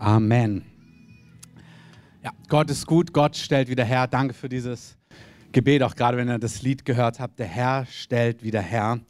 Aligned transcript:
Amen. 0.00 0.64
Ja, 2.24 2.30
Gott 2.48 2.70
ist 2.70 2.86
gut, 2.86 3.12
Gott 3.12 3.36
stellt 3.36 3.68
wieder 3.68 3.84
her. 3.84 4.06
Danke 4.06 4.32
für 4.32 4.48
dieses 4.48 4.96
Gebet, 5.52 5.82
auch 5.82 5.94
gerade 5.94 6.16
wenn 6.16 6.26
ihr 6.26 6.38
das 6.38 6.62
Lied 6.62 6.86
gehört 6.86 7.20
habt. 7.20 7.38
Der 7.38 7.46
Herr 7.46 7.84
stellt 7.84 8.42
wieder 8.42 8.62
her. 8.62 9.00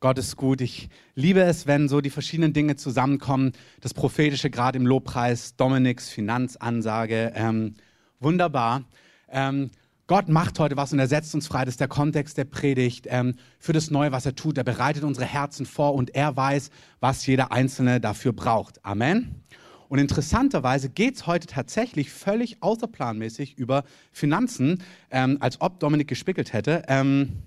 Gott 0.00 0.16
ist 0.16 0.38
gut. 0.38 0.62
Ich 0.62 0.88
liebe 1.14 1.42
es, 1.42 1.66
wenn 1.66 1.90
so 1.90 2.00
die 2.00 2.08
verschiedenen 2.08 2.54
Dinge 2.54 2.76
zusammenkommen. 2.76 3.52
Das 3.82 3.92
Prophetische 3.92 4.48
gerade 4.48 4.78
im 4.78 4.86
Lobpreis, 4.86 5.56
Dominiks 5.56 6.08
Finanzansage. 6.08 7.32
Ähm, 7.34 7.74
wunderbar. 8.18 8.84
Ähm, 9.28 9.70
Gott 10.06 10.30
macht 10.30 10.58
heute 10.58 10.78
was 10.78 10.94
und 10.94 11.00
er 11.00 11.06
setzt 11.06 11.34
uns 11.34 11.48
frei. 11.48 11.66
Das 11.66 11.74
ist 11.74 11.80
der 11.80 11.88
Kontext 11.88 12.38
der 12.38 12.46
Predigt 12.46 13.06
ähm, 13.10 13.34
für 13.58 13.74
das 13.74 13.90
Neue, 13.90 14.10
was 14.10 14.24
er 14.24 14.34
tut. 14.34 14.56
Er 14.56 14.64
bereitet 14.64 15.04
unsere 15.04 15.26
Herzen 15.26 15.66
vor 15.66 15.92
und 15.94 16.14
er 16.14 16.34
weiß, 16.34 16.70
was 16.98 17.26
jeder 17.26 17.52
Einzelne 17.52 18.00
dafür 18.00 18.32
braucht. 18.32 18.82
Amen. 18.86 19.44
Und 19.90 19.98
interessanterweise 19.98 20.88
geht 20.88 21.16
es 21.16 21.26
heute 21.26 21.48
tatsächlich 21.48 22.12
völlig 22.12 22.62
außerplanmäßig 22.62 23.58
über 23.58 23.82
Finanzen, 24.12 24.84
ähm, 25.10 25.36
als 25.40 25.60
ob 25.60 25.80
Dominik 25.80 26.06
gespickelt 26.06 26.52
hätte. 26.52 26.84
Ähm, 26.86 27.42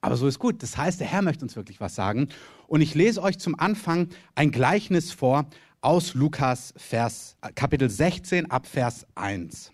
aber 0.00 0.16
so 0.16 0.26
ist 0.26 0.40
gut. 0.40 0.64
Das 0.64 0.76
heißt, 0.76 0.98
der 0.98 1.06
Herr 1.06 1.22
möchte 1.22 1.44
uns 1.44 1.54
wirklich 1.54 1.80
was 1.80 1.94
sagen. 1.94 2.28
Und 2.66 2.80
ich 2.80 2.96
lese 2.96 3.22
euch 3.22 3.38
zum 3.38 3.56
Anfang 3.56 4.08
ein 4.34 4.50
Gleichnis 4.50 5.12
vor 5.12 5.48
aus 5.80 6.14
Lukas 6.14 6.74
Vers, 6.76 7.36
Kapitel 7.54 7.88
16 7.88 8.50
ab 8.50 8.66
Vers 8.66 9.06
1. 9.14 9.70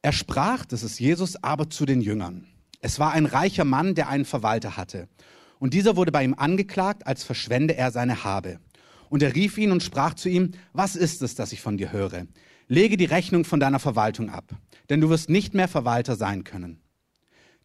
Er 0.00 0.12
sprach, 0.12 0.64
das 0.64 0.82
ist 0.82 0.98
Jesus, 0.98 1.36
aber 1.44 1.68
zu 1.68 1.84
den 1.84 2.00
Jüngern. 2.00 2.46
Es 2.80 2.98
war 2.98 3.12
ein 3.12 3.26
reicher 3.26 3.66
Mann, 3.66 3.94
der 3.94 4.08
einen 4.08 4.24
Verwalter 4.24 4.78
hatte. 4.78 5.06
Und 5.58 5.74
dieser 5.74 5.96
wurde 5.96 6.12
bei 6.12 6.24
ihm 6.24 6.32
angeklagt, 6.32 7.06
als 7.06 7.24
verschwende 7.24 7.76
er 7.76 7.90
seine 7.90 8.24
Habe. 8.24 8.58
Und 9.10 9.22
er 9.22 9.34
rief 9.34 9.58
ihn 9.58 9.72
und 9.72 9.82
sprach 9.82 10.14
zu 10.14 10.30
ihm, 10.30 10.52
was 10.72 10.96
ist 10.96 11.20
es, 11.20 11.34
das 11.34 11.52
ich 11.52 11.60
von 11.60 11.76
dir 11.76 11.92
höre? 11.92 12.26
Lege 12.68 12.96
die 12.96 13.04
Rechnung 13.04 13.44
von 13.44 13.60
deiner 13.60 13.80
Verwaltung 13.80 14.30
ab, 14.30 14.54
denn 14.88 15.00
du 15.00 15.10
wirst 15.10 15.28
nicht 15.28 15.52
mehr 15.52 15.68
Verwalter 15.68 16.14
sein 16.14 16.44
können. 16.44 16.80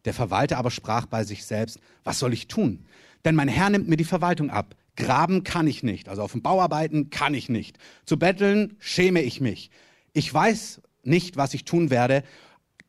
Der 0.05 0.13
Verwalter 0.13 0.57
aber 0.57 0.71
sprach 0.71 1.05
bei 1.05 1.23
sich 1.23 1.45
selbst, 1.45 1.79
was 2.03 2.17
soll 2.19 2.33
ich 2.33 2.47
tun? 2.47 2.85
Denn 3.23 3.35
mein 3.35 3.47
Herr 3.47 3.69
nimmt 3.69 3.87
mir 3.87 3.95
die 3.95 4.03
Verwaltung 4.03 4.49
ab. 4.49 4.75
Graben 4.95 5.43
kann 5.43 5.67
ich 5.67 5.83
nicht, 5.83 6.09
also 6.09 6.23
auf 6.23 6.31
dem 6.31 6.41
Bau 6.41 6.61
arbeiten 6.61 7.11
kann 7.11 7.35
ich 7.35 7.47
nicht. 7.47 7.77
Zu 8.05 8.17
betteln 8.17 8.75
schäme 8.79 9.21
ich 9.21 9.39
mich. 9.39 9.69
Ich 10.13 10.33
weiß 10.33 10.81
nicht, 11.03 11.37
was 11.37 11.53
ich 11.53 11.65
tun 11.65 11.91
werde, 11.91 12.23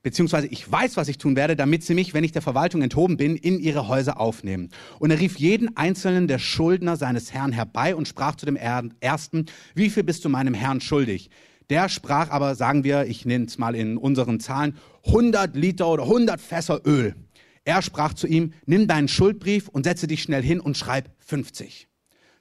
beziehungsweise 0.06 0.46
ich 0.46 0.70
weiß, 0.70 0.96
was 0.96 1.08
ich 1.08 1.18
tun 1.18 1.34
werde, 1.34 1.56
damit 1.56 1.82
sie 1.82 1.92
mich, 1.92 2.14
wenn 2.14 2.22
ich 2.22 2.30
der 2.30 2.40
Verwaltung 2.40 2.80
enthoben 2.80 3.16
bin, 3.16 3.34
in 3.34 3.58
ihre 3.58 3.88
Häuser 3.88 4.20
aufnehmen. 4.20 4.68
Und 5.00 5.10
er 5.10 5.18
rief 5.18 5.36
jeden 5.36 5.76
einzelnen 5.76 6.28
der 6.28 6.38
Schuldner 6.38 6.96
seines 6.96 7.34
Herrn 7.34 7.50
herbei 7.50 7.92
und 7.92 8.06
sprach 8.06 8.36
zu 8.36 8.46
dem 8.46 8.54
Ersten, 8.54 9.46
wie 9.74 9.90
viel 9.90 10.04
bist 10.04 10.24
du 10.24 10.28
meinem 10.28 10.54
Herrn 10.54 10.80
schuldig? 10.80 11.28
Der 11.70 11.88
sprach 11.88 12.30
aber, 12.30 12.54
sagen 12.54 12.84
wir, 12.84 13.06
ich 13.06 13.26
nenne 13.26 13.46
es 13.46 13.58
mal 13.58 13.74
in 13.74 13.96
unseren 13.96 14.38
Zahlen, 14.38 14.76
100 15.06 15.56
Liter 15.56 15.88
oder 15.88 16.04
100 16.04 16.40
Fässer 16.40 16.82
Öl. 16.86 17.16
Er 17.64 17.82
sprach 17.82 18.14
zu 18.14 18.28
ihm, 18.28 18.52
nimm 18.64 18.86
deinen 18.86 19.08
Schuldbrief 19.08 19.66
und 19.66 19.86
setze 19.86 20.06
dich 20.06 20.22
schnell 20.22 20.44
hin 20.44 20.60
und 20.60 20.76
schreib 20.76 21.10
50. 21.18 21.88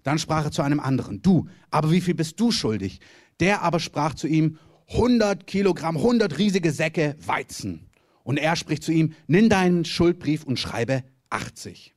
Dann 0.04 0.20
sprach 0.20 0.46
er 0.46 0.52
zu 0.52 0.62
einem 0.62 0.80
anderen, 0.80 1.24
du, 1.24 1.48
aber 1.72 1.90
wie 1.90 2.02
viel 2.02 2.14
bist 2.14 2.40
du 2.40 2.52
schuldig? 2.52 3.00
Der 3.40 3.64
aber 3.64 3.80
sprach 3.80 4.14
zu 4.14 4.28
ihm, 4.28 4.60
100 4.90 5.48
Kilogramm, 5.48 5.98
100 5.98 6.38
riesige 6.38 6.72
Säcke 6.72 7.16
Weizen. 7.26 7.90
Und 8.24 8.38
er 8.38 8.56
spricht 8.56 8.84
zu 8.84 8.92
ihm, 8.92 9.14
nimm 9.28 9.50
deinen 9.50 9.86
Schuldbrief 9.86 10.44
und 10.44 10.60
schreibe 10.60 11.04
80. 11.30 11.94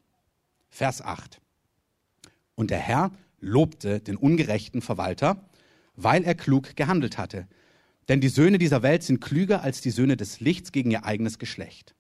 Vers 0.69 1.03
8. 1.03 1.41
Und 2.55 2.71
der 2.71 2.79
Herr 2.79 3.13
lobte 3.41 4.01
den 4.01 4.17
ungerechten 4.17 4.83
Verwalter, 4.83 5.49
weil 5.97 6.25
er 6.25 6.35
klug 6.35 6.77
gehandelt 6.77 7.19
hatte. 7.19 7.47
Denn 8.09 8.21
die 8.21 8.29
Söhne 8.29 8.59
dieser 8.59 8.83
Welt 8.83 9.03
sind 9.03 9.21
klüger 9.21 9.63
als 9.63 9.81
die 9.81 9.91
Söhne 9.91 10.17
des 10.17 10.41
Lichts 10.41 10.73
gegen 10.73 10.91
ihr 10.91 11.05
eigenes 11.05 11.39
Geschlecht. 11.39 11.95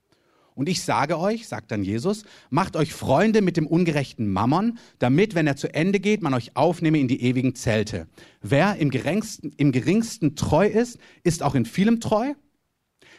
Und 0.59 0.69
ich 0.69 0.83
sage 0.83 1.21
euch, 1.21 1.47
sagt 1.47 1.71
dann 1.71 1.85
Jesus, 1.85 2.25
macht 2.51 2.75
euch 2.75 2.93
Freunde 2.93 3.43
mit 3.43 3.57
dem 3.57 3.69
ungerechten 3.69 4.29
Mammon, 4.29 4.81
damit, 4.99 5.37
wenn 5.37 5.47
er 5.47 5.55
zu 5.55 5.73
Ende 5.73 6.01
geht, 6.01 6.21
man 6.21 6.35
euch 6.35 6.57
aufnehme 6.57 6.99
in 6.99 7.07
die 7.07 7.23
ewigen 7.23 7.55
Zelte. 7.55 8.09
Wer 8.43 8.75
im 8.75 8.91
geringsten, 8.91 9.53
im 9.57 9.71
geringsten 9.71 10.35
treu 10.35 10.67
ist, 10.67 10.99
ist 11.23 11.45
auch 11.45 11.55
in 11.55 11.65
vielem 11.65 12.01
treu. 12.01 12.35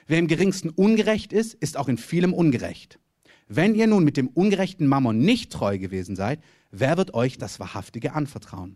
Wer 0.05 0.19
im 0.19 0.28
geringsten 0.28 0.69
ungerecht 0.69 1.31
ist, 1.31 1.53
ist 1.53 1.78
auch 1.78 1.88
in 1.88 1.97
vielem 1.97 2.33
ungerecht. 2.33 2.99
Wenn 3.47 3.73
ihr 3.73 3.88
nun 3.88 4.03
mit 4.03 4.17
dem 4.17 4.28
ungerechten 4.28 4.85
Mammon 4.85 5.19
nicht 5.19 5.49
treu 5.49 5.78
gewesen 5.78 6.17
seid, 6.17 6.41
wer 6.72 6.97
wird 6.97 7.13
euch 7.13 7.38
das 7.38 7.57
Wahrhaftige 7.61 8.16
anvertrauen? 8.16 8.75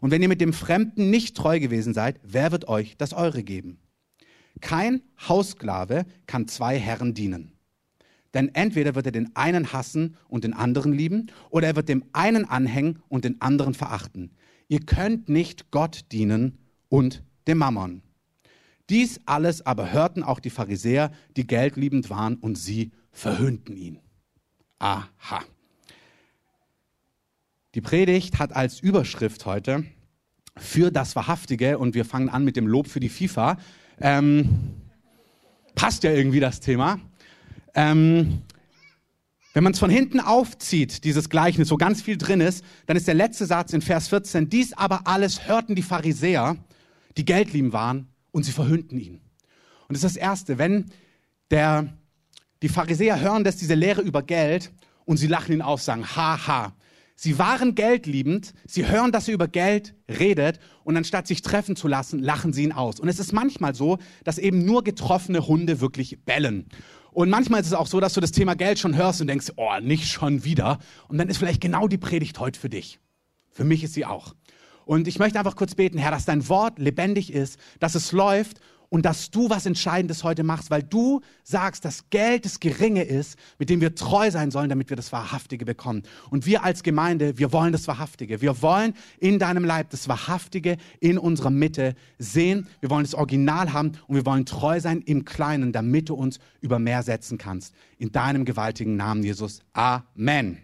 Und 0.00 0.12
wenn 0.12 0.22
ihr 0.22 0.28
mit 0.28 0.40
dem 0.40 0.52
Fremden 0.52 1.10
nicht 1.10 1.36
treu 1.36 1.58
gewesen 1.58 1.94
seid, 1.94 2.20
wer 2.22 2.52
wird 2.52 2.68
euch 2.68 2.96
das 2.96 3.12
Eure 3.12 3.42
geben? 3.42 3.80
Kein 4.60 5.02
Haussklave 5.28 6.06
kann 6.28 6.46
zwei 6.46 6.78
Herren 6.78 7.12
dienen. 7.12 7.53
Denn 8.34 8.54
entweder 8.54 8.94
wird 8.94 9.06
er 9.06 9.12
den 9.12 9.34
einen 9.36 9.72
hassen 9.72 10.16
und 10.28 10.44
den 10.44 10.52
anderen 10.52 10.92
lieben, 10.92 11.30
oder 11.50 11.68
er 11.68 11.76
wird 11.76 11.88
dem 11.88 12.04
einen 12.12 12.44
anhängen 12.44 13.00
und 13.08 13.24
den 13.24 13.40
anderen 13.40 13.74
verachten. 13.74 14.32
Ihr 14.68 14.80
könnt 14.80 15.28
nicht 15.28 15.70
Gott 15.70 16.06
dienen 16.12 16.58
und 16.88 17.22
dem 17.46 17.58
Mammon. 17.58 18.02
Dies 18.90 19.20
alles 19.24 19.64
aber 19.64 19.92
hörten 19.92 20.22
auch 20.22 20.40
die 20.40 20.50
Pharisäer, 20.50 21.10
die 21.36 21.46
geldliebend 21.46 22.10
waren, 22.10 22.36
und 22.36 22.58
sie 22.58 22.90
verhöhnten 23.12 23.76
ihn. 23.76 24.00
Aha. 24.78 25.42
Die 27.74 27.80
Predigt 27.80 28.38
hat 28.38 28.54
als 28.54 28.80
Überschrift 28.80 29.46
heute 29.46 29.84
für 30.56 30.90
das 30.90 31.16
Wahrhaftige 31.16 31.78
und 31.78 31.94
wir 31.94 32.04
fangen 32.04 32.28
an 32.28 32.44
mit 32.44 32.56
dem 32.56 32.66
Lob 32.66 32.88
für 32.88 33.00
die 33.00 33.08
FIFA. 33.08 33.56
Ähm, 34.00 34.74
passt 35.74 36.04
ja 36.04 36.12
irgendwie 36.12 36.40
das 36.40 36.60
Thema. 36.60 37.00
Ähm, 37.74 38.42
wenn 39.52 39.62
man 39.62 39.72
es 39.72 39.78
von 39.78 39.90
hinten 39.90 40.18
aufzieht, 40.18 41.04
dieses 41.04 41.28
Gleichnis, 41.30 41.70
wo 41.70 41.76
ganz 41.76 42.02
viel 42.02 42.16
drin 42.16 42.40
ist, 42.40 42.64
dann 42.86 42.96
ist 42.96 43.06
der 43.06 43.14
letzte 43.14 43.46
Satz 43.46 43.72
in 43.72 43.82
Vers 43.82 44.08
14, 44.08 44.48
dies 44.48 44.72
aber 44.72 45.06
alles 45.06 45.46
hörten 45.46 45.76
die 45.76 45.82
Pharisäer, 45.82 46.56
die 47.16 47.24
geldlieben 47.24 47.72
waren, 47.72 48.08
und 48.32 48.42
sie 48.42 48.50
verhöhnten 48.50 48.98
ihn. 48.98 49.20
Und 49.86 49.96
das 49.96 49.98
ist 49.98 50.16
das 50.16 50.16
Erste, 50.16 50.58
wenn 50.58 50.86
der, 51.52 51.96
die 52.62 52.68
Pharisäer 52.68 53.20
hören, 53.20 53.44
dass 53.44 53.56
diese 53.56 53.74
Lehre 53.74 54.00
über 54.00 54.22
Geld 54.22 54.72
und 55.04 55.18
sie 55.18 55.28
lachen 55.28 55.52
ihn 55.52 55.62
auf, 55.62 55.80
sagen, 55.80 56.04
haha. 56.04 56.74
Sie 57.16 57.38
waren 57.38 57.76
geldliebend, 57.76 58.54
sie 58.66 58.88
hören, 58.88 59.12
dass 59.12 59.28
er 59.28 59.34
über 59.34 59.46
Geld 59.46 59.94
redet 60.08 60.58
und 60.82 60.96
anstatt 60.96 61.28
sich 61.28 61.42
treffen 61.42 61.76
zu 61.76 61.86
lassen, 61.86 62.18
lachen 62.18 62.52
sie 62.52 62.64
ihn 62.64 62.72
aus. 62.72 62.98
Und 62.98 63.06
es 63.06 63.20
ist 63.20 63.32
manchmal 63.32 63.76
so, 63.76 63.98
dass 64.24 64.38
eben 64.38 64.64
nur 64.64 64.82
getroffene 64.82 65.46
Hunde 65.46 65.80
wirklich 65.80 66.24
bellen. 66.24 66.66
Und 67.14 67.30
manchmal 67.30 67.60
ist 67.60 67.68
es 67.68 67.72
auch 67.74 67.86
so, 67.86 68.00
dass 68.00 68.12
du 68.12 68.20
das 68.20 68.32
Thema 68.32 68.56
Geld 68.56 68.80
schon 68.80 68.96
hörst 68.96 69.20
und 69.20 69.28
denkst, 69.28 69.52
oh, 69.54 69.70
nicht 69.80 70.08
schon 70.08 70.42
wieder. 70.42 70.80
Und 71.06 71.16
dann 71.16 71.28
ist 71.28 71.36
vielleicht 71.38 71.60
genau 71.60 71.86
die 71.86 71.96
Predigt 71.96 72.40
heute 72.40 72.58
für 72.58 72.68
dich. 72.68 72.98
Für 73.52 73.62
mich 73.62 73.84
ist 73.84 73.94
sie 73.94 74.04
auch. 74.04 74.34
Und 74.84 75.06
ich 75.06 75.20
möchte 75.20 75.38
einfach 75.38 75.54
kurz 75.54 75.76
beten, 75.76 75.96
Herr, 75.96 76.10
dass 76.10 76.24
dein 76.24 76.48
Wort 76.48 76.80
lebendig 76.80 77.32
ist, 77.32 77.58
dass 77.78 77.94
es 77.94 78.10
läuft 78.10 78.58
und 78.88 79.04
dass 79.04 79.30
du 79.30 79.50
was 79.50 79.66
Entscheidendes 79.66 80.24
heute 80.24 80.44
machst, 80.44 80.70
weil 80.70 80.82
du 80.82 81.20
sagst, 81.42 81.84
dass 81.84 82.10
Geld 82.10 82.44
das 82.44 82.60
Geringe 82.60 83.02
ist, 83.02 83.38
mit 83.58 83.70
dem 83.70 83.80
wir 83.80 83.94
treu 83.94 84.30
sein 84.30 84.50
sollen, 84.50 84.68
damit 84.68 84.90
wir 84.90 84.96
das 84.96 85.12
Wahrhaftige 85.12 85.64
bekommen. 85.64 86.02
Und 86.30 86.46
wir 86.46 86.64
als 86.64 86.82
Gemeinde, 86.82 87.38
wir 87.38 87.52
wollen 87.52 87.72
das 87.72 87.88
Wahrhaftige. 87.88 88.40
Wir 88.40 88.62
wollen 88.62 88.94
in 89.18 89.38
deinem 89.38 89.64
Leib 89.64 89.90
das 89.90 90.08
Wahrhaftige 90.08 90.76
in 91.00 91.18
unserer 91.18 91.50
Mitte 91.50 91.94
sehen. 92.18 92.68
Wir 92.80 92.90
wollen 92.90 93.04
das 93.04 93.14
Original 93.14 93.72
haben 93.72 93.92
und 94.06 94.16
wir 94.16 94.26
wollen 94.26 94.46
treu 94.46 94.80
sein 94.80 95.00
im 95.02 95.24
Kleinen, 95.24 95.72
damit 95.72 96.08
du 96.08 96.14
uns 96.14 96.38
über 96.60 96.78
mehr 96.78 97.02
setzen 97.02 97.38
kannst. 97.38 97.74
In 97.98 98.12
deinem 98.12 98.44
gewaltigen 98.44 98.96
Namen, 98.96 99.22
Jesus. 99.22 99.60
Amen. 99.72 100.58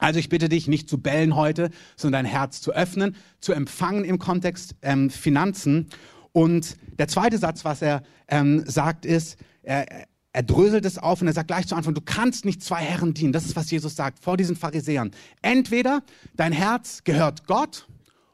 Also 0.00 0.18
ich 0.18 0.30
bitte 0.30 0.48
dich, 0.48 0.66
nicht 0.66 0.88
zu 0.88 0.98
bellen 0.98 1.36
heute, 1.36 1.70
sondern 1.94 2.24
dein 2.24 2.32
Herz 2.32 2.62
zu 2.62 2.72
öffnen, 2.72 3.16
zu 3.40 3.52
empfangen 3.52 4.04
im 4.04 4.18
Kontext 4.18 4.74
ähm, 4.82 5.10
Finanzen 5.10 5.88
und 6.32 6.76
der 6.98 7.08
zweite 7.08 7.38
Satz, 7.38 7.64
was 7.64 7.82
er 7.82 8.02
ähm, 8.28 8.64
sagt, 8.66 9.04
ist, 9.04 9.36
er, 9.62 10.06
er 10.32 10.42
dröselt 10.42 10.84
es 10.84 10.98
auf 10.98 11.20
und 11.20 11.26
er 11.26 11.32
sagt 11.32 11.48
gleich 11.48 11.66
zu 11.66 11.74
Anfang, 11.74 11.94
du 11.94 12.00
kannst 12.00 12.44
nicht 12.44 12.62
zwei 12.62 12.80
Herren 12.80 13.14
dienen. 13.14 13.32
Das 13.32 13.44
ist, 13.44 13.56
was 13.56 13.70
Jesus 13.70 13.96
sagt 13.96 14.20
vor 14.20 14.36
diesen 14.36 14.56
Pharisäern. 14.56 15.10
Entweder 15.42 16.02
dein 16.34 16.52
Herz 16.52 17.02
gehört 17.04 17.46
Gott 17.46 17.88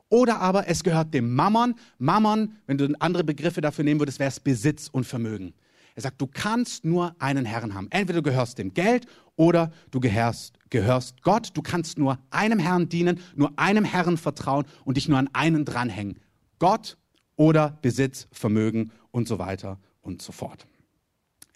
oder 0.08 0.40
aber 0.40 0.68
es 0.68 0.84
gehört 0.84 1.14
dem 1.14 1.34
Mammon. 1.34 1.74
Mammon, 1.98 2.56
wenn 2.66 2.78
du 2.78 2.94
andere 3.00 3.24
Begriffe 3.24 3.60
dafür 3.60 3.84
nehmen 3.84 4.00
würdest, 4.00 4.18
wäre 4.18 4.28
es 4.28 4.40
Besitz 4.40 4.88
und 4.88 5.04
Vermögen. 5.04 5.54
Er 5.94 6.02
sagt, 6.02 6.20
du 6.20 6.26
kannst 6.26 6.84
nur 6.84 7.16
einen 7.18 7.46
Herrn 7.46 7.72
haben. 7.72 7.88
Entweder 7.90 8.20
du 8.20 8.30
gehörst 8.30 8.58
dem 8.58 8.74
Geld 8.74 9.06
oder 9.34 9.72
du 9.90 9.98
gehörst, 9.98 10.58
gehörst 10.68 11.22
Gott. 11.22 11.50
Du 11.54 11.62
kannst 11.62 11.98
nur 11.98 12.18
einem 12.30 12.58
Herrn 12.58 12.90
dienen, 12.90 13.18
nur 13.34 13.58
einem 13.58 13.84
Herrn 13.84 14.18
vertrauen 14.18 14.66
und 14.84 14.98
dich 14.98 15.08
nur 15.08 15.18
an 15.18 15.30
einen 15.32 15.64
dranhängen. 15.64 16.20
Gott 16.58 16.98
oder 17.36 17.78
Besitz, 17.82 18.28
Vermögen 18.32 18.90
und 19.10 19.28
so 19.28 19.38
weiter 19.38 19.78
und 20.02 20.22
so 20.22 20.32
fort. 20.32 20.66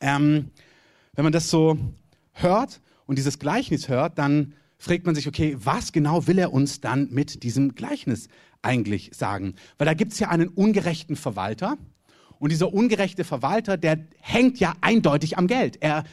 Ähm, 0.00 0.50
wenn 1.14 1.24
man 1.24 1.32
das 1.32 1.50
so 1.50 1.78
hört 2.32 2.80
und 3.06 3.18
dieses 3.18 3.38
Gleichnis 3.38 3.88
hört, 3.88 4.18
dann 4.18 4.54
fragt 4.78 5.04
man 5.04 5.14
sich, 5.14 5.28
okay, 5.28 5.56
was 5.58 5.92
genau 5.92 6.26
will 6.26 6.38
er 6.38 6.52
uns 6.52 6.80
dann 6.80 7.08
mit 7.10 7.42
diesem 7.42 7.74
Gleichnis 7.74 8.28
eigentlich 8.62 9.10
sagen? 9.14 9.54
Weil 9.78 9.86
da 9.86 9.94
gibt 9.94 10.12
es 10.12 10.18
ja 10.18 10.28
einen 10.28 10.48
ungerechten 10.48 11.16
Verwalter. 11.16 11.76
Und 12.38 12.50
dieser 12.50 12.72
ungerechte 12.72 13.24
Verwalter, 13.24 13.76
der 13.76 14.06
hängt 14.20 14.58
ja 14.60 14.74
eindeutig 14.80 15.36
am 15.36 15.46
Geld. 15.46 15.76
Er, 15.82 16.04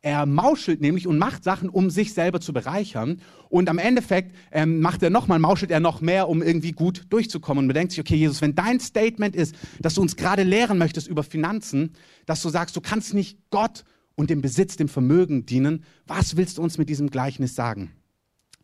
er 0.00 0.26
mauschelt 0.26 0.80
nämlich 0.80 1.08
und 1.08 1.18
macht 1.18 1.42
Sachen, 1.42 1.68
um 1.68 1.90
sich 1.90 2.14
selber 2.14 2.40
zu 2.40 2.52
bereichern. 2.52 3.20
Und 3.48 3.68
am 3.68 3.78
Endeffekt 3.78 4.34
ähm, 4.52 4.80
macht 4.80 5.02
er 5.02 5.10
nochmal, 5.10 5.40
mauschelt 5.40 5.72
er 5.72 5.80
noch 5.80 6.00
mehr, 6.00 6.28
um 6.28 6.40
irgendwie 6.40 6.72
gut 6.72 7.06
durchzukommen. 7.10 7.64
Und 7.64 7.66
man 7.66 7.74
denkt 7.74 7.92
sich, 7.92 8.00
okay, 8.00 8.14
Jesus, 8.14 8.40
wenn 8.40 8.54
dein 8.54 8.78
Statement 8.78 9.34
ist, 9.34 9.56
dass 9.80 9.94
du 9.94 10.02
uns 10.02 10.16
gerade 10.16 10.44
lehren 10.44 10.78
möchtest 10.78 11.08
über 11.08 11.24
Finanzen, 11.24 11.94
dass 12.26 12.42
du 12.42 12.48
sagst, 12.48 12.76
du 12.76 12.80
kannst 12.80 13.12
nicht 13.12 13.38
Gott 13.50 13.84
und 14.14 14.30
dem 14.30 14.40
Besitz, 14.40 14.76
dem 14.76 14.88
Vermögen 14.88 15.46
dienen, 15.46 15.84
was 16.06 16.36
willst 16.36 16.58
du 16.58 16.62
uns 16.62 16.78
mit 16.78 16.88
diesem 16.88 17.10
Gleichnis 17.10 17.56
sagen? 17.56 17.92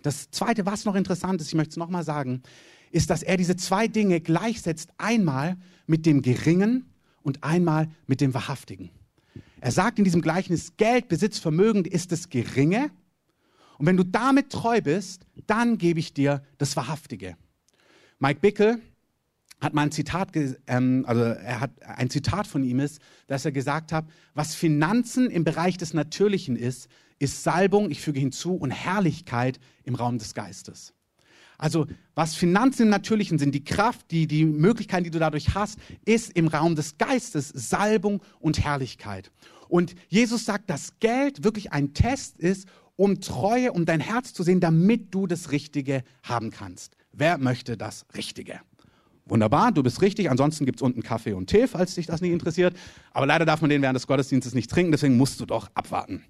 Das 0.03 0.31
Zweite, 0.31 0.67
was 0.67 0.85
noch 0.85 0.95
interessant 0.95 1.41
ist, 1.41 1.49
ich 1.49 1.55
möchte 1.55 1.71
es 1.71 1.77
nochmal 1.77 2.05
sagen, 2.05 2.43
ist, 2.93 3.11
dass 3.11 3.25
er 3.25 3.37
diese 3.37 3.57
zwei 3.57 3.89
Dinge 3.89 4.21
gleichsetzt, 4.21 4.91
einmal 4.99 5.57
mit 5.87 6.07
dem 6.07 6.23
Geringen 6.23 6.91
und 7.23 7.43
einmal 7.43 7.89
mit 8.07 8.21
dem 8.21 8.35
Wahrhaftigen. 8.35 8.91
Er 9.65 9.73
sagt 9.73 9.97
in 9.97 10.05
diesem 10.05 10.21
Gleichnis, 10.21 10.77
Geld, 10.77 11.09
Besitz, 11.09 11.39
Vermögen 11.39 11.87
ist 11.87 12.13
das 12.13 12.29
Geringe. 12.29 12.91
Und 13.79 13.87
wenn 13.87 13.97
du 13.97 14.05
damit 14.05 14.51
treu 14.53 14.83
bist, 14.83 15.25
dann 15.47 15.79
gebe 15.79 15.99
ich 15.99 16.13
dir 16.13 16.43
das 16.59 16.77
Wahrhaftige. 16.77 17.39
Mike 18.19 18.41
Bickel 18.41 18.79
hat 19.63 19.73
mal 19.73 19.81
ein 19.81 19.91
Zitat, 19.91 20.33
ähm, 20.67 21.07
also 21.09 21.23
er 21.23 21.61
hat 21.61 21.83
ein 21.83 22.11
Zitat 22.11 22.47
von 22.47 22.63
ihm 22.63 22.79
ist, 22.79 23.01
dass 23.27 23.47
er 23.47 23.53
gesagt 23.53 23.91
hat, 23.91 24.05
was 24.35 24.55
Finanzen 24.55 25.31
im 25.31 25.45
Bereich 25.45 25.79
des 25.79 25.95
Natürlichen 25.95 26.57
ist, 26.57 26.89
ist 27.19 27.43
Salbung, 27.43 27.91
ich 27.91 28.03
füge 28.03 28.21
hinzu, 28.21 28.57
und 28.57 28.71
Herrlichkeit 28.71 29.61
im 29.85 29.95
Raum 29.95 30.19
des 30.19 30.35
Geistes. 30.35 30.93
Also 31.57 31.87
was 32.15 32.35
Finanzen 32.35 32.83
im 32.83 32.89
Natürlichen 32.91 33.39
sind, 33.39 33.55
die 33.55 33.65
Kraft, 33.65 34.11
die, 34.11 34.27
die 34.27 34.45
Möglichkeiten, 34.45 35.05
die 35.05 35.11
du 35.11 35.19
dadurch 35.19 35.55
hast, 35.55 35.79
ist 36.05 36.33
im 36.33 36.49
Raum 36.49 36.75
des 36.75 36.99
Geistes 36.99 37.49
Salbung 37.49 38.23
und 38.41 38.63
Herrlichkeit. 38.63 39.31
Und 39.69 39.95
Jesus 40.09 40.45
sagt, 40.45 40.71
dass 40.71 40.99
Geld 41.01 41.45
wirklich 41.45 41.73
ein 41.73 41.95
Test 41.95 42.39
ist, 42.39 42.69
um 42.97 43.21
Treue, 43.21 43.73
um 43.73 43.87
dein 43.87 44.01
Herz 44.01 44.33
zu 44.33 44.43
sehen, 44.43 44.61
damit 44.61 45.15
du 45.15 45.27
das 45.27 45.51
Richtige 45.51 46.05
haben 46.23 46.51
kannst. 46.51 46.97
Wer 47.13 47.39
möchte 47.39 47.77
das 47.77 48.07
Richtige? 48.17 48.61
Wunderbar, 49.27 49.73
du 49.73 49.83
bist 49.83 50.03
richtig. 50.03 50.31
Ansonsten 50.31 50.67
gibt 50.67 50.81
es 50.81 50.83
unten 50.83 51.03
Kaffee 51.03 51.33
und 51.33 51.49
Tee, 51.49 51.67
falls 51.67 51.95
dich 51.95 52.07
das 52.07 52.21
nicht 52.21 52.33
interessiert. 52.33 52.77
Aber 53.13 53.27
leider 53.27 53.47
darf 53.47 53.61
man 53.63 53.71
den 53.71 53.81
während 53.81 53.97
des 53.97 54.07
Gottesdienstes 54.07 54.55
nicht 54.55 54.71
trinken, 54.71 54.93
deswegen 54.93 55.17
musst 55.17 55.41
du 55.41 55.47
doch 55.47 55.71
abwarten. 55.75 56.25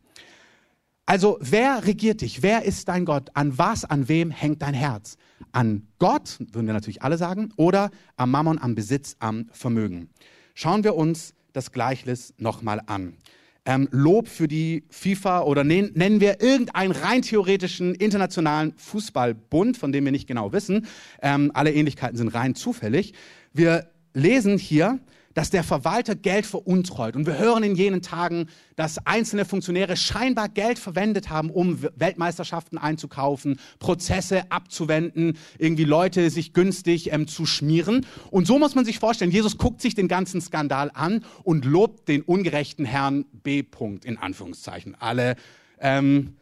Also, 1.07 1.37
wer 1.41 1.87
regiert 1.87 2.23
dich? 2.23 2.43
Wer 2.43 2.65
ist 2.65 2.89
dein 2.89 3.05
Gott? 3.05 3.31
An 3.35 3.59
was, 3.59 3.85
an 3.85 4.09
wem 4.09 4.31
hängt 4.31 4.63
dein 4.63 4.73
Herz? 4.73 5.17
An 5.53 5.87
Gott, 5.99 6.39
würden 6.53 6.67
wir 6.67 6.73
natürlich 6.73 7.03
alle 7.03 7.19
sagen, 7.19 7.53
oder 7.57 7.91
am 8.17 8.31
Mammon, 8.31 8.59
am 8.59 8.75
Besitz, 8.75 9.17
am 9.19 9.49
Vermögen. 9.53 10.09
Schauen 10.55 10.83
wir 10.83 10.95
uns 10.95 11.34
das 11.55 11.73
Gleichnis 11.73 12.35
nochmal 12.37 12.83
an. 12.85 13.17
Ähm, 13.65 13.89
Lob 13.91 14.29
für 14.29 14.47
die 14.47 14.85
FIFA 14.91 15.45
oder 15.45 15.65
nennen 15.65 16.21
wir 16.21 16.43
irgendeinen 16.43 16.93
rein 16.93 17.23
theoretischen 17.23 17.95
internationalen 17.95 18.75
Fußballbund, 18.77 19.79
von 19.79 19.91
dem 19.91 20.05
wir 20.05 20.13
nicht 20.13 20.27
genau 20.27 20.53
wissen. 20.53 20.87
Ähm, 21.23 21.51
alle 21.55 21.73
Ähnlichkeiten 21.73 22.19
sind 22.19 22.29
rein 22.29 22.55
zufällig. 22.55 23.15
Wir 23.55 23.89
lesen 24.13 24.59
hier, 24.59 24.99
dass 25.35 25.51
der 25.51 25.65
Verwalter 25.65 26.15
Geld 26.15 26.47
veruntreut. 26.47 27.17
Und 27.17 27.27
wir 27.27 27.39
hören 27.39 27.63
in 27.63 27.75
jenen 27.75 28.03
Tagen, 28.03 28.47
dass 28.77 29.05
einzelne 29.07 29.45
Funktionäre 29.45 29.97
scheinbar 29.97 30.49
Geld 30.49 30.79
verwendet 30.79 31.29
haben, 31.29 31.51
um 31.51 31.83
Weltmeisterschaften 31.97 32.79
einzukaufen, 32.79 33.59
Prozesse 33.79 34.51
abzuwenden, 34.51 35.37
irgendwie 35.59 35.85
Leute 35.85 36.31
sich 36.31 36.53
günstig 36.53 37.13
ähm, 37.13 37.27
zu 37.27 37.47
schmieren. 37.47 38.07
Und 38.31 38.47
so 38.47 38.59
muss 38.59 38.75
man 38.75 38.85
sich 38.85 38.99
vorstellen, 38.99 39.31
Jesus 39.31 39.59
guckt 39.59 39.81
sich 39.83 39.95
den 39.95 40.09
ganzen 40.09 40.41
Skandal 40.41 40.91
an 40.95 41.25
und 41.43 41.65
lobt 41.65 42.09
den 42.09 42.23
ungerechten 42.23 42.85
Herrn 42.85 43.25
B. 43.43 43.63
-Punkt, 43.63 44.05
in 44.05 44.17
Anführungszeichen. 44.17 44.97
Alle 44.99 45.37
ähm, 45.81 46.37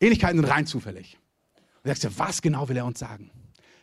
Ähnlichkeiten 0.00 0.38
sind 0.38 0.50
rein 0.50 0.66
zufällig. 0.66 1.18
Und 1.56 1.84
du 1.84 1.88
sagst 1.88 2.04
ja, 2.04 2.10
was 2.16 2.42
genau 2.42 2.68
will 2.68 2.76
er 2.76 2.86
uns 2.86 2.98
sagen? 2.98 3.30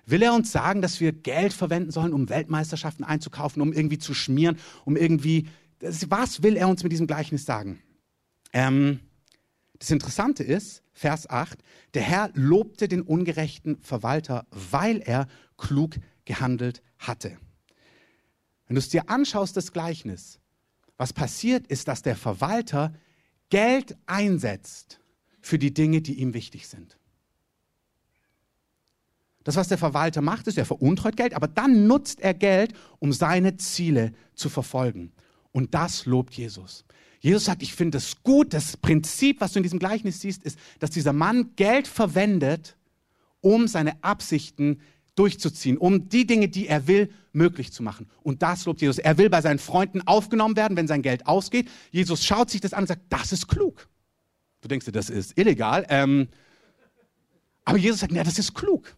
Will 0.08 0.24
er 0.24 0.34
uns 0.34 0.54
sagen, 0.54 0.82
dass 0.82 1.02
wir 1.02 1.12
Geld 1.12 1.52
verwenden 1.52 1.92
sollen, 1.92 2.14
um 2.14 2.30
Weltmeisterschaften 2.30 3.04
einzukaufen, 3.04 3.62
um 3.62 3.74
irgendwie 3.74 4.00
zu 4.00 4.14
schmieren, 4.14 4.58
um 4.86 4.96
irgendwie. 4.96 5.48
Was 5.80 6.42
will 6.42 6.56
er 6.56 6.70
uns 6.70 6.82
mit 6.82 6.92
diesem 6.92 7.08
Gleichnis 7.08 7.46
sagen? 7.46 7.80
Ähm, 8.54 9.02
das 9.78 9.92
Interessante 9.92 10.44
ist, 10.44 10.82
Vers 10.94 11.30
8, 11.30 11.60
der 11.94 12.02
Herr 12.02 12.32
lobte 12.34 12.88
den 12.88 13.02
ungerechten 13.02 13.80
Verwalter, 13.82 14.48
weil 14.50 15.02
er 15.02 15.28
klug 15.58 15.98
gehandelt 16.26 16.82
hatte. 16.98 17.38
Wenn 18.66 18.76
du 18.76 18.80
es 18.80 18.90
dir 18.90 19.10
anschaust, 19.10 19.56
das 19.56 19.74
Gleichnis, 19.74 20.40
was 20.96 21.14
passiert 21.14 21.68
ist, 21.68 21.88
dass 21.90 22.02
der 22.02 22.16
Verwalter 22.16 22.94
Geld 23.50 23.96
einsetzt 24.08 25.00
für 25.42 25.60
die 25.60 25.74
Dinge, 25.74 26.02
die 26.02 26.16
ihm 26.16 26.34
wichtig 26.34 26.68
sind. 26.68 26.98
Das, 29.48 29.56
was 29.56 29.70
der 29.70 29.78
Verwalter 29.78 30.20
macht, 30.20 30.48
ist, 30.48 30.58
er 30.58 30.66
veruntreut 30.66 31.16
Geld, 31.16 31.34
aber 31.34 31.48
dann 31.48 31.88
nutzt 31.88 32.20
er 32.20 32.34
Geld, 32.34 32.74
um 33.00 33.14
seine 33.14 33.56
Ziele 33.56 34.12
zu 34.36 34.50
verfolgen. 34.50 35.14
Und 35.54 35.74
das 35.74 36.06
lobt 36.06 36.34
Jesus. 36.34 36.84
Jesus 37.22 37.46
sagt, 37.46 37.64
ich 37.64 37.74
finde 37.74 38.00
es 38.00 38.22
gut, 38.24 38.54
das 38.54 38.76
Prinzip, 38.76 39.40
was 39.40 39.54
du 39.54 39.60
in 39.60 39.64
diesem 39.64 39.80
Gleichnis 39.80 40.20
siehst, 40.20 40.44
ist, 40.44 40.60
dass 40.80 40.90
dieser 40.90 41.14
Mann 41.14 41.56
Geld 41.56 41.88
verwendet, 41.88 42.76
um 43.40 43.70
seine 43.70 44.04
Absichten 44.04 44.82
durchzuziehen, 45.16 45.78
um 45.78 46.10
die 46.10 46.28
Dinge, 46.28 46.50
die 46.50 46.68
er 46.68 46.86
will, 46.88 47.10
möglich 47.32 47.72
zu 47.72 47.84
machen. 47.84 48.10
Und 48.24 48.42
das 48.42 48.66
lobt 48.66 48.82
Jesus. 48.82 48.98
Er 48.98 49.18
will 49.18 49.30
bei 49.30 49.40
seinen 49.40 49.60
Freunden 49.60 50.06
aufgenommen 50.06 50.58
werden, 50.58 50.76
wenn 50.76 50.90
sein 50.90 51.04
Geld 51.04 51.26
ausgeht. 51.26 51.70
Jesus 51.90 52.26
schaut 52.26 52.50
sich 52.50 52.60
das 52.60 52.74
an 52.74 52.82
und 52.82 52.88
sagt, 52.88 53.04
das 53.08 53.32
ist 53.32 53.48
klug. 53.48 53.88
Du 54.60 54.68
denkst 54.68 54.88
dir, 54.88 54.92
das 54.92 55.10
ist 55.10 55.38
illegal. 55.38 55.86
Ähm, 55.88 56.28
aber 57.64 57.78
Jesus 57.78 58.02
sagt, 58.02 58.12
ja, 58.12 58.26
das 58.26 58.40
ist 58.40 58.54
klug 58.54 58.97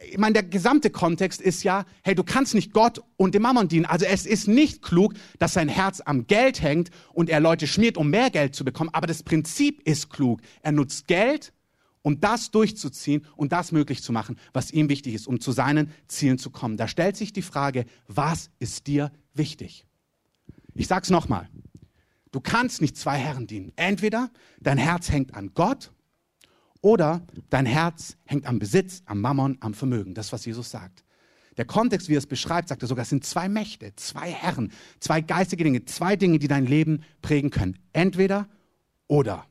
ich 0.00 0.18
meine, 0.18 0.34
der 0.34 0.42
gesamte 0.44 0.90
Kontext 0.90 1.40
ist 1.40 1.64
ja, 1.64 1.84
hey, 2.04 2.14
du 2.14 2.22
kannst 2.22 2.54
nicht 2.54 2.72
Gott 2.72 3.02
und 3.16 3.34
dem 3.34 3.42
Mammon 3.42 3.68
dienen. 3.68 3.84
Also 3.84 4.06
es 4.06 4.26
ist 4.26 4.46
nicht 4.46 4.80
klug, 4.82 5.14
dass 5.38 5.54
sein 5.54 5.68
Herz 5.68 6.00
am 6.04 6.26
Geld 6.26 6.62
hängt 6.62 6.90
und 7.12 7.28
er 7.28 7.40
Leute 7.40 7.66
schmiert, 7.66 7.96
um 7.96 8.08
mehr 8.08 8.30
Geld 8.30 8.54
zu 8.54 8.64
bekommen. 8.64 8.90
Aber 8.92 9.06
das 9.06 9.22
Prinzip 9.22 9.82
ist 9.82 10.08
klug. 10.08 10.40
Er 10.62 10.72
nutzt 10.72 11.08
Geld, 11.08 11.52
um 12.02 12.20
das 12.20 12.52
durchzuziehen 12.52 13.26
und 13.36 13.52
das 13.52 13.72
möglich 13.72 14.02
zu 14.02 14.12
machen, 14.12 14.36
was 14.52 14.70
ihm 14.70 14.88
wichtig 14.88 15.14
ist, 15.14 15.26
um 15.26 15.40
zu 15.40 15.50
seinen 15.50 15.92
Zielen 16.06 16.38
zu 16.38 16.50
kommen. 16.50 16.76
Da 16.76 16.86
stellt 16.86 17.16
sich 17.16 17.32
die 17.32 17.42
Frage, 17.42 17.84
was 18.06 18.50
ist 18.60 18.86
dir 18.86 19.10
wichtig? 19.34 19.84
Ich 20.74 20.86
sag's 20.86 21.10
nochmal. 21.10 21.48
Du 22.30 22.40
kannst 22.40 22.80
nicht 22.80 22.96
zwei 22.96 23.16
Herren 23.16 23.48
dienen. 23.48 23.72
Entweder 23.74 24.30
dein 24.60 24.78
Herz 24.78 25.10
hängt 25.10 25.34
an 25.34 25.52
Gott 25.54 25.90
oder 26.80 27.22
dein 27.50 27.66
Herz 27.66 28.16
hängt 28.24 28.46
am 28.46 28.58
Besitz, 28.58 29.02
am 29.06 29.20
Mammon, 29.20 29.58
am 29.60 29.74
Vermögen. 29.74 30.14
Das, 30.14 30.32
was 30.32 30.44
Jesus 30.44 30.70
sagt. 30.70 31.04
Der 31.56 31.64
Kontext, 31.64 32.08
wie 32.08 32.14
er 32.14 32.18
es 32.18 32.26
beschreibt, 32.26 32.68
sagt 32.68 32.82
er 32.82 32.88
sogar, 32.88 33.02
es 33.02 33.08
sind 33.08 33.24
zwei 33.24 33.48
Mächte, 33.48 33.92
zwei 33.96 34.30
Herren, 34.30 34.72
zwei 35.00 35.20
geistige 35.20 35.64
Dinge, 35.64 35.84
zwei 35.84 36.14
Dinge, 36.14 36.38
die 36.38 36.46
dein 36.46 36.66
Leben 36.66 37.02
prägen 37.20 37.50
können. 37.50 37.78
Entweder 37.92 38.48
oder. 39.08 39.44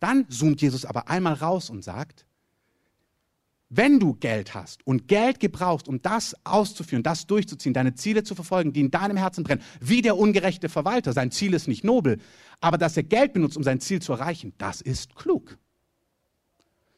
Dann 0.00 0.28
zoomt 0.30 0.62
Jesus 0.62 0.86
aber 0.86 1.08
einmal 1.08 1.34
raus 1.34 1.68
und 1.68 1.84
sagt, 1.84 2.24
wenn 3.70 4.00
du 4.00 4.14
Geld 4.14 4.54
hast 4.54 4.86
und 4.86 5.08
Geld 5.08 5.40
gebrauchst, 5.40 5.88
um 5.88 6.00
das 6.00 6.34
auszuführen, 6.44 7.02
das 7.02 7.26
durchzuziehen, 7.26 7.74
deine 7.74 7.94
Ziele 7.94 8.22
zu 8.22 8.34
verfolgen, 8.34 8.72
die 8.72 8.80
in 8.80 8.90
deinem 8.90 9.18
Herzen 9.18 9.44
brennen, 9.44 9.62
wie 9.80 10.00
der 10.00 10.16
ungerechte 10.16 10.70
Verwalter, 10.70 11.12
sein 11.12 11.30
Ziel 11.30 11.52
ist 11.52 11.68
nicht 11.68 11.84
nobel, 11.84 12.18
aber 12.60 12.78
dass 12.78 12.96
er 12.96 13.02
Geld 13.02 13.34
benutzt, 13.34 13.58
um 13.58 13.62
sein 13.62 13.80
Ziel 13.80 14.00
zu 14.00 14.14
erreichen, 14.14 14.54
das 14.56 14.80
ist 14.80 15.14
klug. 15.16 15.58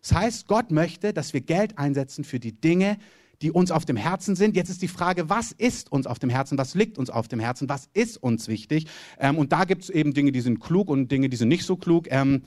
Das 0.00 0.12
heißt, 0.12 0.46
Gott 0.46 0.70
möchte, 0.70 1.12
dass 1.12 1.32
wir 1.32 1.40
Geld 1.40 1.78
einsetzen 1.78 2.24
für 2.24 2.40
die 2.40 2.52
Dinge, 2.52 2.98
die 3.42 3.50
uns 3.50 3.70
auf 3.70 3.84
dem 3.84 3.96
Herzen 3.96 4.36
sind. 4.36 4.54
Jetzt 4.54 4.68
ist 4.68 4.82
die 4.82 4.88
Frage, 4.88 5.28
was 5.30 5.52
ist 5.52 5.90
uns 5.92 6.06
auf 6.06 6.18
dem 6.18 6.30
Herzen? 6.30 6.58
Was 6.58 6.74
liegt 6.74 6.98
uns 6.98 7.08
auf 7.10 7.28
dem 7.28 7.40
Herzen? 7.40 7.68
Was 7.68 7.88
ist 7.94 8.22
uns 8.22 8.48
wichtig? 8.48 8.86
Ähm, 9.18 9.38
und 9.38 9.52
da 9.52 9.64
gibt 9.64 9.82
es 9.82 9.90
eben 9.90 10.12
Dinge, 10.12 10.32
die 10.32 10.40
sind 10.40 10.60
klug 10.60 10.88
und 10.88 11.10
Dinge, 11.10 11.28
die 11.28 11.36
sind 11.36 11.48
nicht 11.48 11.64
so 11.64 11.76
klug. 11.76 12.06
Ähm, 12.10 12.42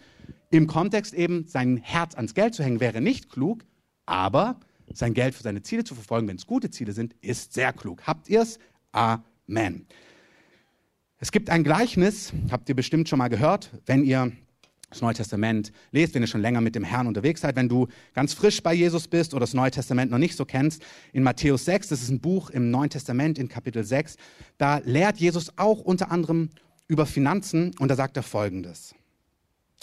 Im 0.52 0.68
Kontext 0.68 1.14
eben, 1.14 1.48
sein 1.48 1.78
Herz 1.78 2.16
ans 2.16 2.36
Geld 2.36 2.54
zu 2.54 2.64
hängen, 2.64 2.80
wäre 2.80 3.02
nicht 3.02 3.30
klug, 3.30 3.66
aber 4.06 4.60
sein 4.94 5.14
Geld 5.14 5.34
für 5.34 5.44
seine 5.44 5.64
Ziele 5.64 5.84
zu 5.84 5.96
verfolgen, 5.96 6.28
wenn 6.28 6.36
es 6.36 6.46
gute 6.46 6.70
Ziele 6.70 6.92
sind, 6.92 7.16
ist 7.22 7.54
sehr 7.54 7.74
klug. 7.74 8.04
Habt 8.06 8.30
ihr 8.30 8.42
es? 8.42 8.60
Amen. 8.92 9.88
Es 11.18 11.32
gibt 11.32 11.50
ein 11.50 11.64
Gleichnis, 11.64 12.34
habt 12.52 12.70
ihr 12.70 12.76
bestimmt 12.76 13.10
schon 13.10 13.18
mal 13.18 13.30
gehört, 13.30 13.72
wenn 13.86 14.04
ihr 14.04 14.34
das 14.94 15.02
Neue 15.02 15.14
Testament 15.14 15.72
lest, 15.92 16.14
wenn 16.14 16.22
ihr 16.22 16.28
schon 16.28 16.42
länger 16.42 16.62
mit 16.62 16.76
dem 16.76 16.84
Herrn 16.84 17.08
unterwegs 17.08 17.42
seid, 17.42 17.56
wenn 17.56 17.70
du 17.70 17.88
ganz 18.14 18.34
frisch 18.34 18.62
bei 18.62 18.74
Jesus 18.74 19.08
bist 19.08 19.34
oder 19.34 19.42
das 19.42 19.54
Neue 19.54 19.72
Testament 19.72 20.12
noch 20.12 20.18
nicht 20.18 20.38
so 20.38 20.46
kennst, 20.46 20.84
in 21.12 21.24
Matthäus 21.24 21.66
6, 21.66 21.90
das 21.90 22.02
ist 22.02 22.10
ein 22.10 22.20
Buch 22.20 22.50
im 22.50 22.72
Neuen 22.72 22.90
Testament 22.90 23.40
in 23.40 23.50
Kapitel 23.50 23.84
6, 23.84 24.18
da 24.58 24.78
lehrt 24.80 25.18
Jesus 25.18 25.58
auch 25.58 25.80
unter 25.80 26.12
anderem 26.12 26.50
über 26.88 27.06
Finanzen 27.06 27.72
und 27.80 27.90
da 27.90 27.96
sagt 27.96 28.18
er 28.18 28.24
folgendes. 28.24 28.94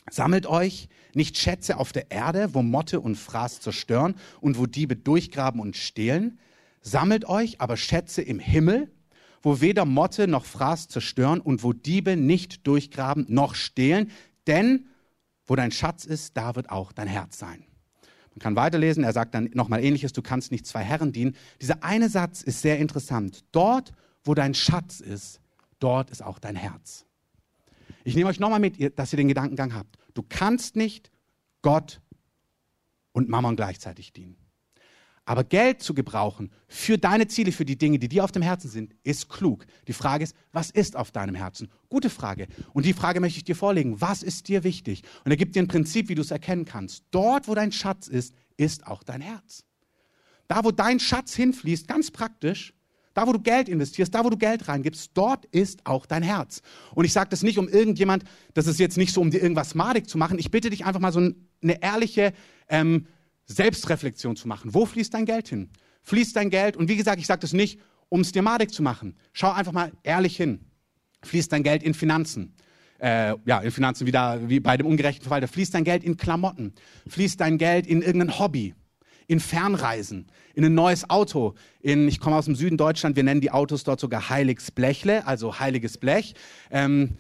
Sammelt 0.08 0.46
euch 0.46 0.88
nicht 1.14 1.36
Schätze 1.36 1.76
auf 1.76 1.92
der 1.92 2.10
Erde, 2.10 2.54
wo 2.54 2.62
Motte 2.62 3.00
und 3.00 3.16
Fraß 3.16 3.60
zerstören 3.60 4.14
und 4.40 4.58
wo 4.58 4.66
Diebe 4.66 4.96
durchgraben 4.96 5.60
und 5.60 5.76
stehlen. 5.76 6.38
Sammelt 6.82 7.24
euch 7.24 7.60
aber 7.60 7.76
Schätze 7.76 8.22
im 8.22 8.38
Himmel, 8.38 8.90
wo 9.42 9.60
weder 9.60 9.84
Motte 9.84 10.28
noch 10.28 10.44
Fraß 10.44 10.88
zerstören 10.88 11.40
und 11.40 11.62
wo 11.62 11.72
Diebe 11.72 12.16
nicht 12.16 12.66
durchgraben 12.66 13.26
noch 13.28 13.54
stehlen. 13.54 14.10
Denn 14.46 14.86
wo 15.50 15.57
dein 15.57 15.73
Schatz 15.73 16.04
ist, 16.04 16.37
da 16.37 16.54
wird 16.54 16.71
auch 16.71 16.92
dein 16.92 17.09
Herz 17.09 17.37
sein. 17.37 17.64
Man 18.30 18.38
kann 18.38 18.54
weiterlesen, 18.54 19.02
er 19.02 19.12
sagt 19.12 19.35
dann 19.35 19.50
nochmal 19.52 19.83
ähnliches, 19.83 20.12
du 20.12 20.23
kannst 20.23 20.52
nicht 20.52 20.64
zwei 20.64 20.85
Herren 20.85 21.11
dienen. 21.12 21.35
Dieser 21.61 21.83
eine 21.83 22.09
Satz 22.09 22.42
ist 22.42 22.62
sehr 22.62 22.78
interessant. 22.78 23.45
Dort, 23.50 23.90
wo 24.23 24.35
dein 24.35 24.54
Schatz 24.54 25.00
ist, 25.00 25.40
dort 25.80 26.11
ist 26.11 26.23
auch 26.23 26.38
dein 26.38 26.54
Herz. 26.54 27.04
Ich 28.04 28.14
nehme 28.14 28.30
euch 28.30 28.38
nochmal 28.38 28.61
mit, 28.61 28.97
dass 28.97 29.12
ihr 29.12 29.16
den 29.16 29.26
Gedankengang 29.26 29.75
habt. 29.75 29.97
Du 30.14 30.23
kannst 30.23 30.76
nicht 30.76 31.11
Gott 31.62 32.00
und 33.11 33.28
Mammon 33.28 33.57
gleichzeitig 33.57 34.12
dienen. 34.12 34.37
Aber 35.24 35.44
Geld 35.44 35.82
zu 35.82 35.94
gebrauchen 35.94 36.50
für 36.66 36.98
deine 36.98 37.28
Ziele, 37.28 37.52
für 37.52 37.64
die 37.64 37.78
Dinge, 37.78 37.98
die 37.98 38.08
dir 38.08 38.24
auf 38.24 38.32
dem 38.32 38.42
Herzen 38.42 38.68
sind, 38.68 38.94
ist 39.04 39.28
klug. 39.28 39.66
Die 39.86 39.92
Frage 39.92 40.24
ist, 40.24 40.34
was 40.52 40.70
ist 40.70 40.96
auf 40.96 41.12
deinem 41.12 41.34
Herzen? 41.34 41.68
Gute 41.88 42.10
Frage. 42.10 42.48
Und 42.72 42.84
die 42.84 42.94
Frage 42.94 43.20
möchte 43.20 43.38
ich 43.38 43.44
dir 43.44 43.54
vorlegen. 43.54 44.00
Was 44.00 44.22
ist 44.22 44.48
dir 44.48 44.64
wichtig? 44.64 45.02
Und 45.24 45.30
er 45.30 45.36
gibt 45.36 45.54
dir 45.54 45.62
ein 45.62 45.68
Prinzip, 45.68 46.08
wie 46.08 46.14
du 46.14 46.22
es 46.22 46.30
erkennen 46.30 46.64
kannst. 46.64 47.04
Dort, 47.10 47.48
wo 47.48 47.54
dein 47.54 47.70
Schatz 47.70 48.08
ist, 48.08 48.34
ist 48.56 48.86
auch 48.86 49.02
dein 49.02 49.20
Herz. 49.20 49.64
Da, 50.48 50.64
wo 50.64 50.72
dein 50.72 50.98
Schatz 50.98 51.34
hinfließt, 51.34 51.86
ganz 51.86 52.10
praktisch, 52.10 52.74
da, 53.14 53.26
wo 53.26 53.32
du 53.32 53.40
Geld 53.40 53.68
investierst, 53.68 54.14
da, 54.14 54.24
wo 54.24 54.30
du 54.30 54.36
Geld 54.36 54.68
reingibst, 54.68 55.10
dort 55.14 55.44
ist 55.46 55.84
auch 55.84 56.06
dein 56.06 56.22
Herz. 56.22 56.62
Und 56.94 57.04
ich 57.04 57.12
sage 57.12 57.28
das 57.30 57.42
nicht, 57.42 57.58
um 57.58 57.68
irgendjemand, 57.68 58.24
das 58.54 58.66
ist 58.66 58.80
jetzt 58.80 58.96
nicht 58.96 59.12
so, 59.12 59.20
um 59.20 59.30
dir 59.30 59.42
irgendwas 59.42 59.74
madig 59.74 60.08
zu 60.08 60.16
machen. 60.16 60.38
Ich 60.38 60.50
bitte 60.50 60.70
dich 60.70 60.84
einfach 60.84 61.00
mal 61.00 61.12
so 61.12 61.20
eine 61.20 61.82
ehrliche 61.82 62.32
ähm, 62.68 63.06
Selbstreflexion 63.50 64.37
zu 64.37 64.49
machen. 64.49 64.75
Wo 64.75 64.87
fließt 64.87 65.12
dein 65.12 65.26
Geld 65.26 65.49
hin? 65.49 65.71
Fließt 66.02 66.35
dein 66.37 66.50
Geld, 66.50 66.76
und 66.76 66.88
wie 66.88 66.97
gesagt, 66.97 67.21
ich 67.21 67.26
sage 67.26 67.40
das 67.40 67.52
nicht, 67.52 67.80
um 68.09 68.21
es 68.21 68.33
dir 68.33 68.42
madig 68.42 68.73
zu 68.73 68.83
machen. 68.83 69.16
Schau 69.33 69.52
einfach 69.52 69.73
mal 69.73 69.92
ehrlich 70.02 70.37
hin. 70.37 70.66
Fließt 71.23 71.52
dein 71.52 71.62
Geld 71.62 71.83
in 71.83 71.95
Finanzen? 71.95 72.54
Äh, 72.99 73.35
ja, 73.45 73.61
in 73.61 73.71
Finanzen 73.71 74.07
wieder 74.07 74.49
wie 74.49 74.61
bei 74.61 74.76
dem 74.76 74.87
ungerechten. 74.87 75.28
Da 75.28 75.47
fließt 75.47 75.75
dein 75.75 75.85
Geld 75.85 76.04
in 76.04 76.16
Klamotten. 76.16 76.75
Fließt 77.09 77.40
dein 77.40 77.59
Geld 77.59 77.87
in 77.87 78.02
irgendein 78.02 78.38
Hobby 78.38 78.75
in 79.30 79.38
Fernreisen, 79.38 80.26
in 80.54 80.64
ein 80.64 80.75
neues 80.75 81.09
Auto. 81.09 81.54
In, 81.80 82.09
ich 82.09 82.19
komme 82.19 82.35
aus 82.35 82.47
dem 82.47 82.57
Süden 82.57 82.76
Deutschland, 82.76 83.14
wir 83.14 83.23
nennen 83.23 83.40
die 83.40 83.52
Autos 83.52 83.85
dort 83.85 84.00
sogar 84.00 84.28
Heiliges 84.28 84.73
Blechle, 84.73 85.25
also 85.25 85.61
heiliges 85.61 85.99
Blech. 85.99 86.35
Ähm, 86.73 87.16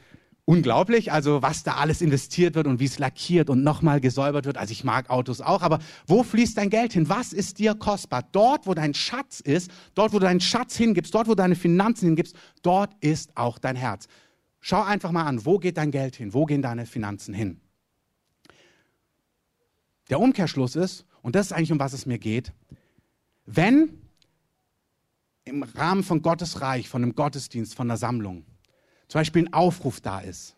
unglaublich, 0.50 1.12
also 1.12 1.42
was 1.42 1.62
da 1.62 1.76
alles 1.76 2.02
investiert 2.02 2.56
wird 2.56 2.66
und 2.66 2.80
wie 2.80 2.86
es 2.86 2.98
lackiert 2.98 3.50
und 3.50 3.62
nochmal 3.62 4.00
gesäubert 4.00 4.46
wird. 4.46 4.58
Also 4.58 4.72
ich 4.72 4.82
mag 4.82 5.08
Autos 5.08 5.40
auch, 5.40 5.62
aber 5.62 5.78
wo 6.08 6.24
fließt 6.24 6.58
dein 6.58 6.70
Geld 6.70 6.92
hin? 6.92 7.08
Was 7.08 7.32
ist 7.32 7.60
dir 7.60 7.76
kostbar? 7.76 8.24
Dort, 8.32 8.66
wo 8.66 8.74
dein 8.74 8.92
Schatz 8.92 9.38
ist, 9.38 9.70
dort, 9.94 10.12
wo 10.12 10.18
du 10.18 10.24
deinen 10.24 10.40
Schatz 10.40 10.76
hingibst, 10.76 11.14
dort, 11.14 11.28
wo 11.28 11.36
deine 11.36 11.54
Finanzen 11.54 12.06
hingibst, 12.06 12.34
dort 12.62 12.92
ist 13.00 13.36
auch 13.36 13.60
dein 13.60 13.76
Herz. 13.76 14.08
Schau 14.58 14.82
einfach 14.82 15.12
mal 15.12 15.22
an, 15.22 15.46
wo 15.46 15.58
geht 15.58 15.76
dein 15.76 15.92
Geld 15.92 16.16
hin? 16.16 16.34
Wo 16.34 16.46
gehen 16.46 16.62
deine 16.62 16.84
Finanzen 16.84 17.32
hin? 17.32 17.60
Der 20.08 20.18
Umkehrschluss 20.18 20.74
ist, 20.74 21.06
und 21.22 21.36
das 21.36 21.46
ist 21.46 21.52
eigentlich, 21.52 21.70
um 21.70 21.78
was 21.78 21.92
es 21.92 22.06
mir 22.06 22.18
geht. 22.18 22.52
Wenn 23.46 24.00
im 25.44 25.62
Rahmen 25.62 26.02
von 26.02 26.22
Gottes 26.22 26.60
Reich, 26.60 26.88
von 26.88 27.04
einem 27.04 27.14
Gottesdienst, 27.14 27.76
von 27.76 27.88
einer 27.88 27.96
Sammlung, 27.96 28.44
zum 29.10 29.18
Beispiel 29.18 29.42
ein 29.42 29.52
Aufruf 29.52 30.00
da 30.00 30.20
ist, 30.20 30.56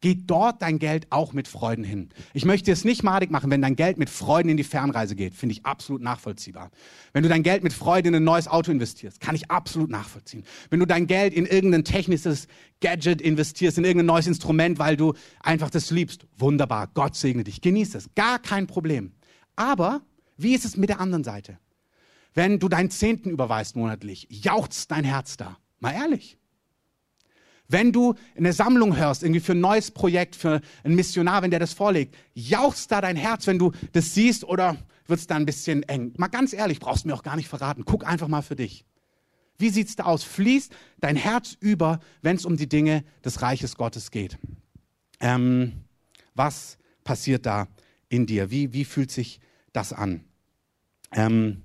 geht 0.00 0.30
dort 0.30 0.62
dein 0.62 0.78
Geld 0.78 1.08
auch 1.10 1.32
mit 1.32 1.48
Freuden 1.48 1.82
hin. 1.82 2.10
Ich 2.32 2.44
möchte 2.44 2.70
es 2.70 2.84
nicht 2.84 3.02
madig 3.02 3.32
machen, 3.32 3.50
wenn 3.50 3.60
dein 3.60 3.74
Geld 3.74 3.98
mit 3.98 4.08
Freuden 4.08 4.48
in 4.48 4.56
die 4.56 4.62
Fernreise 4.62 5.16
geht, 5.16 5.34
finde 5.34 5.54
ich 5.54 5.66
absolut 5.66 6.00
nachvollziehbar. 6.00 6.70
Wenn 7.12 7.24
du 7.24 7.28
dein 7.28 7.42
Geld 7.42 7.64
mit 7.64 7.72
Freude 7.72 8.06
in 8.06 8.14
ein 8.14 8.22
neues 8.22 8.46
Auto 8.46 8.70
investierst, 8.70 9.20
kann 9.20 9.34
ich 9.34 9.50
absolut 9.50 9.90
nachvollziehen. 9.90 10.44
Wenn 10.70 10.78
du 10.78 10.86
dein 10.86 11.08
Geld 11.08 11.34
in 11.34 11.44
irgendein 11.44 11.82
technisches 11.82 12.46
Gadget 12.80 13.20
investierst, 13.20 13.78
in 13.78 13.84
irgendein 13.84 14.06
neues 14.06 14.28
Instrument, 14.28 14.78
weil 14.78 14.96
du 14.96 15.14
einfach 15.42 15.70
das 15.70 15.90
liebst, 15.90 16.28
wunderbar, 16.36 16.86
Gott 16.94 17.16
segne 17.16 17.42
dich, 17.42 17.60
genieß 17.60 17.96
es, 17.96 18.14
gar 18.14 18.38
kein 18.38 18.68
Problem. 18.68 19.12
Aber 19.56 20.02
wie 20.36 20.54
ist 20.54 20.64
es 20.64 20.76
mit 20.76 20.88
der 20.88 21.00
anderen 21.00 21.24
Seite? 21.24 21.58
Wenn 22.32 22.60
du 22.60 22.68
deinen 22.68 22.92
Zehnten 22.92 23.30
überweist 23.30 23.74
monatlich, 23.74 24.28
jauchzt 24.30 24.92
dein 24.92 25.02
Herz 25.02 25.36
da. 25.36 25.56
Mal 25.80 25.94
ehrlich. 25.94 26.37
Wenn 27.68 27.92
du 27.92 28.14
eine 28.36 28.52
Sammlung 28.52 28.96
hörst, 28.96 29.22
irgendwie 29.22 29.40
für 29.40 29.52
ein 29.52 29.60
neues 29.60 29.90
Projekt, 29.90 30.36
für 30.36 30.60
einen 30.84 30.94
Missionar, 30.94 31.42
wenn 31.42 31.50
der 31.50 31.60
das 31.60 31.74
vorlegt, 31.74 32.16
jauchzt 32.34 32.90
da 32.90 33.00
dein 33.00 33.16
Herz, 33.16 33.46
wenn 33.46 33.58
du 33.58 33.72
das 33.92 34.14
siehst 34.14 34.44
oder 34.44 34.76
wird 35.06 35.20
es 35.20 35.26
da 35.26 35.36
ein 35.36 35.46
bisschen 35.46 35.82
eng? 35.84 36.14
Mal 36.16 36.28
ganz 36.28 36.52
ehrlich, 36.52 36.80
brauchst 36.80 37.04
du 37.04 37.08
mir 37.08 37.14
auch 37.14 37.22
gar 37.22 37.36
nicht 37.36 37.48
verraten. 37.48 37.84
Guck 37.84 38.06
einfach 38.06 38.28
mal 38.28 38.42
für 38.42 38.56
dich. 38.56 38.84
Wie 39.58 39.70
sieht 39.70 39.88
es 39.88 39.96
da 39.96 40.04
aus? 40.04 40.24
Fließt 40.24 40.72
dein 40.98 41.16
Herz 41.16 41.56
über, 41.60 42.00
wenn 42.22 42.36
es 42.36 42.44
um 42.44 42.56
die 42.56 42.68
Dinge 42.68 43.04
des 43.24 43.42
Reiches 43.42 43.76
Gottes 43.76 44.10
geht? 44.10 44.38
Ähm, 45.20 45.84
was 46.34 46.78
passiert 47.04 47.44
da 47.44 47.68
in 48.08 48.26
dir? 48.26 48.50
Wie, 48.50 48.72
wie 48.72 48.84
fühlt 48.84 49.10
sich 49.10 49.40
das 49.72 49.92
an. 49.92 50.24
Ähm, 51.12 51.62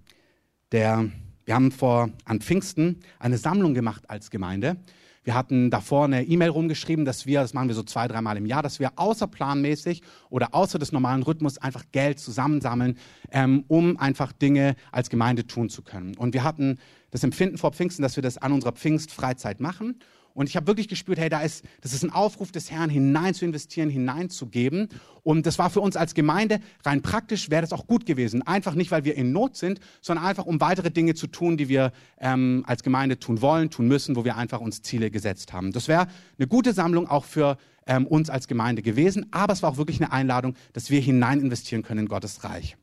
der, 0.71 1.09
wir 1.45 1.55
haben 1.55 1.71
vor 1.71 2.09
an 2.25 2.41
Pfingsten 2.41 2.99
eine 3.19 3.37
Sammlung 3.37 3.73
gemacht 3.73 4.09
als 4.09 4.29
Gemeinde. 4.29 4.77
Wir 5.23 5.35
hatten 5.35 5.69
davor 5.69 6.05
eine 6.05 6.23
E-Mail 6.23 6.49
rumgeschrieben, 6.49 7.05
dass 7.05 7.25
wir, 7.25 7.41
das 7.41 7.53
machen 7.53 7.69
wir 7.69 7.75
so 7.75 7.83
zwei, 7.83 8.07
dreimal 8.07 8.37
im 8.37 8.45
Jahr, 8.45 8.61
dass 8.61 8.79
wir 8.79 8.91
außerplanmäßig 8.97 10.01
oder 10.29 10.53
außer 10.53 10.79
des 10.79 10.91
normalen 10.91 11.23
Rhythmus 11.23 11.57
einfach 11.57 11.83
Geld 11.91 12.19
zusammensammeln, 12.19 12.97
ähm, 13.31 13.63
um 13.67 13.97
einfach 13.97 14.33
Dinge 14.33 14.75
als 14.91 15.09
Gemeinde 15.09 15.47
tun 15.47 15.69
zu 15.69 15.81
können. 15.81 16.17
Und 16.17 16.33
wir 16.33 16.43
hatten 16.43 16.77
das 17.11 17.23
Empfinden 17.23 17.57
vor 17.57 17.71
Pfingsten, 17.71 18.01
dass 18.01 18.15
wir 18.15 18.23
das 18.23 18.37
an 18.37 18.51
unserer 18.51 18.73
Pfingstfreizeit 18.73 19.59
machen. 19.59 19.99
Und 20.33 20.49
ich 20.49 20.55
habe 20.55 20.67
wirklich 20.67 20.87
gespürt, 20.87 21.19
hey, 21.19 21.29
da 21.29 21.41
ist, 21.41 21.63
das 21.81 21.93
ist 21.93 22.03
ein 22.03 22.09
Aufruf 22.09 22.51
des 22.51 22.71
Herrn, 22.71 22.89
hinein 22.89 23.33
zu 23.33 23.45
investieren, 23.45 23.89
hineinzugeben. 23.89 24.89
Und 25.21 25.45
das 25.45 25.59
war 25.59 25.69
für 25.69 25.79
uns 25.79 25.95
als 25.95 26.13
Gemeinde 26.13 26.59
rein 26.83 27.01
praktisch, 27.01 27.49
wäre 27.49 27.61
das 27.61 27.73
auch 27.73 27.87
gut 27.87 28.05
gewesen. 28.05 28.41
Einfach 28.41 28.75
nicht, 28.75 28.91
weil 28.91 29.05
wir 29.05 29.15
in 29.15 29.31
Not 29.31 29.55
sind, 29.55 29.79
sondern 30.01 30.25
einfach, 30.25 30.45
um 30.45 30.59
weitere 30.59 30.91
Dinge 30.91 31.13
zu 31.13 31.27
tun, 31.27 31.57
die 31.57 31.69
wir 31.69 31.91
ähm, 32.19 32.63
als 32.67 32.83
Gemeinde 32.83 33.19
tun 33.19 33.41
wollen, 33.41 33.69
tun 33.69 33.87
müssen, 33.87 34.15
wo 34.15 34.25
wir 34.25 34.35
einfach 34.35 34.59
uns 34.59 34.81
Ziele 34.81 35.11
gesetzt 35.11 35.53
haben. 35.53 35.71
Das 35.71 35.87
wäre 35.87 36.07
eine 36.37 36.47
gute 36.47 36.73
Sammlung 36.73 37.07
auch 37.07 37.25
für 37.25 37.57
ähm, 37.85 38.07
uns 38.07 38.29
als 38.29 38.47
Gemeinde 38.47 38.81
gewesen. 38.81 39.27
Aber 39.31 39.53
es 39.53 39.61
war 39.61 39.71
auch 39.71 39.77
wirklich 39.77 40.01
eine 40.01 40.11
Einladung, 40.11 40.55
dass 40.73 40.89
wir 40.89 40.99
hinein 40.99 41.39
investieren 41.39 41.83
können 41.83 42.01
in 42.01 42.07
Gottes 42.07 42.43
Reich. 42.43 42.75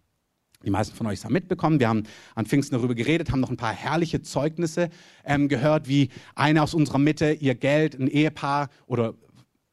Die 0.62 0.70
meisten 0.70 0.94
von 0.94 1.06
euch 1.06 1.24
haben 1.24 1.32
mitbekommen. 1.32 1.80
Wir 1.80 1.88
haben 1.88 2.02
an 2.34 2.44
Pfingsten 2.44 2.76
darüber 2.76 2.94
geredet, 2.94 3.30
haben 3.30 3.40
noch 3.40 3.48
ein 3.48 3.56
paar 3.56 3.72
herrliche 3.72 4.20
Zeugnisse 4.20 4.90
ähm, 5.24 5.48
gehört, 5.48 5.88
wie 5.88 6.10
eine 6.34 6.62
aus 6.62 6.74
unserer 6.74 6.98
Mitte 6.98 7.32
ihr 7.32 7.54
Geld, 7.54 7.98
ein 7.98 8.08
Ehepaar 8.08 8.68
oder 8.86 9.14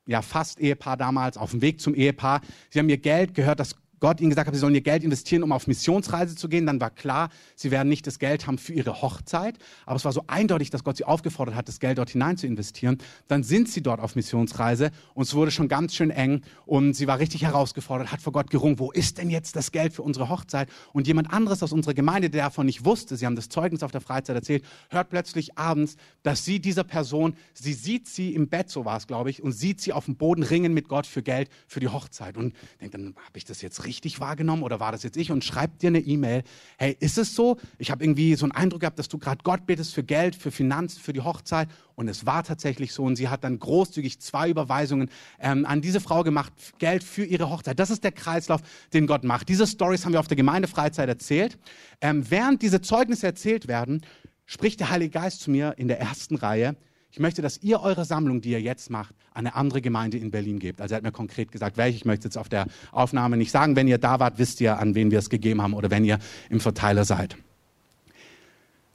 ja 0.08 0.22
fast 0.22 0.62
Ehepaar 0.62 0.96
damals, 0.96 1.38
auf 1.38 1.52
dem 1.52 1.62
Weg 1.62 1.82
zum 1.82 1.94
Ehepaar. 1.94 2.40
Sie 2.70 2.80
haben 2.80 2.88
ihr 2.88 3.00
Geld 3.00 3.34
gehört, 3.34 3.60
das 3.60 3.76
Gott 4.00 4.22
ihnen 4.22 4.30
gesagt 4.30 4.48
hat, 4.48 4.54
sie 4.54 4.60
sollen 4.60 4.76
ihr 4.76 4.82
Geld 4.82 5.04
investieren, 5.04 5.44
um 5.44 5.52
auf 5.52 5.68
Missionsreise 5.68 6.36
zu 6.36 6.50
gehen, 6.50 6.66
dann 6.66 6.80
war 6.80 6.90
klar, 6.90 7.30
sie 7.56 7.72
werden 7.72 7.90
nicht 7.90 8.06
das 8.06 8.20
Geld 8.20 8.48
haben 8.48 8.58
für 8.58 8.74
ihre 8.74 9.02
Hochzeit. 9.02 9.58
Aber 9.86 9.96
es 9.96 10.06
war 10.06 10.12
so 10.12 10.24
eindeutig, 10.28 10.70
dass 10.70 10.84
Gott 10.84 10.98
sie 10.98 11.06
aufgefordert 11.06 11.56
hat, 11.56 11.68
das 11.68 11.80
Geld 11.80 11.98
dort 11.98 12.10
hinein 12.10 12.38
zu 12.38 12.48
investieren. 12.48 12.98
Dann 13.28 13.44
sind 13.44 13.70
sie 13.70 13.82
dort 13.82 14.00
auf 14.00 14.16
Missionsreise 14.16 14.92
und 15.14 15.24
es 15.24 15.34
wurde 15.34 15.52
schon 15.52 15.68
ganz 15.68 15.96
schön 15.96 16.12
eng 16.12 16.42
und 16.66 16.94
sie 16.94 17.08
war 17.08 17.20
richtig 17.20 17.44
herausgefordert, 17.44 18.12
hat 18.12 18.22
vor 18.22 18.34
Gott 18.34 18.50
gerungen, 18.50 18.80
wo 18.80 18.92
ist 18.92 19.18
denn 19.18 19.30
jetzt 19.30 19.56
das 19.56 19.72
Geld 19.72 19.94
für 19.94 20.04
unsere 20.04 20.30
Hochzeit? 20.30 20.70
Und 20.94 21.08
jemand 21.08 21.32
anderes 21.34 21.64
aus 21.64 21.72
unserer 21.72 21.94
Gemeinde, 21.94 22.30
der 22.30 22.44
davon 22.44 22.66
nicht 22.66 22.86
wusste, 22.86 23.18
sie 23.18 23.26
haben 23.26 23.36
das 23.36 23.50
Zeugnis 23.50 23.84
auf 23.84 23.92
der 23.92 24.02
Freizeit 24.02 24.36
erzählt, 24.36 24.64
hört 24.90 25.10
plötzlich 25.10 25.58
abends, 25.58 25.98
dass 26.24 26.46
sie 26.46 26.60
dieser 26.60 26.84
Person, 26.84 27.36
sie 27.54 27.74
sieht 27.74 28.08
sie 28.08 28.34
im 28.34 28.48
Bett, 28.48 28.70
so 28.70 28.86
war 28.86 28.98
es, 28.98 29.08
glaube 29.08 29.30
ich, 29.30 29.42
und 29.42 29.54
sieht 29.54 29.82
sie 29.82 29.94
auf 29.94 30.06
dem 30.06 30.16
Boden 30.16 30.44
ringen 30.44 30.74
mit 30.74 30.88
Gott 30.88 31.08
für 31.08 31.24
Geld 31.24 31.50
für 31.68 31.80
die 31.80 31.88
Hochzeit. 31.88 32.38
Und 32.38 32.54
denkt 32.80 32.94
dann, 32.94 33.16
habe 33.16 33.38
ich 33.38 33.46
das 33.46 33.62
jetzt 33.62 33.86
richtig 33.88 34.20
wahrgenommen 34.20 34.64
oder 34.64 34.80
war 34.80 34.92
das 34.92 35.04
jetzt 35.04 35.18
ich? 35.18 35.32
Und 35.32 35.44
schreibt 35.44 35.82
dir 35.82 35.88
eine 35.88 36.00
E-Mail. 36.00 36.44
Hey, 36.78 36.96
ist 37.00 37.18
es 37.18 37.34
so? 37.34 37.58
Ich 37.78 37.90
habe 37.90 38.04
irgendwie 38.04 38.36
so 38.36 38.46
einen 38.46 38.52
Eindruck 38.52 38.82
gehabt, 38.82 39.00
dass 39.00 39.08
du 39.08 39.18
gerade 39.18 39.40
Gott 39.44 39.66
betest 39.66 39.94
für 39.94 40.04
Geld, 40.04 40.36
für 40.36 40.52
Finanzen, 40.52 41.00
für 41.00 41.14
die 41.14 41.22
Hochzeit. 41.22 41.70
Und 41.96 42.08
es 42.08 42.26
war 42.26 42.44
tatsächlich 42.44 42.94
so. 42.94 43.04
Und 43.04 43.16
sie 43.16 43.30
hat 43.30 43.44
dann 43.44 43.58
großzügig 43.58 44.20
zwei 44.20 44.50
Überweisungen 44.50 45.10
ähm, 45.40 45.66
an 45.66 45.82
diese 45.82 46.00
Frau 46.00 46.24
gemacht, 46.24 46.54
Geld 46.78 47.04
für 47.04 47.26
ihre 47.26 47.50
Hochzeit. 47.50 47.80
Das 47.80 47.90
ist 47.90 48.04
der 48.04 48.12
Kreislauf, 48.12 48.62
den 48.94 49.08
Gott 49.08 49.24
macht. 49.24 49.50
Diese 49.50 49.66
Stories 49.66 50.06
haben 50.06 50.14
wir 50.14 50.20
auf 50.20 50.28
der 50.28 50.38
Gemeindefreizeit 50.38 51.10
erzählt. 51.10 51.58
Ähm, 52.02 52.30
während 52.30 52.62
diese 52.62 52.82
Zeugnisse 52.82 53.26
erzählt 53.26 53.68
werden, 53.68 54.02
spricht 54.46 54.80
der 54.80 54.90
Heilige 54.90 55.12
Geist 55.12 55.42
zu 55.42 55.52
mir 55.52 55.74
in 55.78 55.88
der 55.88 56.00
ersten 56.00 56.36
Reihe 56.36 56.76
ich 57.18 57.20
möchte, 57.20 57.42
dass 57.42 57.64
ihr 57.64 57.82
eure 57.82 58.06
Sammlung, 58.06 58.42
die 58.42 58.52
ihr 58.52 58.62
jetzt 58.62 58.92
macht, 58.92 59.16
an 59.34 59.48
eine 59.48 59.56
andere 59.56 59.82
Gemeinde 59.82 60.20
in 60.20 60.30
Berlin 60.30 60.60
gebt. 60.60 60.82
Also 60.82 60.94
er 60.94 60.98
hat 60.98 61.04
mir 61.04 61.12
konkret 61.12 61.52
gesagt, 61.52 61.76
welche. 61.76 61.98
Ich 61.98 62.06
möchte 62.06 62.28
jetzt 62.28 62.38
auf 62.38 62.48
der 62.48 62.68
Aufnahme 62.92 63.38
nicht 63.38 63.50
sagen. 63.50 63.76
Wenn 63.76 63.88
ihr 63.88 63.98
da 63.98 64.20
wart, 64.20 64.38
wisst 64.38 64.62
ihr, 64.62 64.78
an 64.78 64.94
wen 64.94 65.10
wir 65.10 65.18
es 65.18 65.32
gegeben 65.32 65.64
haben 65.64 65.74
oder 65.74 65.90
wenn 65.90 66.06
ihr 66.06 66.20
im 66.52 66.60
Verteiler 66.60 67.06
seid. 67.06 67.36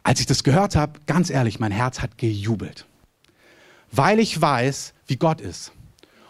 Als 0.05 0.21
ich 0.21 0.27
das 0.27 0.45
gehört 0.45 0.77
habe, 0.77 1.01
ganz 1.07 1.31
ehrlich, 1.31 1.59
mein 1.59 1.73
Herz 1.73 2.01
hat 2.01 2.17
gejubelt. 2.17 2.87
Weil 3.91 4.21
ich 4.21 4.41
weiß, 4.41 4.95
wie 5.09 5.17
Gott 5.17 5.41
ist. 5.41 5.73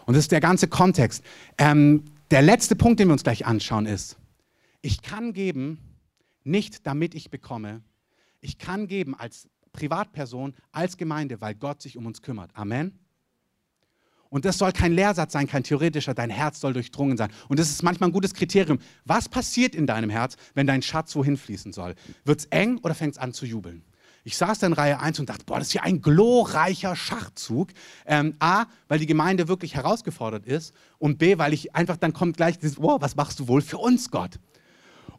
Und 0.07 0.15
das 0.15 0.23
ist 0.23 0.31
der 0.31 0.41
ganze 0.41 0.67
Kontext. 0.67 1.23
Ähm, 1.59 2.05
der 2.31 2.41
letzte 2.41 2.75
Punkt, 2.75 3.01
den 3.01 3.09
wir 3.09 3.13
uns 3.13 3.23
gleich 3.23 3.45
anschauen, 3.45 3.85
ist, 3.85 4.17
ich 4.81 5.03
kann 5.03 5.31
geben, 5.31 5.77
nicht 6.43 6.87
damit 6.87 7.13
ich 7.13 7.29
bekomme. 7.29 7.83
Ich 8.41 8.57
kann 8.57 8.87
geben 8.87 9.13
als 9.13 9.47
Privatperson, 9.73 10.53
als 10.71 10.97
Gemeinde, 10.97 11.41
weil 11.41 11.55
Gott 11.55 11.81
sich 11.81 11.97
um 11.97 12.05
uns 12.05 12.21
kümmert. 12.21 12.51
Amen. 12.53 12.97
Und 14.29 14.45
das 14.45 14.57
soll 14.57 14.71
kein 14.71 14.93
Lehrsatz 14.93 15.33
sein, 15.33 15.45
kein 15.45 15.63
theoretischer. 15.63 16.15
Dein 16.15 16.31
Herz 16.31 16.59
soll 16.59 16.73
durchdrungen 16.73 17.17
sein. 17.17 17.29
Und 17.49 17.59
das 17.59 17.69
ist 17.69 17.83
manchmal 17.83 18.09
ein 18.09 18.13
gutes 18.13 18.33
Kriterium. 18.33 18.79
Was 19.05 19.29
passiert 19.29 19.75
in 19.75 19.85
deinem 19.85 20.09
Herz, 20.09 20.37
wenn 20.55 20.65
dein 20.65 20.81
Schatz 20.81 21.15
wohin 21.15 21.37
fließen 21.37 21.71
soll? 21.71 21.93
Wird 22.25 22.39
es 22.39 22.45
eng 22.45 22.79
oder 22.79 22.95
fängt 22.95 23.13
es 23.13 23.19
an 23.19 23.33
zu 23.33 23.45
jubeln? 23.45 23.83
Ich 24.23 24.35
saß 24.35 24.57
da 24.57 24.65
in 24.65 24.73
Reihe 24.73 24.99
1 24.99 25.19
und 25.19 25.29
dachte, 25.29 25.45
boah, 25.45 25.59
das 25.59 25.67
ist 25.67 25.73
ja 25.73 25.83
ein 25.83 26.01
glorreicher 26.01 26.95
Schachzug. 26.95 27.69
Ähm, 28.07 28.35
A, 28.39 28.65
weil 28.87 28.97
die 28.97 29.05
Gemeinde 29.05 29.47
wirklich 29.47 29.75
herausgefordert 29.75 30.47
ist. 30.47 30.73
Und 30.97 31.19
B, 31.19 31.37
weil 31.37 31.53
ich 31.53 31.75
einfach, 31.75 31.97
dann 31.97 32.13
kommt 32.13 32.37
gleich 32.37 32.57
dieses, 32.57 32.81
wow, 32.81 32.99
was 33.01 33.15
machst 33.15 33.39
du 33.39 33.47
wohl 33.47 33.61
für 33.61 33.77
uns, 33.77 34.09
Gott? 34.09 34.39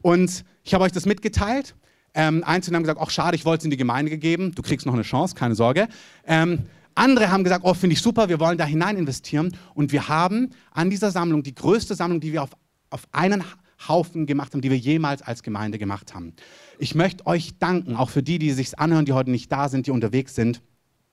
Und 0.03 0.45
ich 0.65 0.75
habe 0.75 0.83
euch 0.83 0.93
das 0.93 1.07
mitgeteilt. 1.07 1.77
Ähm, 2.15 2.45
Einzelne 2.45 2.77
haben 2.77 2.85
gesagt, 2.85 3.01
ach 3.03 3.11
schade, 3.11 3.37
ich 3.37 3.45
wollte 3.45 3.63
es 3.63 3.65
in 3.65 3.71
die 3.71 3.77
Gemeinde 3.77 4.11
gegeben. 4.11 4.53
Du 4.55 4.63
kriegst 4.63 4.87
noch 4.87 4.95
eine 4.95 5.03
Chance, 5.03 5.35
keine 5.35 5.55
Sorge. 5.55 5.89
Ähm, 6.27 6.67
andere 6.95 7.31
haben 7.31 7.43
gesagt, 7.43 7.65
oh, 7.65 7.75
finde 7.75 7.95
ich 7.95 8.03
super, 8.03 8.29
wir 8.29 8.39
wollen 8.39 8.57
da 8.57 8.65
hinein 8.65 8.97
investieren. 8.97 9.57
Und 9.75 9.91
wir 9.91 10.09
haben 10.09 10.51
an 10.71 10.91
dieser 10.91 11.11
Sammlung, 11.11 11.43
die 11.43 11.55
größte 11.55 11.95
Sammlung, 11.95 12.21
die 12.21 12.33
wir 12.33 12.43
auf, 12.45 12.51
auf 12.91 13.03
einen 13.11 13.43
Haufen 13.89 14.27
gemacht 14.27 14.53
haben, 14.53 14.61
die 14.61 14.71
wir 14.71 14.79
jemals 14.79 15.23
als 15.23 15.43
Gemeinde 15.43 15.79
gemacht 15.79 16.15
haben. 16.15 16.35
Ich 16.79 16.95
möchte 16.95 17.27
euch 17.27 17.59
danken, 17.59 17.97
auch 17.97 18.11
für 18.11 18.23
die, 18.23 18.39
die 18.39 18.53
sich 18.53 18.79
anhören, 18.79 19.05
die 19.05 19.13
heute 19.13 19.31
nicht 19.31 19.51
da 19.51 19.69
sind, 19.69 19.87
die 19.87 19.91
unterwegs 19.91 20.35
sind. 20.35 20.63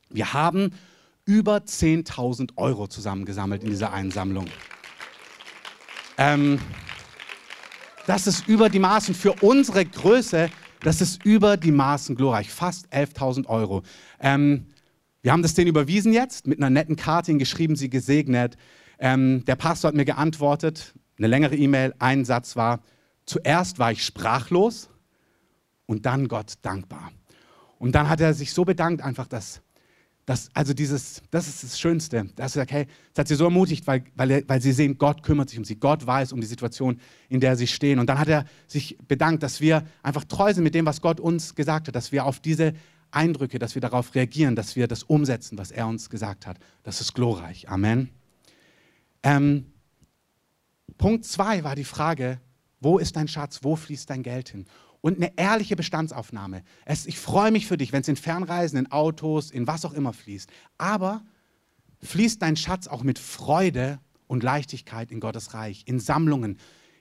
Wir 0.10 0.34
haben 0.34 0.72
über 1.26 1.58
10.000 1.58 2.58
Euro 2.58 2.88
zusammengesammelt 2.88 3.64
in 3.64 3.70
dieser 3.70 3.94
Einsammlung. 3.94 4.46
Ähm, 6.18 6.60
das 8.06 8.28
ist 8.28 8.48
über 8.48 8.70
die 8.70 8.80
Maßen 8.80 9.16
für 9.16 9.34
unsere 9.42 9.86
Größe, 9.86 10.50
das 10.82 11.02
ist 11.02 11.24
über 11.24 11.58
die 11.58 11.72
Maßen 11.72 12.16
glorreich, 12.16 12.50
fast 12.52 12.92
11.000 12.94 13.48
Euro. 13.48 13.84
Ähm, 14.20 14.68
wir 15.22 15.32
haben 15.32 15.44
das 15.44 15.54
denen 15.54 15.68
überwiesen 15.68 16.14
jetzt, 16.14 16.48
mit 16.48 16.60
einer 16.60 16.70
netten 16.70 16.96
Karte 16.96 17.36
geschrieben, 17.38 17.76
sie 17.76 17.90
gesegnet. 17.90 18.58
Ähm, 19.00 19.46
der 19.46 19.56
Pastor 19.56 19.90
hat 19.90 19.96
mir 19.96 20.06
geantwortet, 20.06 20.94
eine 21.18 21.28
längere 21.28 21.56
E-Mail, 21.56 21.94
ein 22.00 22.26
Satz 22.26 22.56
war, 22.56 22.82
zuerst 23.26 23.78
war 23.78 23.92
ich 23.92 24.04
sprachlos 24.04 24.90
und 25.86 26.06
dann 26.06 26.28
Gott 26.28 26.54
dankbar. 26.64 27.12
Und 27.78 27.94
dann 27.94 28.10
hat 28.10 28.22
er 28.22 28.34
sich 28.34 28.54
so 28.54 28.66
bedankt, 28.66 29.04
einfach, 29.04 29.28
dass, 29.28 29.62
dass 30.32 30.50
also 30.54 30.74
dieses, 30.74 31.22
das 31.30 31.50
ist 31.50 31.62
das 31.62 31.78
Schönste, 31.78 32.24
dass 32.38 32.56
er 32.56 32.62
sagt, 32.62 32.72
hey, 32.72 32.88
das 33.14 33.20
hat 33.20 33.28
sie 33.28 33.36
so 33.36 33.44
ermutigt, 33.44 33.86
weil, 33.86 34.06
weil, 34.16 34.46
weil 34.48 34.62
sie 34.62 34.72
sehen, 34.72 34.98
Gott 34.98 35.24
kümmert 35.24 35.50
sich 35.50 35.60
um 35.60 35.66
sie, 35.66 35.76
Gott 35.76 36.08
weiß 36.08 36.32
um 36.32 36.40
die 36.40 36.48
Situation, 36.48 37.02
in 37.28 37.42
der 37.42 37.58
sie 37.58 37.68
stehen. 37.68 38.00
Und 38.00 38.08
dann 38.08 38.18
hat 38.18 38.30
er 38.30 38.46
sich 38.66 38.98
bedankt, 39.10 39.44
dass 39.44 39.60
wir 39.60 39.86
einfach 40.02 40.24
treu 40.24 40.54
sind 40.54 40.64
mit 40.64 40.74
dem, 40.74 40.86
was 40.86 41.02
Gott 41.02 41.20
uns 41.20 41.54
gesagt 41.54 41.90
hat, 41.90 41.96
dass 41.98 42.14
wir 42.14 42.26
auf 42.26 42.40
diese 42.40 42.74
Eindrücke, 43.12 43.60
dass 43.60 43.76
wir 43.76 43.82
darauf 43.82 44.16
reagieren, 44.16 44.56
dass 44.56 44.78
wir 44.78 44.88
das 44.88 45.04
umsetzen, 45.04 45.58
was 45.58 45.70
er 45.70 45.86
uns 45.86 46.10
gesagt 46.10 46.48
hat. 46.48 46.60
Das 46.84 47.02
ist 47.02 47.14
glorreich. 47.14 47.68
Amen. 47.68 48.08
Ähm, 49.24 49.66
Punkt 50.98 51.26
zwei 51.26 51.66
war 51.66 51.76
die 51.76 51.84
Frage, 51.84 52.40
wo 52.80 53.00
ist 53.00 53.18
dein 53.18 53.28
Schatz, 53.28 53.60
wo 53.64 53.76
fließt 53.76 54.10
dein 54.10 54.24
Geld 54.24 54.48
hin? 54.48 54.66
Und 55.02 55.18
eine 55.18 55.36
ehrliche 55.38 55.76
Bestandsaufnahme. 55.76 56.64
Es, 56.86 57.08
ich 57.08 57.18
freue 57.18 57.52
mich 57.52 57.66
für 57.66 57.78
dich, 57.78 57.92
wenn 57.92 58.02
es 58.02 58.08
in 58.08 58.16
Fernreisen, 58.16 58.78
in 58.78 58.92
Autos, 58.92 59.50
in 59.50 59.66
was 59.66 59.84
auch 59.84 59.94
immer 59.94 60.14
fließt. 60.14 60.50
Aber 60.78 61.24
fließt 62.04 62.42
dein 62.42 62.56
Schatz 62.56 62.88
auch 62.88 63.04
mit 63.04 63.18
Freude 63.18 64.00
und 64.28 64.44
Leichtigkeit 64.44 65.12
in 65.12 65.20
Gottes 65.20 65.54
Reich, 65.54 65.84
in 65.88 66.00
Sammlungen, 66.00 66.58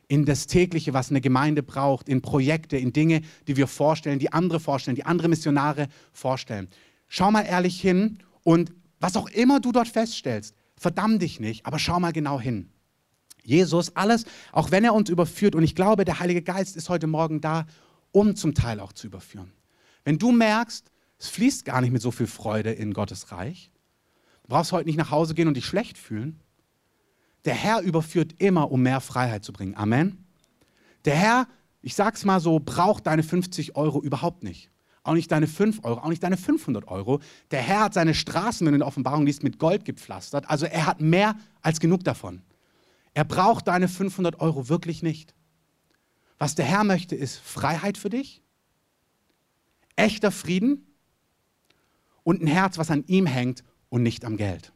in 0.08 0.24
das 0.24 0.46
tägliche, 0.46 0.92
was 0.92 1.10
eine 1.10 1.20
Gemeinde 1.20 1.62
braucht, 1.62 2.08
in 2.08 2.20
Projekte, 2.20 2.76
in 2.76 2.92
Dinge, 2.92 3.20
die 3.46 3.56
wir 3.56 3.68
vorstellen, 3.68 4.18
die 4.18 4.32
andere 4.32 4.58
vorstellen, 4.58 4.96
die 4.96 5.06
andere 5.06 5.28
Missionare 5.28 5.86
vorstellen. 6.12 6.68
Schau 7.06 7.30
mal 7.30 7.42
ehrlich 7.42 7.80
hin 7.80 8.18
und 8.42 8.72
was 8.98 9.16
auch 9.16 9.28
immer 9.28 9.60
du 9.60 9.72
dort 9.72 9.88
feststellst, 9.88 10.54
verdamm 10.76 11.18
dich 11.18 11.38
nicht, 11.38 11.64
aber 11.64 11.78
schau 11.78 12.00
mal 12.00 12.12
genau 12.12 12.40
hin. 12.40 12.70
Jesus, 13.44 13.94
alles, 13.96 14.24
auch 14.52 14.70
wenn 14.70 14.84
er 14.84 14.94
uns 14.94 15.08
überführt, 15.08 15.54
und 15.54 15.62
ich 15.62 15.74
glaube, 15.74 16.04
der 16.04 16.18
Heilige 16.18 16.42
Geist 16.42 16.76
ist 16.76 16.88
heute 16.88 17.06
Morgen 17.06 17.40
da, 17.40 17.66
um 18.12 18.36
zum 18.36 18.54
Teil 18.54 18.80
auch 18.80 18.92
zu 18.92 19.06
überführen. 19.06 19.52
Wenn 20.04 20.18
du 20.18 20.32
merkst, 20.32 20.90
es 21.18 21.28
fließt 21.28 21.64
gar 21.64 21.80
nicht 21.80 21.92
mit 21.92 22.02
so 22.02 22.10
viel 22.10 22.26
Freude 22.26 22.72
in 22.72 22.94
Gottes 22.94 23.32
Reich, 23.32 23.70
du 24.42 24.48
brauchst 24.48 24.72
heute 24.72 24.86
nicht 24.86 24.96
nach 24.96 25.10
Hause 25.10 25.34
gehen 25.34 25.48
und 25.48 25.54
dich 25.54 25.66
schlecht 25.66 25.98
fühlen, 25.98 26.40
der 27.44 27.54
Herr 27.54 27.80
überführt 27.80 28.34
immer, 28.38 28.70
um 28.70 28.82
mehr 28.82 29.00
Freiheit 29.00 29.44
zu 29.44 29.52
bringen. 29.52 29.74
Amen. 29.74 30.26
Der 31.04 31.14
Herr, 31.14 31.48
ich 31.80 31.94
sag's 31.94 32.24
mal 32.24 32.40
so, 32.40 32.60
braucht 32.60 33.06
deine 33.06 33.22
50 33.22 33.76
Euro 33.76 34.02
überhaupt 34.02 34.42
nicht. 34.42 34.70
Auch 35.02 35.14
nicht 35.14 35.32
deine 35.32 35.46
5 35.46 35.82
Euro, 35.82 36.00
auch 36.00 36.08
nicht 36.08 36.22
deine 36.22 36.36
500 36.36 36.86
Euro. 36.88 37.20
Der 37.50 37.62
Herr 37.62 37.84
hat 37.84 37.94
seine 37.94 38.14
Straßen, 38.14 38.66
wenn 38.66 38.72
du 38.72 38.76
in 38.76 38.80
der 38.80 38.88
Offenbarung 38.88 39.24
liest, 39.24 39.42
mit 39.42 39.58
Gold 39.58 39.86
gepflastert. 39.86 40.50
Also 40.50 40.66
er 40.66 40.86
hat 40.86 41.00
mehr 41.00 41.36
als 41.62 41.80
genug 41.80 42.04
davon. 42.04 42.42
Er 43.14 43.24
braucht 43.24 43.68
deine 43.68 43.88
500 43.88 44.40
Euro 44.40 44.68
wirklich 44.68 45.02
nicht. 45.02 45.34
Was 46.40 46.54
der 46.54 46.64
Herr 46.64 46.84
möchte, 46.84 47.14
ist 47.14 47.36
Freiheit 47.36 47.98
für 47.98 48.08
dich, 48.08 48.42
echter 49.94 50.30
Frieden 50.30 50.86
und 52.22 52.42
ein 52.42 52.46
Herz, 52.46 52.78
was 52.78 52.90
an 52.90 53.04
ihm 53.06 53.26
hängt 53.26 53.62
und 53.90 54.02
nicht 54.02 54.24
am 54.24 54.38
Geld. 54.38 54.72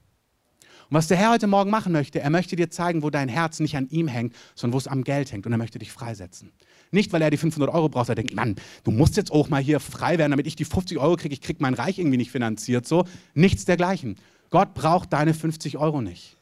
Und 0.90 0.98
was 0.98 1.08
der 1.08 1.16
Herr 1.16 1.30
heute 1.30 1.46
Morgen 1.46 1.70
machen 1.70 1.92
möchte, 1.92 2.20
er 2.20 2.28
möchte 2.28 2.54
dir 2.54 2.70
zeigen, 2.70 3.02
wo 3.02 3.08
dein 3.08 3.30
Herz 3.30 3.60
nicht 3.60 3.78
an 3.78 3.88
ihm 3.88 4.08
hängt, 4.08 4.34
sondern 4.54 4.74
wo 4.74 4.78
es 4.78 4.86
am 4.86 5.04
Geld 5.04 5.32
hängt. 5.32 5.46
Und 5.46 5.52
er 5.52 5.58
möchte 5.58 5.78
dich 5.78 5.90
freisetzen. 5.90 6.52
Nicht, 6.90 7.14
weil 7.14 7.22
er 7.22 7.30
die 7.30 7.38
500 7.38 7.72
Euro 7.74 7.88
braucht, 7.88 8.10
er 8.10 8.14
denkt, 8.14 8.34
Mann, 8.34 8.56
du 8.82 8.90
musst 8.90 9.16
jetzt 9.16 9.32
auch 9.32 9.48
mal 9.48 9.62
hier 9.62 9.80
frei 9.80 10.18
werden, 10.18 10.32
damit 10.32 10.46
ich 10.46 10.56
die 10.56 10.66
50 10.66 10.98
Euro 10.98 11.16
kriege. 11.16 11.32
Ich 11.32 11.40
kriege 11.40 11.62
mein 11.62 11.72
Reich 11.72 11.98
irgendwie 11.98 12.18
nicht 12.18 12.30
finanziert. 12.30 12.86
So, 12.86 13.06
nichts 13.32 13.64
dergleichen. 13.64 14.16
Gott 14.50 14.74
braucht 14.74 15.14
deine 15.14 15.32
50 15.32 15.78
Euro 15.78 16.02
nicht. 16.02 16.36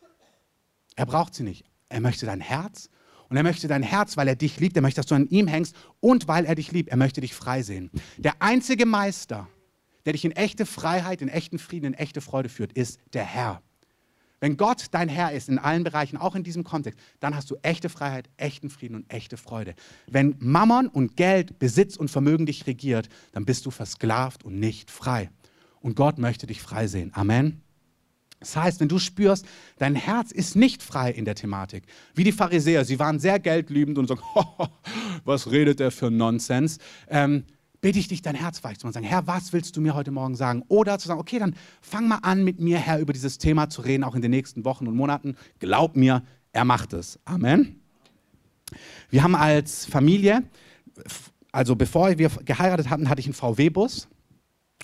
Er 0.96 1.06
braucht 1.06 1.36
sie 1.36 1.44
nicht. 1.44 1.64
Er 1.88 2.00
möchte 2.00 2.26
dein 2.26 2.40
Herz 2.40 2.90
und 3.32 3.38
er 3.38 3.44
möchte 3.44 3.66
dein 3.66 3.82
Herz, 3.82 4.18
weil 4.18 4.28
er 4.28 4.36
dich 4.36 4.60
liebt. 4.60 4.76
Er 4.76 4.82
möchte, 4.82 4.98
dass 4.98 5.06
du 5.06 5.14
an 5.14 5.26
ihm 5.26 5.46
hängst 5.46 5.74
und 6.00 6.28
weil 6.28 6.44
er 6.44 6.54
dich 6.54 6.70
liebt. 6.70 6.90
Er 6.90 6.98
möchte 6.98 7.22
dich 7.22 7.32
frei 7.32 7.62
sehen. 7.62 7.90
Der 8.18 8.34
einzige 8.42 8.84
Meister, 8.84 9.48
der 10.04 10.12
dich 10.12 10.26
in 10.26 10.32
echte 10.32 10.66
Freiheit, 10.66 11.22
in 11.22 11.30
echten 11.30 11.58
Frieden, 11.58 11.86
in 11.86 11.94
echte 11.94 12.20
Freude 12.20 12.50
führt, 12.50 12.74
ist 12.74 13.00
der 13.14 13.24
Herr. 13.24 13.62
Wenn 14.40 14.58
Gott 14.58 14.88
dein 14.90 15.08
Herr 15.08 15.32
ist 15.32 15.48
in 15.48 15.58
allen 15.58 15.82
Bereichen, 15.82 16.18
auch 16.18 16.34
in 16.34 16.42
diesem 16.44 16.62
Kontext, 16.62 17.00
dann 17.20 17.34
hast 17.34 17.50
du 17.50 17.56
echte 17.62 17.88
Freiheit, 17.88 18.28
echten 18.36 18.68
Frieden 18.68 18.96
und 18.96 19.10
echte 19.10 19.38
Freude. 19.38 19.76
Wenn 20.06 20.36
Mammon 20.38 20.88
und 20.88 21.16
Geld, 21.16 21.58
Besitz 21.58 21.96
und 21.96 22.10
Vermögen 22.10 22.44
dich 22.44 22.66
regiert, 22.66 23.08
dann 23.32 23.46
bist 23.46 23.64
du 23.64 23.70
versklavt 23.70 24.44
und 24.44 24.60
nicht 24.60 24.90
frei. 24.90 25.30
Und 25.80 25.96
Gott 25.96 26.18
möchte 26.18 26.46
dich 26.46 26.60
frei 26.60 26.86
sehen. 26.86 27.12
Amen. 27.14 27.62
Das 28.42 28.56
heißt, 28.56 28.80
wenn 28.80 28.88
du 28.88 28.98
spürst, 28.98 29.46
dein 29.78 29.94
Herz 29.94 30.32
ist 30.32 30.56
nicht 30.56 30.82
frei 30.82 31.12
in 31.12 31.24
der 31.24 31.36
Thematik, 31.36 31.84
wie 32.14 32.24
die 32.24 32.32
Pharisäer, 32.32 32.84
sie 32.84 32.98
waren 32.98 33.20
sehr 33.20 33.38
geldliebend 33.38 33.98
und 33.98 34.08
sagen, 34.08 34.20
was 35.24 35.50
redet 35.50 35.78
der 35.78 35.92
für 35.92 36.10
Nonsens? 36.10 36.78
Ähm, 37.08 37.44
bitte 37.80 38.00
ich 38.00 38.08
dich, 38.08 38.20
dein 38.20 38.34
Herz 38.34 38.64
weich 38.64 38.78
zu 38.78 38.86
machen. 38.86 38.94
Sagen, 38.94 39.06
Herr, 39.06 39.28
was 39.28 39.52
willst 39.52 39.76
du 39.76 39.80
mir 39.80 39.94
heute 39.94 40.10
Morgen 40.10 40.34
sagen? 40.34 40.64
Oder 40.66 40.98
zu 40.98 41.06
sagen, 41.06 41.20
okay, 41.20 41.38
dann 41.38 41.54
fang 41.80 42.08
mal 42.08 42.18
an, 42.22 42.42
mit 42.42 42.58
mir, 42.58 42.78
Herr, 42.78 42.98
über 42.98 43.12
dieses 43.12 43.38
Thema 43.38 43.68
zu 43.68 43.82
reden, 43.82 44.02
auch 44.02 44.16
in 44.16 44.22
den 44.22 44.32
nächsten 44.32 44.64
Wochen 44.64 44.88
und 44.88 44.96
Monaten. 44.96 45.36
Glaub 45.60 45.94
mir, 45.94 46.22
er 46.52 46.64
macht 46.64 46.92
es. 46.94 47.20
Amen. 47.24 47.80
Wir 49.10 49.22
haben 49.22 49.36
als 49.36 49.86
Familie, 49.86 50.42
also 51.52 51.76
bevor 51.76 52.18
wir 52.18 52.28
geheiratet 52.44 52.90
hatten, 52.90 53.08
hatte 53.08 53.20
ich 53.20 53.26
einen 53.26 53.34
VW-Bus. 53.34 54.08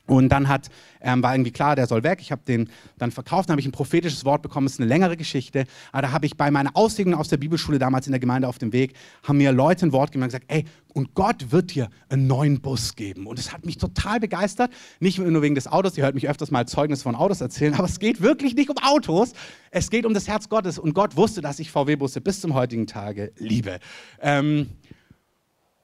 Und 0.09 0.31
dann 0.31 0.49
hat, 0.49 0.71
ähm, 1.03 1.23
war 1.23 1.35
irgendwie 1.35 1.51
klar, 1.51 1.77
der 1.77 1.87
soll 1.87 2.03
weg. 2.03 2.21
Ich 2.23 2.33
habe 2.33 2.41
den 2.49 2.71
dann 2.97 3.11
verkauft, 3.11 3.49
dann 3.49 3.53
habe 3.53 3.61
ich 3.61 3.67
ein 3.67 3.73
prophetisches 3.73 4.25
Wort 4.25 4.41
bekommen. 4.41 4.67
Das 4.67 4.73
ist 4.73 4.81
eine 4.81 4.89
längere 4.89 5.19
Geschichte. 5.19 5.67
Aber 5.93 6.03
da 6.03 6.13
habe 6.13 6.25
ich 6.25 6.37
bei 6.37 6.51
meiner 6.51 6.71
Auslegung 6.75 7.15
aus 7.15 7.29
der 7.29 7.37
Bibelschule 7.37 7.79
damals 7.79 8.07
in 8.07 8.13
der 8.13 8.19
Gemeinde 8.19 8.49
auf 8.49 8.59
dem 8.59 8.73
Weg, 8.73 8.95
haben 9.23 9.37
mir 9.37 9.53
Leute 9.53 9.87
ein 9.87 9.93
Wort 9.93 10.11
gegeben 10.11 10.23
und 10.23 10.29
gesagt, 10.29 10.47
ey, 10.49 10.65
und 10.95 11.15
Gott 11.15 11.53
wird 11.53 11.75
dir 11.75 11.91
einen 12.09 12.27
neuen 12.27 12.61
Bus 12.61 12.97
geben. 12.97 13.27
Und 13.27 13.39
es 13.39 13.53
hat 13.53 13.67
mich 13.67 13.77
total 13.77 14.19
begeistert. 14.19 14.73
Nicht 14.99 15.19
nur 15.19 15.43
wegen 15.43 15.55
des 15.55 15.67
Autos, 15.67 15.97
ihr 15.99 16.05
hört 16.05 16.15
mich 16.15 16.27
öfters 16.27 16.51
mal 16.51 16.67
Zeugnis 16.67 17.03
von 17.03 17.15
Autos 17.15 17.43
erzählen, 17.43 17.75
aber 17.79 17.85
es 17.85 17.99
geht 17.99 18.23
wirklich 18.23 18.55
nicht 18.55 18.71
um 18.71 18.79
Autos. 18.79 19.35
Es 19.71 19.91
geht 19.91 20.07
um 20.07 20.15
das 20.15 20.27
Herz 20.27 20.49
Gottes. 20.49 20.79
Und 20.79 20.95
Gott 20.95 21.17
wusste, 21.17 21.43
dass 21.43 21.59
ich 21.59 21.71
VW-Busse 21.71 22.23
bis 22.23 22.41
zum 22.41 22.55
heutigen 22.55 22.87
Tage 22.87 23.31
liebe. 23.37 23.79
Ähm, 24.23 24.71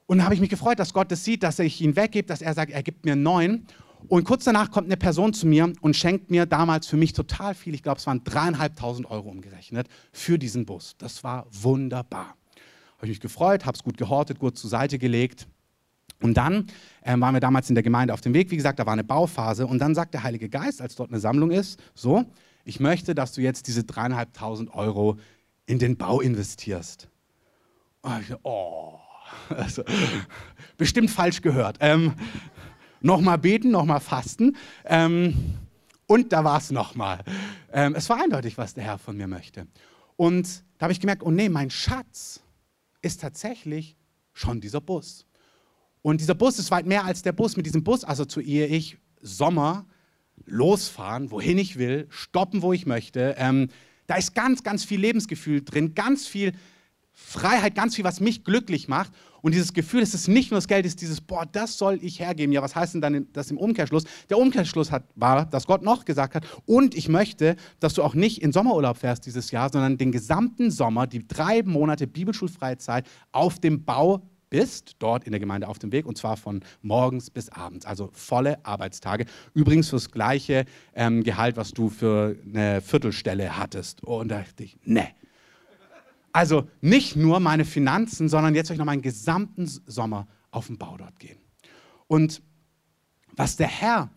und 0.06 0.18
da 0.18 0.24
habe 0.24 0.34
ich 0.34 0.40
mich 0.40 0.50
gefreut, 0.50 0.78
dass 0.78 0.92
Gott 0.92 1.10
das 1.10 1.24
sieht, 1.24 1.42
dass 1.42 1.58
ich 1.58 1.80
ihn 1.80 1.96
weggebe, 1.96 2.26
dass 2.26 2.42
er 2.42 2.54
sagt, 2.54 2.72
er 2.72 2.82
gibt 2.82 3.04
mir 3.04 3.12
einen 3.12 3.22
neuen. 3.22 3.66
Und 4.08 4.24
kurz 4.24 4.44
danach 4.44 4.70
kommt 4.70 4.86
eine 4.86 4.96
Person 4.96 5.32
zu 5.32 5.46
mir 5.46 5.72
und 5.80 5.96
schenkt 5.96 6.30
mir 6.30 6.46
damals 6.46 6.86
für 6.86 6.96
mich 6.96 7.12
total 7.12 7.54
viel. 7.54 7.74
Ich 7.74 7.82
glaube, 7.82 7.98
es 7.98 8.06
waren 8.06 8.22
dreieinhalbtausend 8.24 9.10
Euro 9.10 9.30
umgerechnet 9.30 9.88
für 10.12 10.38
diesen 10.38 10.66
Bus. 10.66 10.94
Das 10.98 11.24
war 11.24 11.46
wunderbar. 11.50 12.36
Habe 12.96 13.06
ich 13.06 13.10
mich 13.10 13.20
gefreut, 13.20 13.66
habe 13.66 13.76
es 13.76 13.82
gut 13.82 13.96
gehortet, 13.96 14.38
gut 14.38 14.58
zur 14.58 14.70
Seite 14.70 14.98
gelegt. 14.98 15.46
Und 16.20 16.36
dann 16.36 16.66
äh, 17.02 17.18
waren 17.18 17.34
wir 17.34 17.40
damals 17.40 17.68
in 17.68 17.74
der 17.74 17.82
Gemeinde 17.82 18.14
auf 18.14 18.20
dem 18.20 18.34
Weg. 18.34 18.50
Wie 18.50 18.56
gesagt, 18.56 18.78
da 18.78 18.86
war 18.86 18.92
eine 18.92 19.04
Bauphase. 19.04 19.66
Und 19.66 19.78
dann 19.78 19.94
sagt 19.94 20.14
der 20.14 20.22
Heilige 20.22 20.48
Geist, 20.48 20.80
als 20.80 20.94
dort 20.96 21.10
eine 21.10 21.20
Sammlung 21.20 21.50
ist, 21.50 21.80
so, 21.94 22.24
ich 22.64 22.80
möchte, 22.80 23.14
dass 23.14 23.32
du 23.32 23.42
jetzt 23.42 23.66
diese 23.66 23.84
dreieinhalbtausend 23.84 24.74
Euro 24.74 25.18
in 25.66 25.78
den 25.78 25.96
Bau 25.96 26.20
investierst. 26.20 27.08
Oh, 28.42 28.98
also, 29.50 29.82
bestimmt 30.76 31.10
falsch 31.10 31.40
gehört. 31.42 31.78
Ähm, 31.80 32.14
nochmal 33.04 33.38
beten, 33.38 33.70
nochmal 33.70 34.00
fasten. 34.00 34.56
Ähm, 34.84 35.34
und 36.06 36.32
da 36.32 36.42
war 36.42 36.58
es 36.58 36.70
nochmal. 36.70 37.22
Ähm, 37.72 37.94
es 37.94 38.08
war 38.08 38.20
eindeutig, 38.20 38.58
was 38.58 38.74
der 38.74 38.84
Herr 38.84 38.98
von 38.98 39.16
mir 39.16 39.26
möchte. 39.26 39.66
Und 40.16 40.64
da 40.78 40.84
habe 40.84 40.92
ich 40.92 41.00
gemerkt, 41.00 41.22
oh 41.22 41.30
nee, 41.30 41.48
mein 41.48 41.70
Schatz 41.70 42.40
ist 43.02 43.20
tatsächlich 43.20 43.96
schon 44.32 44.60
dieser 44.60 44.80
Bus. 44.80 45.26
Und 46.02 46.20
dieser 46.20 46.34
Bus 46.34 46.58
ist 46.58 46.70
weit 46.70 46.86
mehr 46.86 47.04
als 47.04 47.22
der 47.22 47.32
Bus. 47.32 47.56
Mit 47.56 47.66
diesem 47.66 47.84
Bus 47.84 48.04
assoziiere 48.04 48.66
ich 48.66 48.98
Sommer, 49.20 49.86
losfahren, 50.44 51.30
wohin 51.30 51.58
ich 51.58 51.78
will, 51.78 52.06
stoppen, 52.10 52.62
wo 52.62 52.72
ich 52.72 52.86
möchte. 52.86 53.34
Ähm, 53.38 53.68
da 54.06 54.16
ist 54.16 54.34
ganz, 54.34 54.62
ganz 54.62 54.84
viel 54.84 55.00
Lebensgefühl 55.00 55.62
drin, 55.62 55.94
ganz 55.94 56.26
viel 56.26 56.52
Freiheit, 57.14 57.74
ganz 57.74 57.94
viel, 57.94 58.04
was 58.04 58.20
mich 58.20 58.44
glücklich 58.44 58.88
macht. 58.88 59.12
Und 59.40 59.54
dieses 59.54 59.72
Gefühl, 59.72 60.02
es 60.02 60.14
ist 60.14 60.26
nicht 60.26 60.50
nur 60.50 60.58
das 60.58 60.68
Geld, 60.68 60.84
es 60.84 60.92
ist 60.92 61.00
dieses, 61.00 61.20
boah, 61.20 61.46
das 61.46 61.78
soll 61.78 61.98
ich 62.02 62.18
hergeben. 62.18 62.52
Ja, 62.52 62.62
was 62.62 62.74
heißt 62.74 62.94
denn 62.94 63.00
dann 63.00 63.28
das 63.32 63.50
im 63.50 63.58
Umkehrschluss? 63.58 64.04
Der 64.30 64.38
Umkehrschluss 64.38 64.90
hat, 64.90 65.04
war, 65.14 65.46
dass 65.46 65.66
Gott 65.66 65.82
noch 65.82 66.04
gesagt 66.04 66.34
hat, 66.34 66.46
und 66.66 66.94
ich 66.94 67.08
möchte, 67.08 67.56
dass 67.78 67.94
du 67.94 68.02
auch 68.02 68.14
nicht 68.14 68.42
in 68.42 68.52
Sommerurlaub 68.52 68.96
fährst 68.96 69.26
dieses 69.26 69.50
Jahr, 69.50 69.70
sondern 69.70 69.98
den 69.98 70.12
gesamten 70.12 70.70
Sommer, 70.70 71.06
die 71.06 71.26
drei 71.28 71.62
Monate 71.62 72.06
bibelschulfreie 72.06 72.78
Zeit 72.78 73.06
auf 73.32 73.60
dem 73.60 73.84
Bau 73.84 74.22
bist, 74.48 74.96
dort 74.98 75.24
in 75.24 75.32
der 75.32 75.40
Gemeinde 75.40 75.68
auf 75.68 75.78
dem 75.78 75.92
Weg, 75.92 76.06
und 76.06 76.16
zwar 76.16 76.36
von 76.36 76.62
morgens 76.80 77.28
bis 77.28 77.48
abends, 77.48 77.84
also 77.86 78.10
volle 78.12 78.64
Arbeitstage. 78.64 79.26
Übrigens 79.52 79.90
fürs 79.90 80.10
gleiche 80.10 80.64
ähm, 80.94 81.22
Gehalt, 81.22 81.56
was 81.56 81.72
du 81.72 81.90
für 81.90 82.36
eine 82.46 82.80
Viertelstelle 82.80 83.58
hattest. 83.58 84.02
Und 84.04 84.28
da 84.28 84.38
dachte 84.38 84.64
ich, 84.64 84.78
ne, 84.84 85.08
also 86.34 86.68
nicht 86.80 87.14
nur 87.14 87.38
meine 87.38 87.64
Finanzen, 87.64 88.28
sondern 88.28 88.56
jetzt 88.56 88.70
euch 88.70 88.76
noch 88.76 88.84
meinen 88.84 89.02
gesamten 89.02 89.66
Sommer 89.86 90.26
auf 90.50 90.66
den 90.66 90.76
Bau 90.76 90.96
dort 90.96 91.18
gehen. 91.20 91.38
Und 92.08 92.42
was 93.36 93.56
der 93.56 93.68
Herr, 93.68 94.10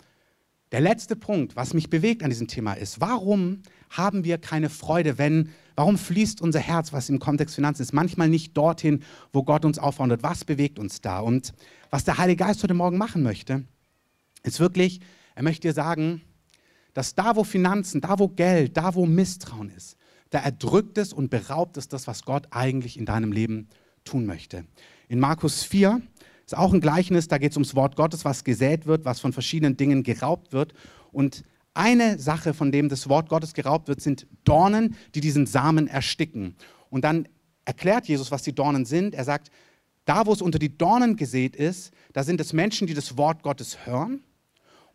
der 0.71 0.82
letzte 0.82 1.15
Punkt, 1.15 1.56
was 1.56 1.75
mich 1.75 1.91
bewegt 1.91 2.23
an 2.23 2.32
diesem 2.32 2.47
Thema 2.47 2.73
ist, 2.73 2.99
warum 2.99 3.62
haben 3.91 4.23
wir 4.23 4.39
keine 4.39 4.69
Freude, 4.69 5.19
wenn, 5.19 5.49
warum 5.75 5.97
fließt 5.97 6.41
unser 6.41 6.60
Herz, 6.60 6.91
was 6.91 7.08
im 7.08 7.19
Kontext 7.19 7.53
Finanzen 7.53 7.84
ist, 7.84 7.93
manchmal 7.93 8.30
nicht 8.30 8.58
dorthin, 8.58 9.03
wo 9.32 9.43
Gott 9.43 9.63
uns 9.63 9.77
auffordert? 9.77 10.23
Was 10.23 10.43
bewegt 10.43 10.80
uns 10.80 11.01
da? 11.01 11.19
Und 11.19 11.53
was 11.91 12.03
der 12.03 12.17
Heilige 12.17 12.43
Geist 12.43 12.63
heute 12.63 12.73
Morgen 12.73 12.97
machen 12.97 13.21
möchte, 13.21 13.63
ist 14.41 14.60
wirklich, 14.60 15.01
er 15.36 15.43
möchte 15.43 15.67
dir 15.67 15.73
sagen, 15.73 16.23
dass 16.95 17.13
da, 17.13 17.36
wo 17.36 17.43
Finanzen, 17.43 18.01
da, 18.01 18.17
wo 18.17 18.27
Geld, 18.27 18.75
da, 18.75 18.95
wo 18.95 19.06
Misstrauen 19.06 19.69
ist, 19.69 19.96
da 20.30 20.40
erdrückt 20.40 20.98
es 20.98 21.13
und 21.13 21.30
beraubt 21.30 21.78
es 21.78 21.88
das, 21.88 22.08
was 22.08 22.24
Gott 22.24 22.48
eigentlich 22.52 22.98
in 22.98 23.06
deinem 23.06 23.32
Leben 23.32 23.70
tun 24.04 24.26
möchte. 24.26 24.66
In 25.08 25.20
Markus 25.20 25.63
4 25.63 26.02
ist 26.46 26.58
auch 26.58 26.74
ein 26.74 26.82
Gleichnis, 26.82 27.28
da 27.28 27.38
geht 27.38 27.52
es 27.52 27.58
ums 27.58 27.76
Wort 27.76 27.96
Gottes, 27.96 28.26
was 28.26 28.44
gesät 28.44 28.86
wird, 28.86 29.06
was 29.06 29.20
von 29.20 29.34
verschiedenen 29.34 29.78
Dingen 29.78 30.04
geraubt 30.04 30.54
wird. 30.54 30.74
Und 31.12 31.44
eine 31.74 32.18
Sache, 32.20 32.54
von 32.54 32.72
dem 32.72 32.90
das 32.90 33.10
Wort 33.10 33.30
Gottes 33.30 33.54
geraubt 33.54 33.88
wird, 33.88 34.02
sind 34.02 34.28
Dornen, 34.44 34.96
die 35.13 35.22
diesen 35.22 35.46
Samen 35.46 35.88
ersticken. 35.88 36.56
Und 36.90 37.04
dann 37.04 37.28
erklärt 37.66 38.08
Jesus, 38.08 38.32
was 38.32 38.44
die 38.44 38.56
Dornen 38.56 38.86
sind. 38.86 39.13
Er 39.13 39.26
sagt, 39.26 39.52
da, 40.06 40.26
wo 40.26 40.32
es 40.34 40.42
unter 40.42 40.58
die 40.58 40.78
Dornen 40.78 41.18
gesät 41.18 41.56
ist, 41.56 41.92
da 42.13 42.24
sind 42.24 42.40
es 42.40 42.54
Menschen, 42.54 42.88
die 42.88 42.94
das 42.94 43.18
Wort 43.18 43.44
Gottes 43.44 43.86
hören. 43.86 44.24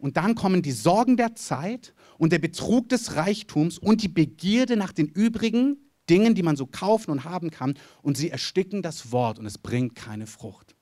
Und 0.03 0.17
dann 0.17 0.35
kommen 0.35 0.63
die 0.63 0.73
Sorgen 0.73 1.17
der 1.17 1.37
Zeit 1.37 1.95
und 2.19 2.33
der 2.33 2.41
Betrug 2.41 2.89
des 2.89 3.15
Reichtums 3.15 3.79
und 3.79 4.03
die 4.03 4.09
Begierde 4.09 4.77
nach 4.77 4.91
den 4.91 5.07
übrigen 5.07 5.77
Dingen, 6.11 6.35
die 6.35 6.43
man 6.43 6.57
so 6.57 6.67
kaufen 6.67 7.13
und 7.13 7.23
haben 7.23 7.53
kann, 7.53 7.79
und 8.03 8.17
sie 8.17 8.29
ersticken 8.29 8.83
das 8.83 9.13
Wort 9.13 9.39
und 9.39 9.47
es 9.47 9.59
bringt 9.59 9.95
keine 9.95 10.27
Frucht. 10.27 10.75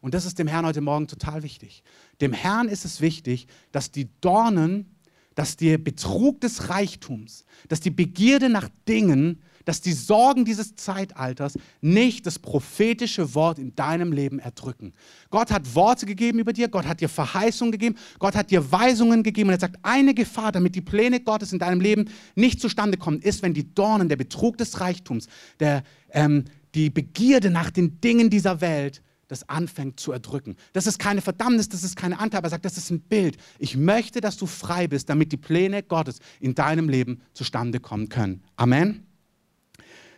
Und 0.00 0.14
das 0.14 0.24
ist 0.24 0.38
dem 0.38 0.48
Herrn 0.48 0.64
heute 0.64 0.80
Morgen 0.80 1.08
total 1.08 1.42
wichtig. 1.42 1.82
Dem 2.22 2.32
Herrn 2.32 2.68
ist 2.68 2.86
es 2.86 3.02
wichtig, 3.02 3.48
dass 3.70 3.90
die 3.90 4.08
Dornen, 4.22 4.96
dass 5.34 5.58
der 5.58 5.76
Betrug 5.76 6.40
des 6.40 6.70
Reichtums, 6.70 7.44
dass 7.68 7.80
die 7.80 7.90
Begierde 7.90 8.48
nach 8.48 8.70
Dingen 8.88 9.42
dass 9.64 9.80
die 9.80 9.92
Sorgen 9.92 10.44
dieses 10.44 10.74
Zeitalters 10.74 11.58
nicht 11.80 12.26
das 12.26 12.38
prophetische 12.38 13.34
Wort 13.34 13.58
in 13.58 13.74
deinem 13.74 14.12
Leben 14.12 14.38
erdrücken. 14.38 14.92
Gott 15.30 15.50
hat 15.50 15.74
Worte 15.74 16.06
gegeben 16.06 16.38
über 16.38 16.52
dir, 16.52 16.68
Gott 16.68 16.86
hat 16.86 17.00
dir 17.00 17.08
Verheißungen 17.08 17.72
gegeben, 17.72 17.96
Gott 18.18 18.34
hat 18.34 18.50
dir 18.50 18.70
Weisungen 18.70 19.22
gegeben 19.22 19.48
und 19.48 19.54
er 19.54 19.60
sagt, 19.60 19.78
eine 19.82 20.14
Gefahr, 20.14 20.52
damit 20.52 20.74
die 20.74 20.80
Pläne 20.80 21.20
Gottes 21.20 21.52
in 21.52 21.58
deinem 21.58 21.80
Leben 21.80 22.10
nicht 22.34 22.60
zustande 22.60 22.98
kommen, 22.98 23.20
ist, 23.20 23.42
wenn 23.42 23.54
die 23.54 23.74
Dornen, 23.74 24.08
der 24.08 24.16
Betrug 24.16 24.58
des 24.58 24.80
Reichtums, 24.80 25.28
der, 25.60 25.82
ähm, 26.10 26.44
die 26.74 26.90
Begierde 26.90 27.50
nach 27.50 27.70
den 27.70 28.00
Dingen 28.00 28.30
dieser 28.30 28.60
Welt 28.60 29.02
das 29.28 29.48
anfängt 29.48 29.98
zu 29.98 30.12
erdrücken. 30.12 30.56
Das 30.74 30.86
ist 30.86 30.98
keine 30.98 31.22
Verdammnis, 31.22 31.68
das 31.68 31.82
ist 31.82 31.96
keine 31.96 32.18
Anteil, 32.18 32.38
aber 32.38 32.48
er 32.48 32.50
sagt, 32.50 32.64
das 32.64 32.76
ist 32.76 32.90
ein 32.90 33.00
Bild. 33.00 33.38
Ich 33.58 33.76
möchte, 33.76 34.20
dass 34.20 34.36
du 34.36 34.46
frei 34.46 34.86
bist, 34.86 35.08
damit 35.08 35.32
die 35.32 35.36
Pläne 35.36 35.82
Gottes 35.82 36.18
in 36.40 36.54
deinem 36.54 36.88
Leben 36.88 37.22
zustande 37.32 37.80
kommen 37.80 38.08
können. 38.08 38.42
Amen. 38.56 39.13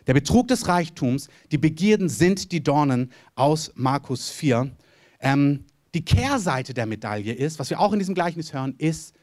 Der 0.07 0.13
Betrug 0.13 0.47
des 0.47 0.69
Reichtums, 0.69 1.27
die 1.51 1.57
Begierden 1.57 2.07
sind 2.07 2.53
die 2.53 2.63
Dornen 2.63 3.11
aus 3.35 3.71
Markus 3.75 4.29
4. 4.29 4.71
Ähm, 5.19 5.65
die 5.93 6.03
Kehrseite 6.03 6.73
der 6.73 6.85
Medaille 6.85 7.33
ist, 7.33 7.59
was 7.59 7.69
wir 7.69 7.79
auch 7.79 7.91
in 7.91 7.99
diesem 7.99 8.15
Gleichnis 8.15 8.53
hören, 8.53 8.73
ist 8.77 9.13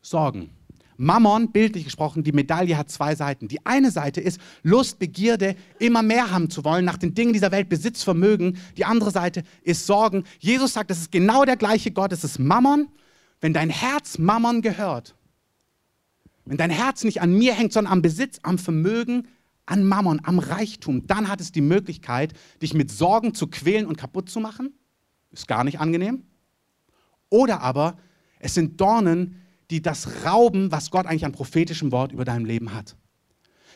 Sorgen. 0.00 0.50
Mammon, 0.96 1.52
bildlich 1.52 1.84
gesprochen, 1.84 2.24
die 2.24 2.32
Medaille 2.32 2.78
hat 2.78 2.90
zwei 2.90 3.14
Seiten. 3.14 3.48
Die 3.48 3.66
eine 3.66 3.90
Seite 3.90 4.22
ist 4.22 4.40
Lust, 4.62 4.98
Begierde, 4.98 5.54
immer 5.78 6.02
mehr 6.02 6.30
haben 6.30 6.48
zu 6.48 6.64
wollen, 6.64 6.86
nach 6.86 6.96
den 6.96 7.12
Dingen 7.12 7.34
dieser 7.34 7.52
Welt, 7.52 7.68
Besitz, 7.68 8.02
Vermögen. 8.02 8.58
Die 8.78 8.86
andere 8.86 9.10
Seite 9.10 9.42
ist 9.62 9.86
Sorgen. 9.86 10.24
Jesus 10.38 10.72
sagt, 10.72 10.90
das 10.90 10.98
ist 10.98 11.12
genau 11.12 11.44
der 11.44 11.56
gleiche 11.56 11.90
Gott, 11.90 12.12
es 12.12 12.24
ist 12.24 12.38
Mammon. 12.38 12.88
Wenn 13.42 13.52
dein 13.52 13.68
Herz 13.68 14.16
Mammon 14.16 14.62
gehört, 14.62 15.14
wenn 16.46 16.56
dein 16.56 16.70
Herz 16.70 17.04
nicht 17.04 17.20
an 17.20 17.36
mir 17.36 17.52
hängt, 17.52 17.74
sondern 17.74 17.92
am 17.92 18.02
Besitz, 18.02 18.38
am 18.42 18.56
Vermögen, 18.56 19.28
an 19.66 19.84
Mammon, 19.84 20.20
am 20.24 20.38
Reichtum, 20.38 21.06
dann 21.06 21.28
hat 21.28 21.40
es 21.40 21.52
die 21.52 21.60
Möglichkeit, 21.60 22.32
dich 22.62 22.72
mit 22.72 22.90
Sorgen 22.90 23.34
zu 23.34 23.48
quälen 23.48 23.86
und 23.86 23.98
kaputt 23.98 24.30
zu 24.30 24.40
machen. 24.40 24.72
Ist 25.32 25.48
gar 25.48 25.64
nicht 25.64 25.80
angenehm. 25.80 26.22
Oder 27.28 27.60
aber 27.60 27.98
es 28.38 28.54
sind 28.54 28.80
Dornen, 28.80 29.42
die 29.70 29.82
das 29.82 30.24
rauben, 30.24 30.70
was 30.70 30.90
Gott 30.90 31.06
eigentlich 31.06 31.24
an 31.24 31.32
prophetischem 31.32 31.90
Wort 31.90 32.12
über 32.12 32.24
deinem 32.24 32.44
Leben 32.44 32.72
hat. 32.72 32.96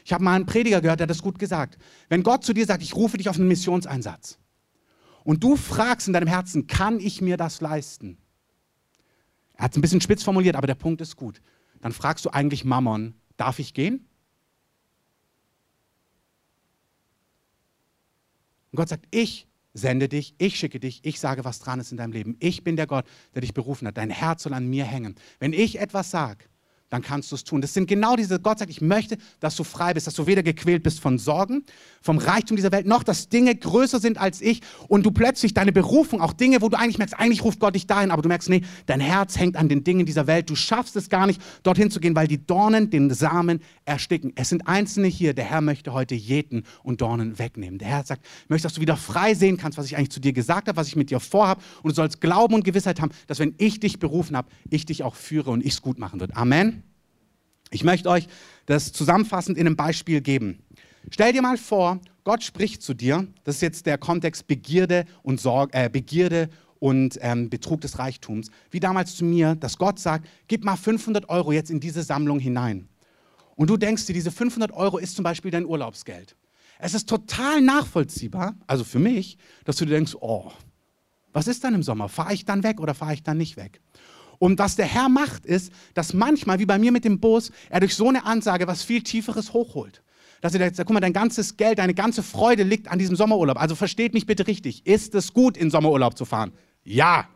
Ich 0.04 0.12
habe 0.12 0.24
mal 0.24 0.34
einen 0.34 0.46
Prediger 0.46 0.80
gehört, 0.80 1.00
der 1.00 1.04
hat 1.04 1.10
das 1.10 1.22
gut 1.22 1.38
gesagt. 1.38 1.76
Wenn 2.08 2.22
Gott 2.22 2.44
zu 2.44 2.52
dir 2.52 2.64
sagt, 2.64 2.82
ich 2.82 2.94
rufe 2.94 3.18
dich 3.18 3.28
auf 3.28 3.36
einen 3.36 3.48
Missionseinsatz 3.48 4.38
und 5.24 5.42
du 5.42 5.56
fragst 5.56 6.06
in 6.06 6.12
deinem 6.12 6.28
Herzen, 6.28 6.66
kann 6.66 7.00
ich 7.00 7.20
mir 7.20 7.36
das 7.36 7.60
leisten? 7.60 8.16
Er 9.54 9.64
hat 9.64 9.72
es 9.72 9.78
ein 9.78 9.82
bisschen 9.82 10.00
spitz 10.00 10.22
formuliert, 10.22 10.56
aber 10.56 10.66
der 10.66 10.74
Punkt 10.74 11.00
ist 11.00 11.16
gut. 11.16 11.42
Dann 11.80 11.92
fragst 11.92 12.24
du 12.24 12.30
eigentlich 12.30 12.64
Mammon, 12.64 13.14
darf 13.36 13.58
ich 13.58 13.74
gehen? 13.74 14.06
Und 18.70 18.76
Gott 18.76 18.88
sagt, 18.88 19.06
ich 19.10 19.46
sende 19.72 20.08
dich, 20.08 20.34
ich 20.38 20.56
schicke 20.56 20.80
dich, 20.80 21.00
ich 21.04 21.20
sage, 21.20 21.44
was 21.44 21.60
dran 21.60 21.80
ist 21.80 21.92
in 21.92 21.96
deinem 21.96 22.12
Leben. 22.12 22.36
Ich 22.40 22.64
bin 22.64 22.76
der 22.76 22.86
Gott, 22.86 23.06
der 23.34 23.42
dich 23.42 23.54
berufen 23.54 23.86
hat. 23.86 23.96
Dein 23.96 24.10
Herz 24.10 24.42
soll 24.42 24.54
an 24.54 24.68
mir 24.68 24.84
hängen. 24.84 25.14
Wenn 25.38 25.52
ich 25.52 25.78
etwas 25.78 26.10
sage, 26.10 26.44
dann 26.90 27.02
kannst 27.02 27.30
du 27.30 27.36
es 27.36 27.44
tun. 27.44 27.60
Das 27.60 27.72
sind 27.72 27.86
genau 27.86 28.16
diese, 28.16 28.40
Gott 28.40 28.58
sagt, 28.58 28.70
ich 28.70 28.80
möchte, 28.80 29.16
dass 29.38 29.56
du 29.56 29.64
frei 29.64 29.94
bist, 29.94 30.06
dass 30.06 30.14
du 30.14 30.26
weder 30.26 30.42
gequält 30.42 30.82
bist 30.82 31.00
von 31.00 31.18
Sorgen, 31.18 31.64
vom 32.02 32.18
Reichtum 32.18 32.56
dieser 32.56 32.72
Welt, 32.72 32.86
noch 32.86 33.04
dass 33.04 33.28
Dinge 33.28 33.54
größer 33.54 34.00
sind 34.00 34.18
als 34.18 34.40
ich 34.40 34.60
und 34.88 35.06
du 35.06 35.12
plötzlich 35.12 35.54
deine 35.54 35.72
Berufung, 35.72 36.20
auch 36.20 36.32
Dinge, 36.32 36.60
wo 36.60 36.68
du 36.68 36.76
eigentlich 36.76 36.98
merkst, 36.98 37.18
eigentlich 37.18 37.44
ruft 37.44 37.60
Gott 37.60 37.76
dich 37.76 37.86
dahin, 37.86 38.10
aber 38.10 38.22
du 38.22 38.28
merkst, 38.28 38.50
nee, 38.50 38.62
dein 38.86 39.00
Herz 39.00 39.38
hängt 39.38 39.56
an 39.56 39.68
den 39.68 39.84
Dingen 39.84 40.04
dieser 40.04 40.26
Welt. 40.26 40.50
Du 40.50 40.56
schaffst 40.56 40.96
es 40.96 41.08
gar 41.08 41.26
nicht, 41.26 41.40
dorthin 41.62 41.90
zu 41.90 42.00
gehen, 42.00 42.16
weil 42.16 42.26
die 42.26 42.44
Dornen 42.44 42.90
den 42.90 43.08
Samen 43.10 43.60
ersticken. 43.84 44.32
Es 44.34 44.48
sind 44.48 44.66
Einzelne 44.66 45.06
hier, 45.06 45.32
der 45.32 45.44
Herr 45.44 45.60
möchte 45.60 45.92
heute 45.92 46.16
Jäten 46.16 46.64
und 46.82 47.00
Dornen 47.00 47.38
wegnehmen. 47.38 47.78
Der 47.78 47.88
Herr 47.88 48.04
sagt, 48.04 48.24
ich 48.44 48.50
möchte, 48.50 48.66
dass 48.66 48.74
du 48.74 48.80
wieder 48.80 48.96
frei 48.96 49.34
sehen 49.34 49.56
kannst, 49.56 49.78
was 49.78 49.86
ich 49.86 49.96
eigentlich 49.96 50.10
zu 50.10 50.20
dir 50.20 50.32
gesagt 50.32 50.66
habe, 50.66 50.76
was 50.76 50.88
ich 50.88 50.96
mit 50.96 51.10
dir 51.10 51.20
vorhabe 51.20 51.62
und 51.82 51.90
du 51.90 51.94
sollst 51.94 52.20
Glauben 52.20 52.54
und 52.54 52.64
Gewissheit 52.64 53.00
haben, 53.00 53.12
dass 53.28 53.38
wenn 53.38 53.54
ich 53.58 53.78
dich 53.78 54.00
berufen 54.00 54.36
habe, 54.36 54.48
ich 54.68 54.86
dich 54.86 55.04
auch 55.04 55.14
führe 55.14 55.50
und 55.50 55.64
ich 55.64 55.74
es 55.74 55.82
gut 55.82 55.98
machen 55.98 56.18
wird. 56.18 56.36
Amen. 56.36 56.79
Ich 57.70 57.84
möchte 57.84 58.08
euch 58.08 58.26
das 58.66 58.92
zusammenfassend 58.92 59.56
in 59.56 59.66
einem 59.66 59.76
Beispiel 59.76 60.20
geben. 60.20 60.58
Stell 61.10 61.32
dir 61.32 61.42
mal 61.42 61.56
vor, 61.56 62.00
Gott 62.24 62.42
spricht 62.42 62.82
zu 62.82 62.94
dir. 62.94 63.26
Das 63.44 63.56
ist 63.56 63.62
jetzt 63.62 63.86
der 63.86 63.96
Kontext 63.96 64.46
Begierde 64.46 65.04
und, 65.22 65.40
Sorge, 65.40 65.72
äh, 65.72 65.88
Begierde 65.88 66.50
und 66.80 67.18
ähm, 67.20 67.48
Betrug 67.48 67.80
des 67.80 67.98
Reichtums. 67.98 68.50
Wie 68.70 68.80
damals 68.80 69.14
zu 69.14 69.24
mir, 69.24 69.54
dass 69.54 69.78
Gott 69.78 69.98
sagt, 69.98 70.26
gib 70.48 70.64
mal 70.64 70.76
500 70.76 71.28
Euro 71.28 71.52
jetzt 71.52 71.70
in 71.70 71.80
diese 71.80 72.02
Sammlung 72.02 72.40
hinein. 72.40 72.88
Und 73.54 73.70
du 73.70 73.76
denkst 73.76 74.06
dir, 74.06 74.14
diese 74.14 74.30
500 74.30 74.72
Euro 74.72 74.98
ist 74.98 75.14
zum 75.14 75.22
Beispiel 75.22 75.50
dein 75.50 75.66
Urlaubsgeld. 75.66 76.34
Es 76.78 76.94
ist 76.94 77.08
total 77.08 77.60
nachvollziehbar, 77.60 78.56
also 78.66 78.84
für 78.84 78.98
mich, 78.98 79.36
dass 79.64 79.76
du 79.76 79.84
dir 79.84 79.94
denkst, 79.94 80.16
oh, 80.18 80.50
was 81.32 81.46
ist 81.46 81.62
dann 81.62 81.74
im 81.74 81.82
Sommer? 81.82 82.08
Fahre 82.08 82.32
ich 82.32 82.44
dann 82.44 82.62
weg 82.62 82.80
oder 82.80 82.94
fahre 82.94 83.14
ich 83.14 83.22
dann 83.22 83.36
nicht 83.36 83.56
weg? 83.56 83.80
Und 84.40 84.58
was 84.58 84.74
der 84.74 84.86
Herr 84.86 85.10
macht, 85.10 85.44
ist, 85.44 85.70
dass 85.92 86.14
manchmal, 86.14 86.58
wie 86.58 86.64
bei 86.64 86.78
mir 86.78 86.92
mit 86.92 87.04
dem 87.04 87.20
Bus, 87.20 87.52
er 87.68 87.80
durch 87.80 87.94
so 87.94 88.08
eine 88.08 88.24
Ansage 88.24 88.66
was 88.66 88.82
viel 88.82 89.02
Tieferes 89.02 89.52
hochholt. 89.52 90.02
Dass 90.40 90.54
er 90.54 90.74
sagt, 90.74 90.86
guck 90.86 90.94
mal, 90.94 91.00
dein 91.00 91.12
ganzes 91.12 91.58
Geld, 91.58 91.78
deine 91.78 91.92
ganze 91.92 92.22
Freude 92.22 92.62
liegt 92.62 92.88
an 92.88 92.98
diesem 92.98 93.16
Sommerurlaub. 93.16 93.60
Also 93.60 93.74
versteht 93.74 94.14
mich 94.14 94.24
bitte 94.24 94.46
richtig. 94.46 94.86
Ist 94.86 95.14
es 95.14 95.34
gut, 95.34 95.58
in 95.58 95.70
Sommerurlaub 95.70 96.16
zu 96.16 96.24
fahren? 96.24 96.52
Ja. 96.84 97.28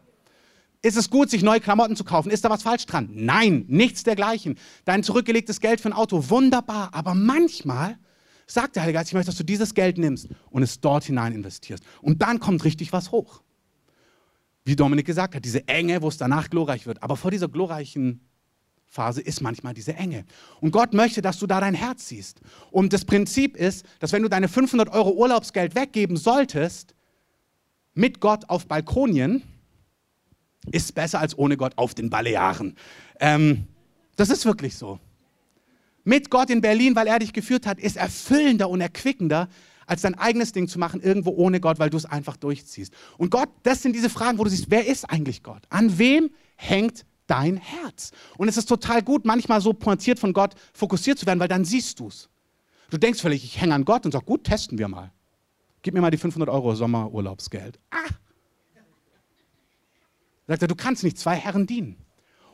Ist 0.80 0.96
es 0.96 1.10
gut, 1.10 1.28
sich 1.28 1.42
neue 1.42 1.60
Klamotten 1.60 1.94
zu 1.94 2.04
kaufen? 2.04 2.30
Ist 2.30 2.42
da 2.46 2.48
was 2.48 2.62
falsch 2.62 2.86
dran? 2.86 3.10
Nein, 3.12 3.66
nichts 3.68 4.02
dergleichen. 4.02 4.56
Dein 4.86 5.02
zurückgelegtes 5.02 5.60
Geld 5.60 5.82
für 5.82 5.90
ein 5.90 5.92
Auto, 5.92 6.30
wunderbar. 6.30 6.88
Aber 6.92 7.14
manchmal 7.14 7.98
sagt 8.46 8.76
der 8.76 8.82
Heilige 8.84 8.98
Geist, 8.98 9.10
ich 9.10 9.14
möchte, 9.14 9.30
dass 9.30 9.36
du 9.36 9.44
dieses 9.44 9.74
Geld 9.74 9.98
nimmst 9.98 10.28
und 10.50 10.62
es 10.62 10.80
dort 10.80 11.04
hinein 11.04 11.34
investierst. 11.34 11.84
Und 12.00 12.22
dann 12.22 12.40
kommt 12.40 12.64
richtig 12.64 12.94
was 12.94 13.12
hoch. 13.12 13.42
Wie 14.64 14.76
Dominik 14.76 15.06
gesagt 15.06 15.34
hat, 15.34 15.44
diese 15.44 15.66
Enge, 15.68 16.02
wo 16.02 16.08
es 16.08 16.16
danach 16.16 16.48
glorreich 16.50 16.86
wird. 16.86 17.02
Aber 17.02 17.16
vor 17.16 17.30
dieser 17.30 17.48
glorreichen 17.48 18.20
Phase 18.86 19.20
ist 19.20 19.40
manchmal 19.40 19.74
diese 19.74 19.94
Enge. 19.94 20.24
Und 20.60 20.70
Gott 20.70 20.94
möchte, 20.94 21.20
dass 21.20 21.38
du 21.38 21.46
da 21.46 21.60
dein 21.60 21.74
Herz 21.74 22.08
siehst. 22.08 22.40
Und 22.70 22.92
das 22.92 23.04
Prinzip 23.04 23.56
ist, 23.56 23.84
dass 23.98 24.12
wenn 24.12 24.22
du 24.22 24.28
deine 24.28 24.48
500 24.48 24.88
Euro 24.90 25.10
Urlaubsgeld 25.10 25.74
weggeben 25.74 26.16
solltest, 26.16 26.94
mit 27.92 28.20
Gott 28.20 28.48
auf 28.48 28.66
Balkonien, 28.66 29.42
ist 30.70 30.94
besser 30.94 31.20
als 31.20 31.36
ohne 31.36 31.56
Gott 31.56 31.76
auf 31.76 31.94
den 31.94 32.08
Balearen. 32.08 32.76
Ähm, 33.20 33.66
das 34.16 34.30
ist 34.30 34.46
wirklich 34.46 34.76
so 34.76 34.98
mit 36.04 36.30
Gott 36.30 36.50
in 36.50 36.60
Berlin, 36.60 36.94
weil 36.94 37.06
er 37.06 37.18
dich 37.18 37.32
geführt 37.32 37.66
hat, 37.66 37.80
ist 37.80 37.96
erfüllender 37.96 38.68
und 38.68 38.80
erquickender, 38.80 39.48
als 39.86 40.02
dein 40.02 40.14
eigenes 40.14 40.52
Ding 40.52 40.68
zu 40.68 40.78
machen, 40.78 41.00
irgendwo 41.00 41.30
ohne 41.30 41.60
Gott, 41.60 41.78
weil 41.78 41.90
du 41.90 41.96
es 41.96 42.04
einfach 42.06 42.36
durchziehst. 42.36 42.92
Und 43.18 43.30
Gott, 43.30 43.48
das 43.62 43.82
sind 43.82 43.94
diese 43.94 44.10
Fragen, 44.10 44.38
wo 44.38 44.44
du 44.44 44.50
siehst, 44.50 44.70
wer 44.70 44.86
ist 44.86 45.04
eigentlich 45.04 45.42
Gott? 45.42 45.62
An 45.70 45.98
wem 45.98 46.30
hängt 46.56 47.04
dein 47.26 47.56
Herz? 47.56 48.12
Und 48.36 48.48
es 48.48 48.56
ist 48.56 48.66
total 48.66 49.02
gut, 49.02 49.24
manchmal 49.24 49.60
so 49.60 49.72
pointiert 49.72 50.18
von 50.18 50.32
Gott 50.32 50.54
fokussiert 50.72 51.18
zu 51.18 51.26
werden, 51.26 51.40
weil 51.40 51.48
dann 51.48 51.64
siehst 51.64 52.00
du 52.00 52.08
es. 52.08 52.28
Du 52.90 52.98
denkst 52.98 53.20
vielleicht, 53.20 53.44
ich 53.44 53.60
hänge 53.60 53.74
an 53.74 53.84
Gott 53.84 54.04
und 54.04 54.12
sag, 54.12 54.24
gut, 54.24 54.44
testen 54.44 54.78
wir 54.78 54.88
mal. 54.88 55.12
Gib 55.82 55.94
mir 55.94 56.00
mal 56.00 56.10
die 56.10 56.16
500 56.16 56.48
Euro 56.48 56.74
Sommerurlaubsgeld. 56.74 57.78
Ah! 57.90 57.96
Sagt 60.46 60.62
er, 60.62 60.68
du 60.68 60.74
kannst 60.74 61.04
nicht 61.04 61.18
zwei 61.18 61.36
Herren 61.36 61.66
dienen. 61.66 62.03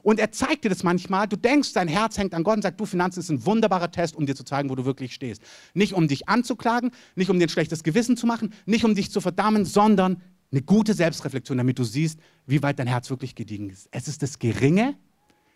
Und 0.02 0.18
er 0.18 0.32
zeigt 0.32 0.64
dir 0.64 0.68
das 0.68 0.82
manchmal. 0.82 1.28
Du 1.28 1.36
denkst, 1.36 1.72
dein 1.72 1.88
Herz 1.88 2.18
hängt 2.18 2.34
an 2.34 2.42
Gott 2.42 2.56
und 2.56 2.62
sagt, 2.62 2.80
du, 2.80 2.86
Finanzen 2.86 3.20
ist 3.20 3.30
ein 3.30 3.44
wunderbarer 3.44 3.90
Test, 3.90 4.16
um 4.16 4.26
dir 4.26 4.34
zu 4.34 4.44
zeigen, 4.44 4.70
wo 4.70 4.74
du 4.74 4.84
wirklich 4.84 5.14
stehst. 5.14 5.42
Nicht 5.74 5.94
um 5.94 6.08
dich 6.08 6.28
anzuklagen, 6.28 6.90
nicht 7.14 7.30
um 7.30 7.38
dir 7.38 7.46
ein 7.46 7.50
schlechtes 7.50 7.82
Gewissen 7.82 8.16
zu 8.16 8.26
machen, 8.26 8.52
nicht 8.66 8.84
um 8.84 8.94
dich 8.94 9.10
zu 9.10 9.20
verdammen, 9.20 9.64
sondern 9.64 10.22
eine 10.52 10.62
gute 10.62 10.94
Selbstreflexion, 10.94 11.58
damit 11.58 11.78
du 11.78 11.84
siehst, 11.84 12.18
wie 12.46 12.62
weit 12.62 12.78
dein 12.78 12.86
Herz 12.86 13.10
wirklich 13.10 13.34
gediegen 13.34 13.70
ist. 13.70 13.88
Es 13.90 14.08
ist 14.08 14.22
das 14.22 14.38
Geringe, 14.38 14.96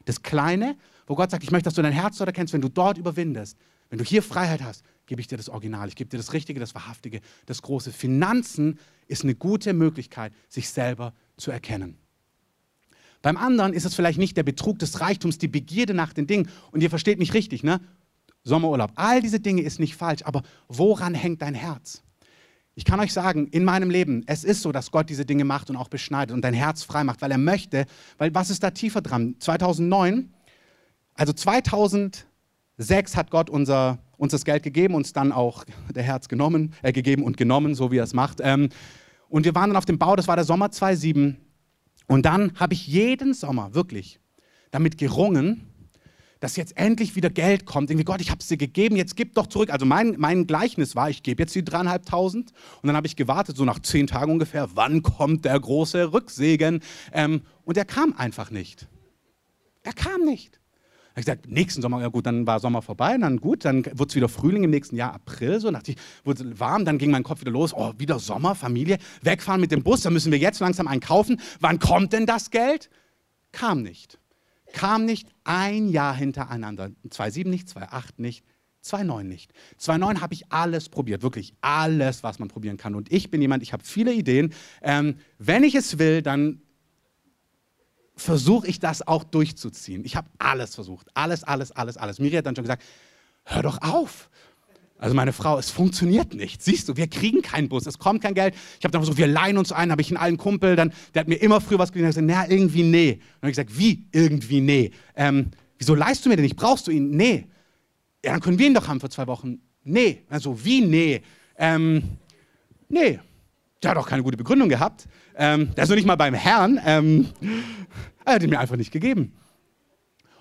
das 0.04 0.22
Kleine, 0.22 0.76
wo 1.07 1.14
Gott 1.14 1.30
sagt, 1.30 1.42
ich 1.42 1.50
möchte, 1.50 1.64
dass 1.64 1.74
du 1.74 1.83
dein 1.83 1.92
Herz 1.92 2.18
dort 2.18 2.28
erkennst. 2.28 2.52
Wenn 2.52 2.61
du 2.61 2.68
dort 2.68 2.98
überwindest, 2.98 3.59
wenn 3.90 3.98
du 3.98 4.04
hier 4.04 4.22
Freiheit 4.22 4.62
hast, 4.62 4.85
gebe 5.07 5.20
ich 5.20 5.26
dir 5.26 5.37
das 5.37 5.48
Original, 5.48 5.88
ich 5.88 5.96
gebe 5.96 6.11
dir 6.11 6.16
das 6.16 6.33
Richtige, 6.33 6.61
das 6.61 6.74
Wahrhaftige, 6.74 7.20
das 7.46 7.62
Große. 7.62 7.92
Finanzen 7.92 8.78
ist 9.07 9.22
eine 9.22 9.35
gute 9.35 9.72
Möglichkeit, 9.72 10.33
sich 10.48 10.68
selber 10.68 11.12
zu 11.37 11.50
erkennen. 11.50 11.98
Beim 13.25 13.39
anderen 13.39 13.73
ist 13.73 13.87
es 13.87 13.95
vielleicht 13.95 14.19
nicht 14.19 14.37
der 14.37 14.43
Betrug 14.43 14.79
des 14.81 15.01
Reichtums, 15.01 15.39
die 15.39 15.49
Begierde 15.49 15.95
nach 15.95 16.13
den 16.13 16.27
Dingen. 16.27 16.51
Und 16.73 16.83
ihr 16.83 16.91
versteht 16.91 17.19
mich 17.19 17.33
richtig, 17.33 17.65
ne? 17.65 17.81
Sommerurlaub. 18.43 18.93
All 18.97 19.23
diese 19.23 19.41
Dinge 19.41 19.63
ist 19.63 19.81
nicht 19.81 19.97
falsch, 19.97 20.21
aber 20.25 20.43
woran 20.69 21.15
hängt 21.15 21.41
dein 21.41 21.55
Herz? 21.55 22.03
Ich 22.75 22.85
kann 22.85 23.01
euch 23.01 23.15
sagen, 23.15 23.47
in 23.47 23.65
meinem 23.65 23.89
Leben, 23.89 24.25
es 24.27 24.45
ist 24.45 24.61
so, 24.61 24.73
dass 24.73 24.91
Gott 24.91 25.09
diese 25.09 25.25
Dinge 25.25 25.47
macht 25.47 25.71
und 25.71 25.77
auch 25.77 25.89
beschneidet 25.89 26.35
und 26.35 26.43
dein 26.43 26.53
Herz 26.53 26.83
frei 26.83 27.03
macht, 27.03 27.23
weil 27.23 27.31
er 27.31 27.39
möchte, 27.39 27.87
weil 28.19 28.35
was 28.35 28.51
ist 28.51 28.63
da 28.63 28.73
tiefer 28.73 29.01
dran? 29.01 29.37
2009, 29.39 30.29
also 31.15 31.33
2006 31.33 32.27
hat 33.17 33.31
Gott 33.31 33.49
unser, 33.49 34.01
uns 34.19 34.33
das 34.33 34.45
Geld 34.45 34.63
gegeben, 34.63 34.95
uns 34.95 35.15
dann 35.15 35.33
auch 35.33 35.65
der 35.95 36.03
Herz 36.03 36.29
genommen, 36.29 36.75
äh, 36.83 36.93
gegeben 36.93 37.23
und 37.23 37.39
genommen, 37.39 37.75
so 37.75 37.91
wie 37.91 37.97
er 37.97 38.05
es 38.05 38.13
macht. 38.13 38.41
Ähm, 38.43 38.69
und 39.31 39.47
wir 39.47 39.55
waren 39.55 39.71
dann 39.71 39.79
auf 39.79 39.87
dem 39.87 39.97
Bau, 39.99 40.15
das 40.15 40.29
war 40.29 40.37
der 40.37 40.45
Sommer 40.45 40.71
2007 40.71 41.39
und 42.07 42.27
dann 42.27 42.59
habe 42.59 42.75
ich 42.75 42.87
jeden 42.87 43.35
Sommer 43.35 43.75
wirklich 43.75 44.21
damit 44.71 44.99
gerungen, 44.99 45.71
dass 46.40 46.57
jetzt 46.57 46.77
endlich 46.77 47.17
wieder 47.17 47.31
Geld 47.31 47.64
kommt. 47.64 47.88
Irgendwie, 47.90 48.05
Gott, 48.05 48.21
ich 48.21 48.31
habe 48.31 48.40
es 48.40 48.49
dir 48.49 48.59
gegeben, 48.59 48.97
jetzt 48.97 49.17
gib 49.17 49.35
doch 49.35 49.47
zurück. 49.47 49.71
Also 49.71 49.87
mein, 49.87 50.17
mein 50.19 50.47
Gleichnis 50.47 50.95
war, 50.95 51.09
ich 51.09 51.23
gebe 51.23 51.43
jetzt 51.43 51.55
die 51.55 51.64
dreieinhalbtausend 51.64 52.53
und 52.83 52.87
dann 52.87 52.97
habe 52.97 53.07
ich 53.07 53.17
gewartet, 53.17 53.57
so 53.57 53.64
nach 53.64 53.79
zehn 53.79 54.07
Tagen 54.07 54.33
ungefähr, 54.33 54.69
wann 54.75 55.03
kommt 55.03 55.47
der 55.47 55.59
große 55.59 56.12
Rücksegen? 56.12 56.81
Ähm, 57.12 57.43
und 57.64 57.79
er 57.79 57.87
kam 57.87 58.12
einfach 58.12 58.51
nicht. 58.51 58.88
Er 59.85 59.95
kam 59.95 60.23
nicht 60.27 60.61
habe 61.14 61.20
ich 61.20 61.27
gesagt, 61.27 61.48
nächsten 61.48 61.81
Sommer, 61.81 62.00
ja 62.00 62.09
gut, 62.09 62.27
dann 62.27 62.44
war 62.44 62.59
Sommer 62.59 62.83
vorbei, 62.83 63.16
dann 63.16 63.37
gut, 63.37 63.64
dann 63.64 63.85
wurde 63.85 64.09
es 64.09 64.14
wieder 64.16 64.29
Frühling 64.29 64.64
im 64.64 64.70
nächsten 64.70 64.96
Jahr, 64.96 65.14
April, 65.14 65.61
so, 65.61 65.70
dachte 65.70 65.92
ich, 65.92 65.96
wurde 66.24 66.59
warm, 66.59 66.85
dann 66.85 66.98
ging 66.98 67.12
mein 67.12 67.22
Kopf 67.22 67.40
wieder 67.40 67.53
los, 67.53 67.72
oh, 67.72 67.92
wieder 67.98 68.18
Sommer, 68.18 68.57
Familie, 68.57 68.98
wegfahren 69.22 69.61
mit 69.61 69.70
dem 69.70 69.85
Bus, 69.85 70.00
dann 70.00 70.12
müssen 70.12 70.33
wir 70.33 70.40
jetzt 70.40 70.59
langsam 70.59 70.88
einen 70.88 71.00
kaufen. 71.00 71.40
Wann 71.61 71.79
kommt 71.79 72.12
denn 72.12 72.27
das 72.27 72.50
Geld? 72.50 72.90
Kam 73.53 73.83
nicht. 73.83 74.18
Kam 74.72 75.05
nicht 75.05 75.29
ein 75.44 75.88
Jahr 75.88 76.16
hintereinander. 76.16 76.90
2,7 77.09 77.48
nicht, 77.48 77.68
2,8 77.68 78.03
nicht, 78.16 78.44
2,9 78.85 79.22
nicht. 79.22 79.53
2,9 79.81 80.20
habe 80.20 80.35
ich 80.35 80.50
alles 80.50 80.88
probiert, 80.88 81.22
wirklich 81.22 81.55
alles, 81.61 82.24
was 82.24 82.40
man 82.40 82.48
probieren 82.48 82.77
kann. 82.77 82.96
Und 82.96 83.12
ich 83.12 83.31
bin 83.31 83.40
jemand, 83.40 83.62
ich 83.62 83.72
habe 83.72 83.85
viele 83.85 84.12
Ideen. 84.12 84.53
Ähm, 84.83 85.14
wenn 85.38 85.62
ich 85.62 85.77
es 85.77 86.00
will, 86.00 86.22
dann 86.22 86.61
versuche 88.16 88.66
ich 88.66 88.79
das 88.79 89.07
auch 89.07 89.24
durchzuziehen. 89.24 90.05
Ich 90.05 90.16
habe 90.16 90.29
alles 90.38 90.74
versucht. 90.74 91.09
Alles, 91.14 91.44
alles, 91.44 91.72
alles, 91.72 91.96
alles. 91.96 92.18
Miri 92.18 92.37
hat 92.37 92.46
dann 92.46 92.55
schon 92.55 92.64
gesagt, 92.64 92.83
hör 93.44 93.62
doch 93.62 93.83
auf. 93.83 94.31
Also 94.96 95.14
meine 95.14 95.33
Frau, 95.33 95.59
es 95.59 95.70
funktioniert 95.70 96.35
nicht. 96.35 96.62
Siehst 96.62 96.88
du, 96.88 96.96
wir 96.96 97.09
kriegen 97.09 97.42
keinen 97.42 97.68
Bus, 97.68 97.85
es 97.87 97.98
kommt 97.98 98.22
kein 98.22 98.35
Geld. 98.35 98.55
Ich 98.79 98.85
habe 98.85 98.92
dann 98.92 99.03
versucht, 99.03 99.18
wir 99.18 99.27
leihen 99.27 99.59
uns 99.59 99.72
ein, 99.72 99.90
habe 99.90 100.00
ich 100.00 100.09
einen 100.09 100.16
alten 100.16 100.38
Kumpel, 100.38 100.77
dann, 100.77 100.92
der 101.12 101.20
hat 101.20 101.29
mir 101.29 101.35
immer 101.35 101.61
früher 101.61 101.79
was 101.79 101.92
gegeben, 101.92 102.09
gesagt, 102.09 102.27
na, 102.27 102.48
irgendwie 102.48 102.85
nee. 102.85 103.12
Und 103.12 103.20
dann 103.20 103.42
habe 103.42 103.50
ich 103.50 103.57
gesagt, 103.57 103.79
wie 103.79 104.07
irgendwie 104.12 104.61
nee? 104.61 104.92
Ähm, 105.16 105.50
wieso 105.79 105.94
leihst 105.94 106.24
du 106.24 106.29
mir 106.29 106.37
denn 106.37 106.44
nicht? 106.44 106.57
Brauchst 106.57 106.87
du 106.87 106.92
ihn? 106.92 107.11
Nee. 107.11 107.48
Ja, 108.24 108.33
dann 108.33 108.40
können 108.40 108.59
wir 108.59 108.66
ihn 108.66 108.74
doch 108.74 108.87
haben 108.87 109.00
für 109.00 109.11
zwei 109.11 109.27
Wochen. 109.27 109.59
Nee. 109.83 110.22
Also 110.31 110.64
wie 110.64 110.81
nee? 110.81 111.22
Ähm, 111.59 112.03
nee. 112.88 113.18
Der 113.83 113.90
hat 113.90 113.98
auch 113.98 114.09
keine 114.09 114.22
gute 114.22 114.37
Begründung 114.37 114.68
gehabt. 114.68 115.07
Ähm, 115.37 115.75
der 115.75 115.85
ist 115.85 115.90
noch 115.90 115.97
nicht 115.97 116.07
mal 116.07 116.16
beim 116.16 116.35
Herrn. 116.35 116.81
Ähm, 116.85 117.29
er 118.25 118.35
hat 118.35 118.42
ihn 118.42 118.51
mir 118.51 118.61
einfach 118.61 118.77
nicht 118.77 118.92
gegeben. 118.92 119.33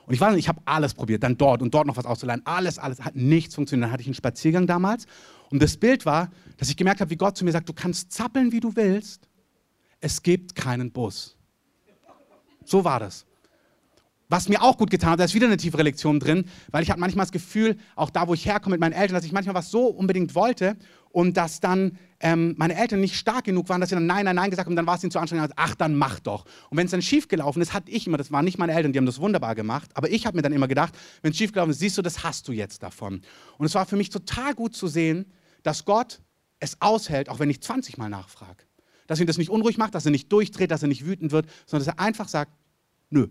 Und 0.06 0.14
ich 0.14 0.20
weiß 0.20 0.34
nicht, 0.34 0.46
ich 0.46 0.50
habe 0.50 0.62
alles 0.66 0.94
probiert, 0.94 1.24
dann 1.24 1.38
dort 1.38 1.62
und 1.62 1.74
dort 1.74 1.88
noch 1.88 1.98
was 1.98 2.06
auszuleihen. 2.06 2.42
Alles, 2.46 2.78
alles, 2.78 3.02
hat 3.02 3.16
nichts 3.16 3.56
funktioniert. 3.56 3.86
Dann 3.86 3.92
hatte 3.92 4.02
ich 4.02 4.08
einen 4.08 4.16
Spaziergang 4.16 4.68
damals. 4.68 5.06
Und 5.50 5.62
das 5.62 5.78
Bild 5.78 6.06
war, 6.06 6.30
dass 6.58 6.70
ich 6.70 6.78
gemerkt 6.78 7.00
habe, 7.00 7.10
wie 7.10 7.16
Gott 7.16 7.38
zu 7.38 7.46
mir 7.46 7.52
sagt, 7.52 7.70
du 7.70 7.74
kannst 7.74 8.12
zappeln, 8.12 8.52
wie 8.52 8.60
du 8.60 8.76
willst. 8.76 9.28
Es 10.02 10.22
gibt 10.22 10.56
keinen 10.56 10.92
Bus. 10.92 11.38
So 12.66 12.84
war 12.84 13.00
das. 13.00 13.26
Was 14.34 14.50
mir 14.50 14.64
auch 14.64 14.78
gut 14.78 14.90
getan 14.90 15.12
hat, 15.12 15.20
da 15.20 15.26
ist 15.26 15.36
wieder 15.36 15.46
eine 15.46 15.58
tiefere 15.58 15.84
Lektion 15.84 16.20
drin, 16.20 16.46
weil 16.72 16.82
ich 16.82 16.90
hatte 16.90 17.00
manchmal 17.00 17.24
das 17.24 17.32
Gefühl, 17.32 17.78
auch 17.96 18.10
da, 18.10 18.28
wo 18.28 18.34
ich 18.34 18.48
herkomme 18.48 18.74
mit 18.74 18.80
meinen 18.80 18.94
Eltern, 18.94 19.14
dass 19.14 19.26
ich 19.26 19.32
manchmal 19.32 19.54
was 19.54 19.70
so 19.70 19.86
unbedingt 19.86 20.34
wollte 20.34 20.76
und 21.12 21.38
dass 21.38 21.60
dann 21.60 22.00
ähm, 22.20 22.56
meine 22.58 22.76
Eltern 22.76 23.00
nicht 23.00 23.16
stark 23.16 23.44
genug 23.44 23.70
waren, 23.70 23.80
dass 23.80 23.92
sie 23.92 23.96
dann 23.96 24.08
Nein, 24.08 24.26
Nein, 24.26 24.36
Nein 24.36 24.50
gesagt 24.50 24.66
haben 24.66 24.72
und 24.72 24.78
dann 24.78 24.88
war 24.88 24.96
es 24.96 25.04
ihnen 25.04 25.12
zu 25.12 25.20
anstrengend. 25.20 25.44
Also, 25.44 25.54
ach, 25.58 25.76
dann 25.76 25.94
mach 25.94 26.20
doch. 26.20 26.46
Und 26.72 26.80
wenn 26.80 26.86
es 26.86 26.92
dann 26.92 27.04
schief 27.04 27.28
gelaufen 27.28 27.62
ist, 27.62 27.74
hatte 27.74 27.92
ich 27.92 28.08
immer, 28.08 28.18
das 28.18 28.32
waren 28.32 28.44
nicht 28.44 28.58
meine 28.58 28.74
Eltern, 28.74 28.92
die 28.92 28.98
haben 28.98 29.06
das 29.06 29.20
wunderbar 29.20 29.54
gemacht, 29.54 29.92
aber 29.94 30.10
ich 30.10 30.26
habe 30.26 30.36
mir 30.36 30.42
dann 30.42 30.52
immer 30.52 30.68
gedacht, 30.68 30.96
wenn 31.22 31.30
es 31.30 31.38
schief 31.38 31.52
gelaufen 31.52 31.70
ist, 31.70 31.78
siehst 31.78 32.00
du, 32.00 32.02
das 32.02 32.24
hast 32.24 32.48
du 32.48 32.54
jetzt 32.54 32.82
davon. 32.82 33.22
Und 33.60 33.68
es 33.68 33.76
war 33.76 33.86
für 33.86 33.98
mich 33.98 34.10
total 34.10 34.56
gut 34.56 34.76
zu 34.76 34.88
sehen, 34.88 35.32
dass 35.62 35.86
Gott 35.86 36.22
es 36.60 36.82
aushält, 36.82 37.30
auch 37.30 37.38
wenn 37.38 37.52
ich 37.52 37.62
20 37.62 38.00
Mal 38.00 38.10
nachfrage. 38.10 38.64
Dass 39.06 39.20
ihn 39.20 39.28
das 39.28 39.38
nicht 39.38 39.52
unruhig 39.52 39.78
macht, 39.78 39.94
dass 39.94 40.06
er 40.06 40.12
nicht 40.12 40.32
durchdreht, 40.32 40.72
dass 40.72 40.82
er 40.82 40.88
nicht 40.88 41.06
wütend 41.06 41.32
wird, 41.32 41.46
sondern 41.68 41.86
dass 41.86 41.96
er 41.96 42.00
einfach 42.00 42.28
sagt, 42.28 42.52
nö, 43.12 43.28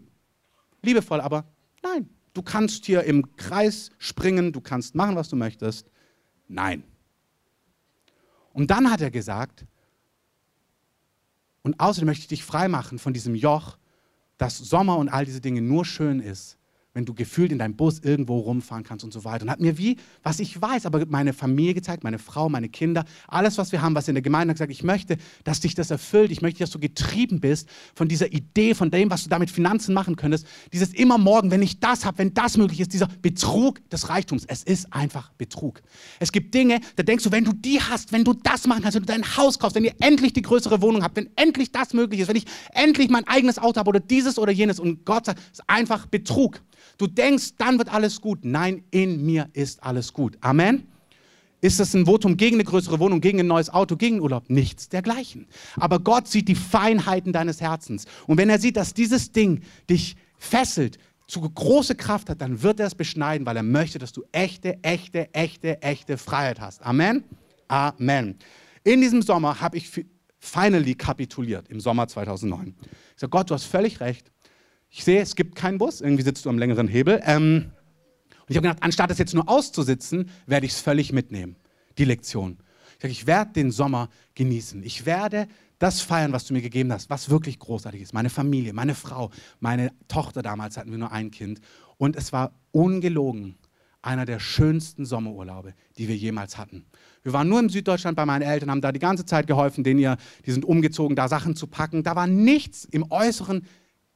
Liebevoll, 0.82 1.20
aber 1.20 1.44
nein. 1.82 2.08
Du 2.34 2.42
kannst 2.42 2.86
hier 2.86 3.04
im 3.04 3.36
Kreis 3.36 3.90
springen, 3.98 4.52
du 4.52 4.60
kannst 4.60 4.94
machen, 4.94 5.16
was 5.16 5.28
du 5.28 5.36
möchtest. 5.36 5.90
Nein. 6.48 6.82
Und 8.52 8.70
dann 8.70 8.90
hat 8.90 9.00
er 9.00 9.10
gesagt, 9.10 9.66
und 11.62 11.78
außerdem 11.78 12.06
möchte 12.06 12.22
ich 12.22 12.28
dich 12.28 12.44
freimachen 12.44 12.98
von 12.98 13.12
diesem 13.12 13.34
Joch, 13.34 13.78
dass 14.38 14.58
Sommer 14.58 14.96
und 14.96 15.08
all 15.08 15.24
diese 15.24 15.40
Dinge 15.40 15.62
nur 15.62 15.84
schön 15.84 16.20
ist, 16.20 16.58
wenn 16.94 17.06
du 17.06 17.14
gefühlt 17.14 17.52
in 17.52 17.58
deinem 17.58 17.74
Bus 17.74 18.00
irgendwo 18.00 18.38
rumfahren 18.38 18.84
kannst 18.84 19.04
und 19.04 19.12
so 19.12 19.24
weiter. 19.24 19.44
Und 19.44 19.50
hat 19.50 19.60
mir 19.60 19.78
wie, 19.78 19.96
was 20.22 20.40
ich 20.40 20.60
weiß, 20.60 20.84
aber 20.84 21.06
meine 21.06 21.32
Familie 21.32 21.74
gezeigt, 21.74 22.04
meine 22.04 22.18
Frau, 22.18 22.48
meine 22.48 22.68
Kinder, 22.68 23.04
alles, 23.28 23.56
was 23.56 23.72
wir 23.72 23.80
haben, 23.80 23.94
was 23.94 24.08
in 24.08 24.14
der 24.14 24.22
Gemeinde 24.22 24.52
gesagt, 24.52 24.70
ich 24.70 24.82
möchte, 24.82 25.16
dass 25.44 25.60
dich 25.60 25.74
das 25.74 25.90
erfüllt. 25.90 26.30
Ich 26.30 26.42
möchte, 26.42 26.60
dass 26.60 26.70
du 26.70 26.78
getrieben 26.78 27.40
bist 27.40 27.68
von 27.94 28.08
dieser 28.08 28.32
Idee, 28.32 28.74
von 28.74 28.90
dem, 28.90 29.10
was 29.10 29.24
du 29.24 29.30
damit 29.30 29.50
Finanzen 29.50 29.94
machen 29.94 30.16
könntest. 30.16 30.46
Dieses 30.72 30.92
immer 30.92 31.16
morgen, 31.16 31.50
wenn 31.50 31.62
ich 31.62 31.80
das 31.80 32.04
habe, 32.04 32.18
wenn 32.18 32.34
das 32.34 32.56
möglich 32.58 32.80
ist, 32.80 32.92
dieser 32.92 33.08
Betrug 33.22 33.88
des 33.88 34.10
Reichtums. 34.10 34.44
Es 34.46 34.62
ist 34.62 34.92
einfach 34.92 35.30
Betrug. 35.32 35.82
Es 36.20 36.30
gibt 36.30 36.52
Dinge, 36.52 36.80
da 36.96 37.02
denkst 37.02 37.24
du, 37.24 37.32
wenn 37.32 37.44
du 37.44 37.52
die 37.52 37.80
hast, 37.80 38.12
wenn 38.12 38.24
du 38.24 38.34
das 38.34 38.66
machen 38.66 38.82
kannst, 38.82 38.96
wenn 38.96 39.02
du 39.02 39.12
dein 39.12 39.36
Haus 39.36 39.58
kaufst, 39.58 39.76
wenn 39.76 39.84
ihr 39.84 39.94
endlich 40.00 40.34
die 40.34 40.42
größere 40.42 40.82
Wohnung 40.82 41.02
habt, 41.02 41.16
wenn 41.16 41.30
endlich 41.36 41.72
das 41.72 41.94
möglich 41.94 42.20
ist, 42.20 42.28
wenn 42.28 42.36
ich 42.36 42.44
endlich 42.74 43.08
mein 43.08 43.26
eigenes 43.26 43.58
Auto 43.58 43.78
habe 43.78 43.88
oder 43.88 44.00
dieses 44.00 44.38
oder 44.38 44.52
jenes 44.52 44.78
und 44.78 45.06
Gott 45.06 45.26
sagt, 45.26 45.38
es 45.38 45.60
ist 45.60 45.64
einfach 45.68 46.06
Betrug. 46.06 46.60
Du 46.98 47.06
denkst, 47.06 47.52
dann 47.58 47.78
wird 47.78 47.92
alles 47.92 48.20
gut. 48.20 48.44
Nein, 48.44 48.84
in 48.90 49.24
mir 49.24 49.48
ist 49.52 49.82
alles 49.82 50.12
gut. 50.12 50.36
Amen. 50.40 50.86
Ist 51.60 51.78
das 51.78 51.94
ein 51.94 52.06
Votum 52.06 52.36
gegen 52.36 52.56
eine 52.56 52.64
größere 52.64 52.98
Wohnung, 52.98 53.20
gegen 53.20 53.38
ein 53.38 53.46
neues 53.46 53.70
Auto, 53.70 53.96
gegen 53.96 54.20
Urlaub? 54.20 54.50
Nichts 54.50 54.88
dergleichen. 54.88 55.46
Aber 55.76 56.00
Gott 56.00 56.26
sieht 56.26 56.48
die 56.48 56.56
Feinheiten 56.56 57.32
deines 57.32 57.60
Herzens. 57.60 58.06
Und 58.26 58.36
wenn 58.36 58.50
er 58.50 58.58
sieht, 58.58 58.76
dass 58.76 58.94
dieses 58.94 59.30
Ding 59.30 59.62
dich 59.88 60.16
fesselt, 60.38 60.98
zu 61.28 61.40
große 61.40 61.94
Kraft 61.94 62.28
hat, 62.28 62.40
dann 62.40 62.62
wird 62.62 62.80
er 62.80 62.86
es 62.86 62.94
beschneiden, 62.94 63.46
weil 63.46 63.56
er 63.56 63.62
möchte, 63.62 63.98
dass 63.98 64.12
du 64.12 64.22
echte, 64.32 64.82
echte, 64.82 65.32
echte, 65.32 65.80
echte 65.80 66.18
Freiheit 66.18 66.60
hast. 66.60 66.82
Amen. 66.82 67.24
Amen. 67.68 68.36
In 68.84 69.00
diesem 69.00 69.22
Sommer 69.22 69.60
habe 69.60 69.76
ich 69.76 69.88
finally 70.40 70.94
kapituliert, 70.94 71.68
im 71.68 71.80
Sommer 71.80 72.08
2009. 72.08 72.74
Ich 72.82 73.20
sage, 73.20 73.30
Gott, 73.30 73.48
du 73.48 73.54
hast 73.54 73.64
völlig 73.64 74.00
recht. 74.00 74.30
Ich 74.94 75.04
sehe, 75.04 75.22
es 75.22 75.36
gibt 75.36 75.56
keinen 75.56 75.78
Bus, 75.78 76.02
irgendwie 76.02 76.22
sitzt 76.22 76.44
du 76.44 76.50
am 76.50 76.58
längeren 76.58 76.86
Hebel. 76.86 77.22
Ähm, 77.24 77.72
und 78.28 78.50
ich 78.50 78.56
habe 78.56 78.68
gedacht, 78.68 78.82
anstatt 78.82 79.10
es 79.10 79.16
jetzt 79.16 79.32
nur 79.34 79.48
auszusitzen, 79.48 80.28
werde 80.46 80.66
ich 80.66 80.72
es 80.72 80.80
völlig 80.80 81.14
mitnehmen, 81.14 81.56
die 81.96 82.04
Lektion. 82.04 82.58
Ich 82.96 83.02
sage, 83.02 83.12
ich 83.12 83.26
werde 83.26 83.52
den 83.54 83.70
Sommer 83.70 84.10
genießen. 84.34 84.82
Ich 84.82 85.06
werde 85.06 85.48
das 85.78 86.02
feiern, 86.02 86.32
was 86.32 86.44
du 86.44 86.52
mir 86.52 86.60
gegeben 86.60 86.92
hast, 86.92 87.08
was 87.08 87.30
wirklich 87.30 87.58
großartig 87.58 88.02
ist. 88.02 88.12
Meine 88.12 88.28
Familie, 88.28 88.74
meine 88.74 88.94
Frau, 88.94 89.30
meine 89.60 89.92
Tochter 90.08 90.42
damals 90.42 90.76
hatten 90.76 90.90
wir 90.90 90.98
nur 90.98 91.10
ein 91.10 91.30
Kind. 91.30 91.60
Und 91.96 92.14
es 92.14 92.34
war 92.34 92.52
ungelogen 92.70 93.56
einer 94.02 94.26
der 94.26 94.40
schönsten 94.40 95.06
Sommerurlaube, 95.06 95.74
die 95.96 96.08
wir 96.08 96.16
jemals 96.16 96.58
hatten. 96.58 96.84
Wir 97.22 97.32
waren 97.32 97.48
nur 97.48 97.60
in 97.60 97.68
Süddeutschland 97.70 98.16
bei 98.16 98.26
meinen 98.26 98.42
Eltern, 98.42 98.70
haben 98.70 98.80
da 98.80 98.92
die 98.92 98.98
ganze 98.98 99.24
Zeit 99.24 99.46
geholfen, 99.46 99.84
denen 99.84 100.00
ihr, 100.00 100.16
die 100.44 100.50
sind 100.50 100.64
umgezogen, 100.64 101.16
da 101.16 101.28
Sachen 101.28 101.56
zu 101.56 101.66
packen. 101.66 102.02
Da 102.02 102.14
war 102.14 102.26
nichts 102.26 102.84
im 102.84 103.10
Äußeren 103.10 103.64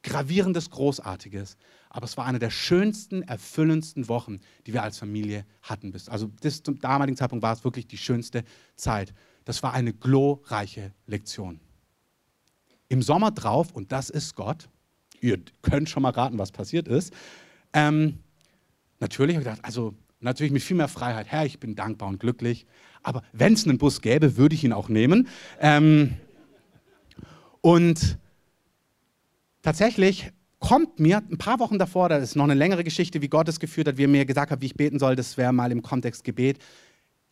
gravierendes, 0.03 0.69
großartiges. 0.69 1.57
Aber 1.89 2.05
es 2.05 2.17
war 2.17 2.25
eine 2.25 2.39
der 2.39 2.49
schönsten, 2.49 3.23
erfüllendsten 3.23 4.07
Wochen, 4.07 4.39
die 4.65 4.73
wir 4.73 4.83
als 4.83 4.97
Familie 4.97 5.45
hatten. 5.61 5.93
Also 6.07 6.27
bis 6.27 6.63
zum 6.63 6.79
damaligen 6.79 7.17
Zeitpunkt 7.17 7.43
war 7.43 7.53
es 7.53 7.63
wirklich 7.63 7.87
die 7.87 7.97
schönste 7.97 8.43
Zeit. 8.75 9.13
Das 9.45 9.63
war 9.63 9.73
eine 9.73 9.93
glorreiche 9.93 10.93
Lektion. 11.05 11.59
Im 12.89 13.01
Sommer 13.01 13.31
drauf, 13.31 13.71
und 13.73 13.91
das 13.91 14.09
ist 14.09 14.35
Gott, 14.35 14.69
ihr 15.19 15.39
könnt 15.61 15.89
schon 15.89 16.03
mal 16.03 16.11
raten, 16.11 16.37
was 16.37 16.51
passiert 16.51 16.87
ist. 16.87 17.13
Ähm, 17.73 18.19
natürlich 18.99 19.35
habe 19.35 19.43
ich 19.43 19.49
gedacht, 19.49 19.65
also 19.65 19.95
natürlich 20.19 20.51
mit 20.51 20.63
viel 20.63 20.77
mehr 20.77 20.87
Freiheit. 20.87 21.27
Herr, 21.27 21.45
ich 21.45 21.59
bin 21.59 21.75
dankbar 21.75 22.09
und 22.09 22.19
glücklich. 22.19 22.65
Aber 23.03 23.23
wenn 23.33 23.53
es 23.53 23.65
einen 23.65 23.77
Bus 23.77 24.01
gäbe, 24.01 24.37
würde 24.37 24.55
ich 24.55 24.63
ihn 24.63 24.73
auch 24.73 24.89
nehmen. 24.89 25.27
Ähm, 25.59 26.17
und 27.61 28.17
tatsächlich 29.67 30.31
kommt 30.59 30.97
mir 30.97 31.17
ein 31.17 31.37
paar 31.37 31.59
Wochen 31.59 31.77
davor, 31.77 32.07
das 32.07 32.23
ist 32.23 32.35
noch 32.37 32.45
eine 32.45 32.53
längere 32.53 32.85
Geschichte, 32.85 33.21
wie 33.21 33.27
Gott 33.27 33.49
es 33.49 33.59
geführt 33.59 33.89
hat, 33.89 33.97
wie 33.97 34.05
er 34.05 34.07
mir 34.07 34.25
gesagt 34.25 34.49
hat, 34.49 34.61
wie 34.61 34.67
ich 34.67 34.75
beten 34.75 34.97
soll, 34.97 35.17
das 35.17 35.35
wäre 35.35 35.51
mal 35.51 35.73
im 35.73 35.81
Kontext 35.81 36.23
Gebet. 36.23 36.59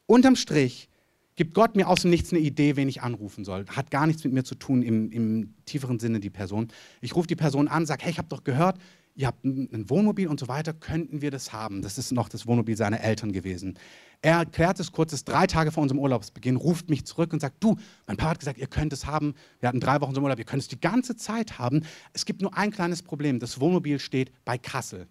Unterm 0.05 0.35
Strich 0.35 0.89
gibt 1.37 1.53
Gott 1.53 1.77
mir 1.77 1.87
aus 1.87 2.01
dem 2.01 2.11
Nichts 2.11 2.33
eine 2.33 2.41
Idee, 2.41 2.75
wen 2.75 2.89
ich 2.89 3.01
anrufen 3.01 3.45
soll. 3.45 3.65
Hat 3.67 3.89
gar 3.89 4.05
nichts 4.05 4.25
mit 4.25 4.33
mir 4.33 4.43
zu 4.43 4.55
tun 4.55 4.83
im, 4.83 5.11
im 5.11 5.53
tieferen 5.63 5.97
Sinne, 5.97 6.19
die 6.19 6.29
Person. 6.29 6.67
Ich 6.99 7.15
rufe 7.15 7.27
die 7.27 7.37
Person 7.37 7.69
an, 7.69 7.85
sage, 7.85 8.03
hey, 8.03 8.11
ich 8.11 8.17
habe 8.17 8.27
doch 8.27 8.43
gehört, 8.43 8.79
ihr 9.15 9.27
habt 9.27 9.43
ein 9.45 9.89
Wohnmobil 9.89 10.27
und 10.27 10.39
so 10.39 10.47
weiter, 10.47 10.73
könnten 10.73 11.21
wir 11.21 11.31
das 11.31 11.53
haben? 11.53 11.81
Das 11.81 11.97
ist 11.97 12.11
noch 12.11 12.27
das 12.27 12.45
Wohnmobil 12.47 12.75
seiner 12.75 12.99
Eltern 12.99 13.31
gewesen. 13.31 13.79
Er 14.21 14.39
erklärt 14.39 14.79
es 14.79 14.91
kurz, 14.91 15.13
ist 15.13 15.25
drei 15.25 15.47
Tage 15.47 15.71
vor 15.71 15.83
unserem 15.83 15.99
Urlaubsbeginn, 15.99 16.57
ruft 16.57 16.89
mich 16.89 17.05
zurück 17.05 17.31
und 17.31 17.39
sagt, 17.39 17.63
du, 17.63 17.77
mein 18.07 18.17
Papa 18.17 18.31
hat 18.31 18.39
gesagt, 18.39 18.57
ihr 18.57 18.67
könnt 18.67 18.91
es 18.91 19.05
haben. 19.05 19.35
Wir 19.59 19.69
hatten 19.69 19.79
drei 19.79 20.01
Wochen 20.01 20.13
zum 20.13 20.23
Urlaub, 20.23 20.39
ihr 20.39 20.45
könnt 20.45 20.61
es 20.61 20.67
die 20.67 20.79
ganze 20.79 21.15
Zeit 21.15 21.57
haben. 21.59 21.85
Es 22.13 22.25
gibt 22.25 22.41
nur 22.41 22.57
ein 22.57 22.71
kleines 22.71 23.01
Problem, 23.03 23.39
das 23.39 23.59
Wohnmobil 23.59 23.99
steht 23.99 24.31
bei 24.43 24.57
Kassel. 24.57 25.07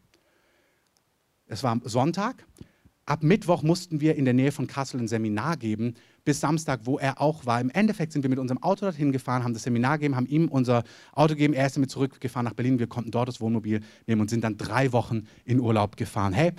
Es 1.46 1.62
war 1.62 1.80
Sonntag, 1.84 2.46
ab 3.06 3.22
Mittwoch 3.22 3.62
mussten 3.62 4.00
wir 4.00 4.16
in 4.16 4.24
der 4.24 4.34
Nähe 4.34 4.52
von 4.52 4.66
Kassel 4.66 5.00
ein 5.00 5.08
Seminar 5.08 5.56
geben, 5.56 5.94
bis 6.24 6.40
Samstag, 6.40 6.80
wo 6.84 6.98
er 6.98 7.20
auch 7.20 7.44
war. 7.46 7.60
Im 7.60 7.70
Endeffekt 7.70 8.12
sind 8.12 8.22
wir 8.22 8.30
mit 8.30 8.38
unserem 8.38 8.62
Auto 8.62 8.86
dorthin 8.86 9.12
gefahren, 9.12 9.44
haben 9.44 9.52
das 9.52 9.64
Seminar 9.64 9.98
gegeben, 9.98 10.16
haben 10.16 10.26
ihm 10.26 10.48
unser 10.48 10.84
Auto 11.12 11.34
gegeben. 11.34 11.54
Er 11.54 11.66
ist 11.66 11.76
damit 11.76 11.90
zurückgefahren 11.90 12.44
nach 12.44 12.54
Berlin. 12.54 12.78
Wir 12.78 12.86
konnten 12.86 13.10
dort 13.10 13.28
das 13.28 13.40
Wohnmobil 13.40 13.80
nehmen 14.06 14.20
und 14.20 14.30
sind 14.30 14.42
dann 14.42 14.56
drei 14.56 14.92
Wochen 14.92 15.26
in 15.44 15.60
Urlaub 15.60 15.96
gefahren. 15.96 16.32
Hey, 16.32 16.52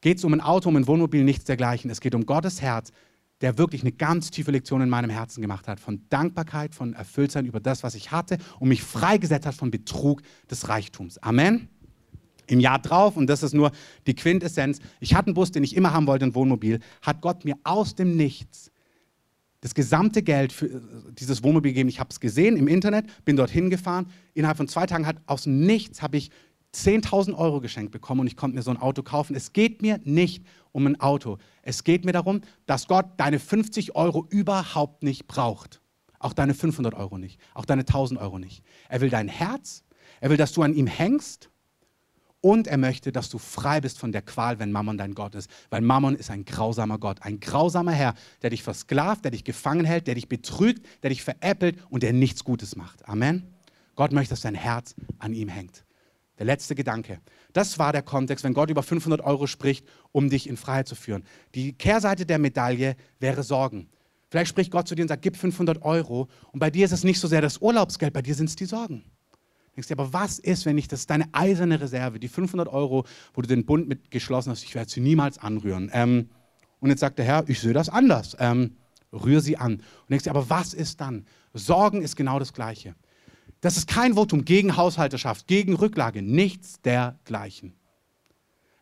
geht 0.00 0.18
es 0.18 0.24
um 0.24 0.34
ein 0.34 0.40
Auto, 0.40 0.68
um 0.68 0.76
ein 0.76 0.86
Wohnmobil, 0.86 1.24
nichts 1.24 1.44
dergleichen. 1.44 1.90
Es 1.90 2.00
geht 2.00 2.14
um 2.14 2.26
Gottes 2.26 2.60
Herz, 2.60 2.92
der 3.40 3.56
wirklich 3.56 3.82
eine 3.82 3.92
ganz 3.92 4.30
tiefe 4.30 4.50
Lektion 4.50 4.82
in 4.82 4.88
meinem 4.88 5.10
Herzen 5.10 5.40
gemacht 5.40 5.68
hat. 5.68 5.80
Von 5.80 6.02
Dankbarkeit, 6.10 6.74
von 6.74 6.92
Erfülltsein 6.92 7.46
über 7.46 7.60
das, 7.60 7.82
was 7.82 7.94
ich 7.94 8.10
hatte 8.10 8.38
und 8.58 8.68
mich 8.68 8.82
freigesetzt 8.82 9.46
hat 9.46 9.54
von 9.54 9.70
Betrug 9.70 10.22
des 10.50 10.68
Reichtums. 10.68 11.18
Amen. 11.18 11.68
Im 12.48 12.60
Jahr 12.60 12.78
drauf, 12.78 13.16
und 13.16 13.28
das 13.28 13.42
ist 13.42 13.54
nur 13.54 13.72
die 14.06 14.14
Quintessenz, 14.14 14.80
ich 15.00 15.14
hatte 15.14 15.28
einen 15.28 15.34
Bus, 15.34 15.50
den 15.50 15.64
ich 15.64 15.76
immer 15.76 15.92
haben 15.92 16.06
wollte, 16.06 16.24
ein 16.24 16.34
Wohnmobil, 16.34 16.80
hat 17.02 17.20
Gott 17.20 17.44
mir 17.44 17.56
aus 17.64 17.94
dem 17.94 18.16
Nichts 18.16 18.70
das 19.60 19.74
gesamte 19.74 20.22
Geld 20.22 20.52
für 20.52 20.66
äh, 20.66 20.80
dieses 21.12 21.42
Wohnmobil 21.42 21.72
gegeben. 21.72 21.88
Ich 21.88 22.00
habe 22.00 22.10
es 22.10 22.20
gesehen 22.20 22.56
im 22.56 22.68
Internet, 22.68 23.06
bin 23.24 23.36
dorthin 23.36 23.70
gefahren. 23.70 24.06
Innerhalb 24.34 24.56
von 24.56 24.68
zwei 24.68 24.86
Tagen 24.86 25.06
hat 25.06 25.16
aus 25.26 25.44
dem 25.44 25.60
Nichts 25.60 26.02
habe 26.02 26.16
ich 26.16 26.30
10.000 26.74 27.34
Euro 27.34 27.60
geschenkt 27.60 27.92
bekommen 27.92 28.20
und 28.20 28.26
ich 28.26 28.36
konnte 28.36 28.56
mir 28.56 28.62
so 28.62 28.70
ein 28.70 28.76
Auto 28.76 29.02
kaufen. 29.02 29.34
Es 29.34 29.52
geht 29.52 29.82
mir 29.82 30.00
nicht 30.04 30.44
um 30.72 30.86
ein 30.86 31.00
Auto. 31.00 31.38
Es 31.62 31.82
geht 31.82 32.04
mir 32.04 32.12
darum, 32.12 32.42
dass 32.66 32.86
Gott 32.86 33.06
deine 33.16 33.38
50 33.38 33.96
Euro 33.96 34.26
überhaupt 34.28 35.02
nicht 35.02 35.26
braucht. 35.26 35.80
Auch 36.18 36.34
deine 36.34 36.54
500 36.54 36.94
Euro 36.94 37.16
nicht. 37.16 37.40
Auch 37.54 37.64
deine 37.64 37.82
1000 37.82 38.20
Euro 38.20 38.38
nicht. 38.38 38.62
Er 38.88 39.00
will 39.00 39.08
dein 39.10 39.28
Herz. 39.28 39.84
Er 40.20 40.30
will, 40.30 40.36
dass 40.36 40.52
du 40.52 40.62
an 40.62 40.74
ihm 40.74 40.86
hängst. 40.86 41.48
Und 42.40 42.68
er 42.68 42.76
möchte, 42.76 43.10
dass 43.10 43.28
du 43.30 43.38
frei 43.38 43.80
bist 43.80 43.98
von 43.98 44.12
der 44.12 44.22
Qual, 44.22 44.58
wenn 44.60 44.70
Mammon 44.70 44.96
dein 44.96 45.14
Gott 45.14 45.34
ist. 45.34 45.50
Weil 45.70 45.80
Mammon 45.80 46.14
ist 46.14 46.30
ein 46.30 46.44
grausamer 46.44 46.98
Gott, 46.98 47.22
ein 47.22 47.40
grausamer 47.40 47.92
Herr, 47.92 48.14
der 48.42 48.50
dich 48.50 48.62
versklavt, 48.62 49.24
der 49.24 49.32
dich 49.32 49.44
gefangen 49.44 49.84
hält, 49.84 50.06
der 50.06 50.14
dich 50.14 50.28
betrügt, 50.28 50.86
der 51.02 51.10
dich 51.10 51.24
veräppelt 51.24 51.78
und 51.90 52.02
der 52.02 52.12
nichts 52.12 52.44
Gutes 52.44 52.76
macht. 52.76 53.08
Amen. 53.08 53.54
Gott 53.96 54.12
möchte, 54.12 54.30
dass 54.30 54.42
dein 54.42 54.54
Herz 54.54 54.94
an 55.18 55.32
ihm 55.32 55.48
hängt. 55.48 55.84
Der 56.38 56.46
letzte 56.46 56.76
Gedanke. 56.76 57.20
Das 57.52 57.80
war 57.80 57.92
der 57.92 58.02
Kontext, 58.02 58.44
wenn 58.44 58.54
Gott 58.54 58.70
über 58.70 58.84
500 58.84 59.20
Euro 59.22 59.48
spricht, 59.48 59.84
um 60.12 60.30
dich 60.30 60.48
in 60.48 60.56
Freiheit 60.56 60.86
zu 60.86 60.94
führen. 60.94 61.24
Die 61.56 61.72
Kehrseite 61.72 62.24
der 62.24 62.38
Medaille 62.38 62.94
wäre 63.18 63.42
Sorgen. 63.42 63.88
Vielleicht 64.30 64.50
spricht 64.50 64.70
Gott 64.70 64.86
zu 64.86 64.94
dir 64.94 65.02
und 65.02 65.08
sagt, 65.08 65.22
gib 65.22 65.36
500 65.36 65.82
Euro. 65.82 66.28
Und 66.52 66.60
bei 66.60 66.70
dir 66.70 66.84
ist 66.84 66.92
es 66.92 67.02
nicht 67.02 67.18
so 67.18 67.26
sehr 67.26 67.40
das 67.40 67.58
Urlaubsgeld, 67.58 68.12
bei 68.12 68.22
dir 68.22 68.34
sind 68.36 68.48
es 68.48 68.56
die 68.56 68.66
Sorgen. 68.66 69.04
Du 69.78 69.80
denkst 69.80 69.94
dir, 69.94 70.02
aber 70.02 70.12
was 70.12 70.40
ist, 70.40 70.66
wenn 70.66 70.76
ich 70.76 70.88
das 70.88 71.06
deine 71.06 71.28
eiserne 71.30 71.80
Reserve, 71.80 72.18
die 72.18 72.26
500 72.26 72.66
Euro, 72.66 73.04
wo 73.32 73.42
du 73.42 73.46
den 73.46 73.64
Bund 73.64 73.86
mit 73.86 74.10
geschlossen 74.10 74.50
hast, 74.50 74.64
ich 74.64 74.74
werde 74.74 74.90
sie 74.90 74.98
niemals 74.98 75.38
anrühren. 75.38 75.88
Ähm, 75.92 76.30
und 76.80 76.90
jetzt 76.90 76.98
sagt 76.98 77.16
der 77.16 77.24
Herr, 77.24 77.48
ich 77.48 77.60
sehe 77.60 77.74
das 77.74 77.88
anders. 77.88 78.36
Ähm, 78.40 78.74
rühr 79.12 79.40
sie 79.40 79.56
an. 79.56 79.74
Und 79.74 80.10
denkst 80.10 80.24
dir, 80.24 80.30
aber 80.30 80.50
was 80.50 80.74
ist 80.74 81.00
dann? 81.00 81.26
Sorgen 81.54 82.02
ist 82.02 82.16
genau 82.16 82.40
das 82.40 82.52
Gleiche. 82.52 82.96
Das 83.60 83.76
ist 83.76 83.86
kein 83.86 84.14
Votum 84.14 84.44
gegen 84.44 84.76
Haushalterschaft, 84.76 85.46
gegen 85.46 85.74
Rücklage, 85.74 86.22
nichts 86.22 86.80
dergleichen. 86.80 87.72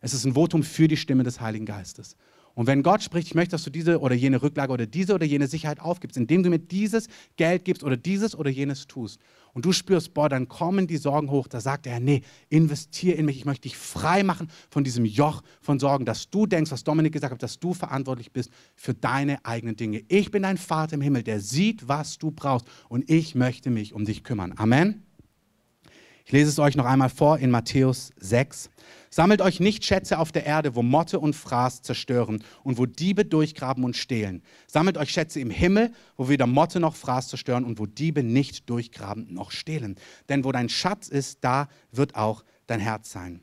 Es 0.01 0.15
ist 0.15 0.25
ein 0.25 0.33
Votum 0.33 0.63
für 0.63 0.87
die 0.87 0.97
Stimme 0.97 1.21
des 1.21 1.39
Heiligen 1.41 1.67
Geistes. 1.67 2.17
Und 2.57 2.65
wenn 2.65 2.81
Gott 2.81 3.03
spricht, 3.03 3.27
ich 3.27 3.35
möchte, 3.35 3.51
dass 3.51 3.65
du 3.65 3.69
diese 3.69 3.99
oder 3.99 4.15
jene 4.15 4.41
Rücklage 4.41 4.73
oder 4.73 4.87
diese 4.87 5.13
oder 5.13 5.27
jene 5.27 5.45
Sicherheit 5.45 5.79
aufgibst, 5.79 6.17
indem 6.17 6.41
du 6.41 6.49
mir 6.49 6.57
dieses 6.57 7.07
Geld 7.35 7.63
gibst 7.65 7.83
oder 7.83 7.97
dieses 7.97 8.35
oder 8.35 8.49
jenes 8.49 8.87
tust, 8.87 9.19
und 9.53 9.63
du 9.63 9.71
spürst, 9.71 10.15
boah, 10.15 10.27
dann 10.27 10.47
kommen 10.47 10.87
die 10.87 10.97
Sorgen 10.97 11.29
hoch, 11.29 11.47
da 11.47 11.61
sagt 11.61 11.85
er, 11.85 11.99
nee, 11.99 12.23
investier 12.49 13.15
in 13.15 13.25
mich, 13.25 13.37
ich 13.37 13.45
möchte 13.45 13.69
dich 13.69 13.77
frei 13.77 14.23
machen 14.23 14.49
von 14.71 14.83
diesem 14.83 15.05
Joch 15.05 15.43
von 15.61 15.79
Sorgen, 15.79 16.03
dass 16.03 16.31
du 16.31 16.47
denkst, 16.47 16.71
was 16.71 16.83
Dominik 16.83 17.13
gesagt 17.13 17.31
hat, 17.31 17.43
dass 17.43 17.59
du 17.59 17.75
verantwortlich 17.75 18.31
bist 18.31 18.49
für 18.75 18.95
deine 18.95 19.45
eigenen 19.45 19.75
Dinge. 19.75 20.01
Ich 20.07 20.31
bin 20.31 20.41
dein 20.41 20.57
Vater 20.57 20.95
im 20.95 21.01
Himmel, 21.01 21.21
der 21.21 21.39
sieht, 21.39 21.87
was 21.87 22.17
du 22.17 22.31
brauchst 22.31 22.65
und 22.89 23.07
ich 23.07 23.35
möchte 23.35 23.69
mich 23.69 23.93
um 23.93 24.03
dich 24.03 24.23
kümmern. 24.23 24.55
Amen. 24.57 25.03
Ich 26.25 26.31
lese 26.33 26.49
es 26.49 26.57
euch 26.57 26.75
noch 26.75 26.85
einmal 26.85 27.09
vor 27.09 27.37
in 27.37 27.51
Matthäus 27.51 28.11
6. 28.17 28.71
Sammelt 29.17 29.41
euch 29.41 29.59
nicht 29.59 29.83
Schätze 29.83 30.19
auf 30.19 30.31
der 30.31 30.45
Erde, 30.45 30.75
wo 30.75 30.83
Motte 30.83 31.19
und 31.19 31.35
Fraß 31.35 31.81
zerstören 31.81 32.43
und 32.61 32.77
wo 32.77 32.85
Diebe 32.85 33.25
durchgraben 33.25 33.83
und 33.83 33.95
stehlen. 33.97 34.43
Sammelt 34.67 34.95
euch 34.95 35.09
Schätze 35.09 35.39
im 35.39 35.49
Himmel, 35.49 35.91
wo 36.17 36.29
weder 36.29 36.45
Motte 36.45 36.79
noch 36.79 36.95
Fraß 36.95 37.29
zerstören 37.29 37.65
und 37.65 37.79
wo 37.79 37.87
Diebe 37.87 38.21
nicht 38.21 38.69
durchgraben 38.69 39.33
noch 39.33 39.49
stehlen. 39.49 39.95
Denn 40.29 40.43
wo 40.43 40.51
dein 40.51 40.69
Schatz 40.69 41.07
ist, 41.07 41.39
da 41.41 41.67
wird 41.91 42.13
auch 42.13 42.45
dein 42.67 42.79
Herz 42.79 43.11
sein. 43.11 43.41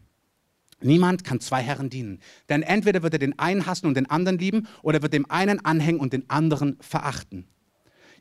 Niemand 0.81 1.25
kann 1.25 1.41
zwei 1.41 1.61
Herren 1.61 1.91
dienen. 1.91 2.21
Denn 2.49 2.63
entweder 2.63 3.03
wird 3.03 3.15
er 3.15 3.19
den 3.19 3.37
einen 3.41 3.67
hassen 3.67 3.87
und 3.87 3.97
den 3.97 4.09
anderen 4.09 4.39
lieben 4.39 4.69
oder 4.83 5.03
wird 5.03 5.13
dem 5.13 5.29
einen 5.29 5.65
anhängen 5.65 6.01
und 6.01 6.13
den 6.13 6.31
anderen 6.31 6.79
verachten. 6.83 7.49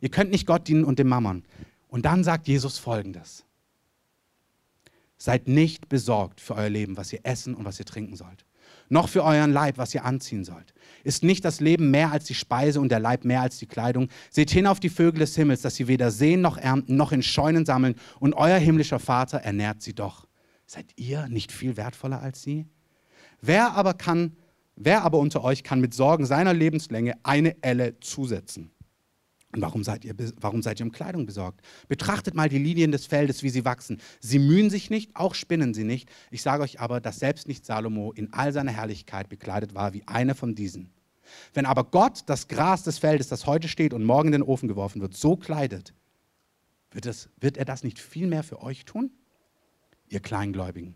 Ihr 0.01 0.09
könnt 0.09 0.31
nicht 0.31 0.47
Gott 0.47 0.67
dienen 0.67 0.85
und 0.85 0.97
dem 0.97 1.07
Mammon. 1.07 1.43
Und 1.87 2.05
dann 2.05 2.23
sagt 2.23 2.47
Jesus 2.47 2.79
folgendes. 2.79 3.45
Seid 5.23 5.47
nicht 5.47 5.87
besorgt 5.87 6.41
für 6.41 6.55
euer 6.55 6.67
Leben, 6.67 6.97
was 6.97 7.13
ihr 7.13 7.21
essen 7.23 7.55
und 7.55 7.63
was 7.63 7.79
ihr 7.79 7.85
trinken 7.85 8.17
sollt. 8.17 8.45
Noch 8.89 9.07
für 9.07 9.23
euren 9.23 9.53
Leib, 9.53 9.77
was 9.77 9.95
ihr 9.95 10.03
anziehen 10.03 10.43
sollt. 10.43 10.73
Ist 11.05 11.23
nicht 11.23 11.45
das 11.45 11.61
Leben 11.61 11.91
mehr 11.91 12.11
als 12.11 12.25
die 12.25 12.33
Speise 12.33 12.81
und 12.81 12.89
der 12.89 12.99
Leib 12.99 13.23
mehr 13.23 13.39
als 13.39 13.57
die 13.57 13.65
Kleidung? 13.65 14.09
Seht 14.29 14.51
hin 14.51 14.67
auf 14.67 14.81
die 14.81 14.89
Vögel 14.89 15.19
des 15.19 15.33
Himmels, 15.37 15.61
dass 15.61 15.75
sie 15.75 15.87
weder 15.87 16.11
sehen 16.11 16.41
noch 16.41 16.57
ernten, 16.57 16.97
noch 16.97 17.13
in 17.13 17.23
Scheunen 17.23 17.65
sammeln, 17.65 17.95
und 18.19 18.33
euer 18.33 18.57
himmlischer 18.57 18.99
Vater 18.99 19.37
ernährt 19.37 19.81
sie 19.81 19.93
doch. 19.93 20.27
Seid 20.65 20.91
ihr 20.97 21.29
nicht 21.29 21.53
viel 21.53 21.77
wertvoller 21.77 22.21
als 22.21 22.41
sie? 22.41 22.67
Wer 23.39 23.75
aber 23.75 23.93
kann, 23.93 24.35
wer 24.75 25.03
aber 25.03 25.19
unter 25.19 25.41
euch 25.45 25.63
kann 25.63 25.79
mit 25.79 25.93
Sorgen 25.93 26.25
seiner 26.25 26.53
Lebenslänge 26.53 27.13
eine 27.23 27.63
Elle 27.63 27.97
zusetzen? 28.01 28.72
Warum 29.55 29.83
seid, 29.83 30.03
ihr, 30.03 30.15
warum 30.41 30.63
seid 30.63 30.79
ihr 30.79 30.85
um 30.85 30.91
Kleidung 30.91 31.27
besorgt? 31.27 31.61
Betrachtet 31.87 32.33
mal 32.33 32.49
die 32.49 32.57
Linien 32.57 32.91
des 32.91 33.05
Feldes, 33.05 33.43
wie 33.43 33.49
sie 33.49 33.65
wachsen. 33.65 34.01
Sie 34.19 34.39
mühen 34.39 34.71
sich 34.71 34.89
nicht, 34.89 35.15
auch 35.15 35.35
spinnen 35.35 35.75
sie 35.75 35.83
nicht. 35.83 36.09
Ich 36.31 36.41
sage 36.41 36.63
euch 36.63 36.79
aber, 36.79 36.99
dass 36.99 37.19
selbst 37.19 37.47
nicht 37.47 37.63
Salomo 37.63 38.11
in 38.13 38.33
all 38.33 38.51
seiner 38.51 38.71
Herrlichkeit 38.71 39.29
bekleidet 39.29 39.75
war 39.75 39.93
wie 39.93 40.03
einer 40.07 40.33
von 40.33 40.55
diesen. 40.55 40.89
Wenn 41.53 41.67
aber 41.67 41.83
Gott 41.83 42.23
das 42.25 42.47
Gras 42.47 42.83
des 42.83 42.97
Feldes, 42.97 43.27
das 43.27 43.45
heute 43.45 43.67
steht 43.67 43.93
und 43.93 44.03
morgen 44.03 44.29
in 44.29 44.33
den 44.33 44.43
Ofen 44.43 44.67
geworfen 44.67 45.01
wird, 45.01 45.15
so 45.15 45.35
kleidet, 45.35 45.93
wird, 46.91 47.05
es, 47.05 47.29
wird 47.39 47.57
er 47.57 47.65
das 47.65 47.83
nicht 47.83 47.99
viel 47.99 48.27
mehr 48.27 48.43
für 48.43 48.61
euch 48.61 48.85
tun? 48.85 49.11
Ihr 50.09 50.19
Kleingläubigen. 50.19 50.95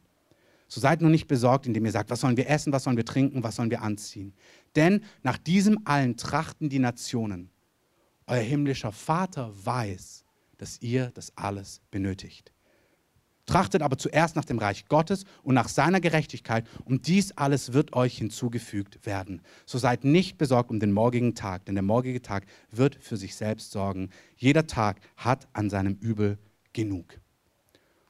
So 0.68 0.82
seid 0.82 1.01
nur 1.01 1.12
nicht 1.12 1.28
besorgt, 1.28 1.66
indem 1.66 1.86
ihr 1.86 1.91
sagt, 1.91 2.10
was 2.10 2.22
sollen 2.22 2.38
wir 2.38 2.49
essen, 2.49 2.74
was 2.74 2.84
sollen 2.84 2.97
wir 2.97 3.05
trinken, 3.05 3.43
was 3.43 3.55
sollen 3.55 3.72
wir 3.72 3.82
anziehen. 3.84 4.34
Denn 4.76 5.03
nach 5.24 5.38
diesem 5.38 5.80
allen 5.86 6.18
trachten 6.18 6.70
die 6.70 6.80
Nationen. 6.80 7.49
Euer 8.28 8.42
himmlischer 8.42 8.92
Vater 8.92 9.52
weiß, 9.64 10.26
dass 10.58 10.82
ihr 10.82 11.12
das 11.14 11.32
alles 11.36 11.82
benötigt. 11.92 12.52
Trachtet 13.46 13.82
aber 13.82 13.98
zuerst 13.98 14.36
nach 14.36 14.44
dem 14.44 14.60
Reich 14.60 14.90
Gottes 14.90 15.24
und 15.42 15.56
nach 15.56 15.70
seiner 15.70 16.02
Gerechtigkeit, 16.02 16.68
und 16.84 17.08
dies 17.08 17.32
alles 17.32 17.72
wird 17.72 17.94
euch 17.94 18.18
hinzugefügt 18.18 19.06
werden. 19.06 19.42
So 19.66 19.78
seid 19.78 20.04
nicht 20.04 20.38
besorgt 20.38 20.70
um 20.70 20.82
den 20.82 20.92
morgigen 20.92 21.34
Tag, 21.34 21.64
denn 21.64 21.76
der 21.76 21.84
morgige 21.84 22.22
Tag 22.22 22.46
wird 22.72 22.96
für 22.96 23.16
sich 23.16 23.36
selbst 23.36 23.72
sorgen. 23.72 24.10
Jeder 24.36 24.68
Tag 24.68 25.00
hat 25.16 25.48
an 25.54 25.70
seinem 25.70 25.94
Übel 25.96 26.38
genug. 26.74 27.06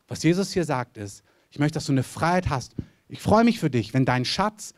Was 0.07 0.23
Jesus 0.23 0.51
hier 0.53 0.65
sagt 0.65 0.97
ist, 0.97 1.23
ich 1.51 1.59
möchte, 1.59 1.75
dass 1.75 1.85
du 1.85 1.91
eine 1.91 2.03
Freiheit 2.03 2.49
hast. 2.49 2.75
Ich 3.07 3.21
freue 3.21 3.43
mich 3.43 3.59
für 3.59 3.69
dich, 3.69 3.93
wenn 3.93 4.05
dein 4.05 4.25
Schatz 4.25 4.73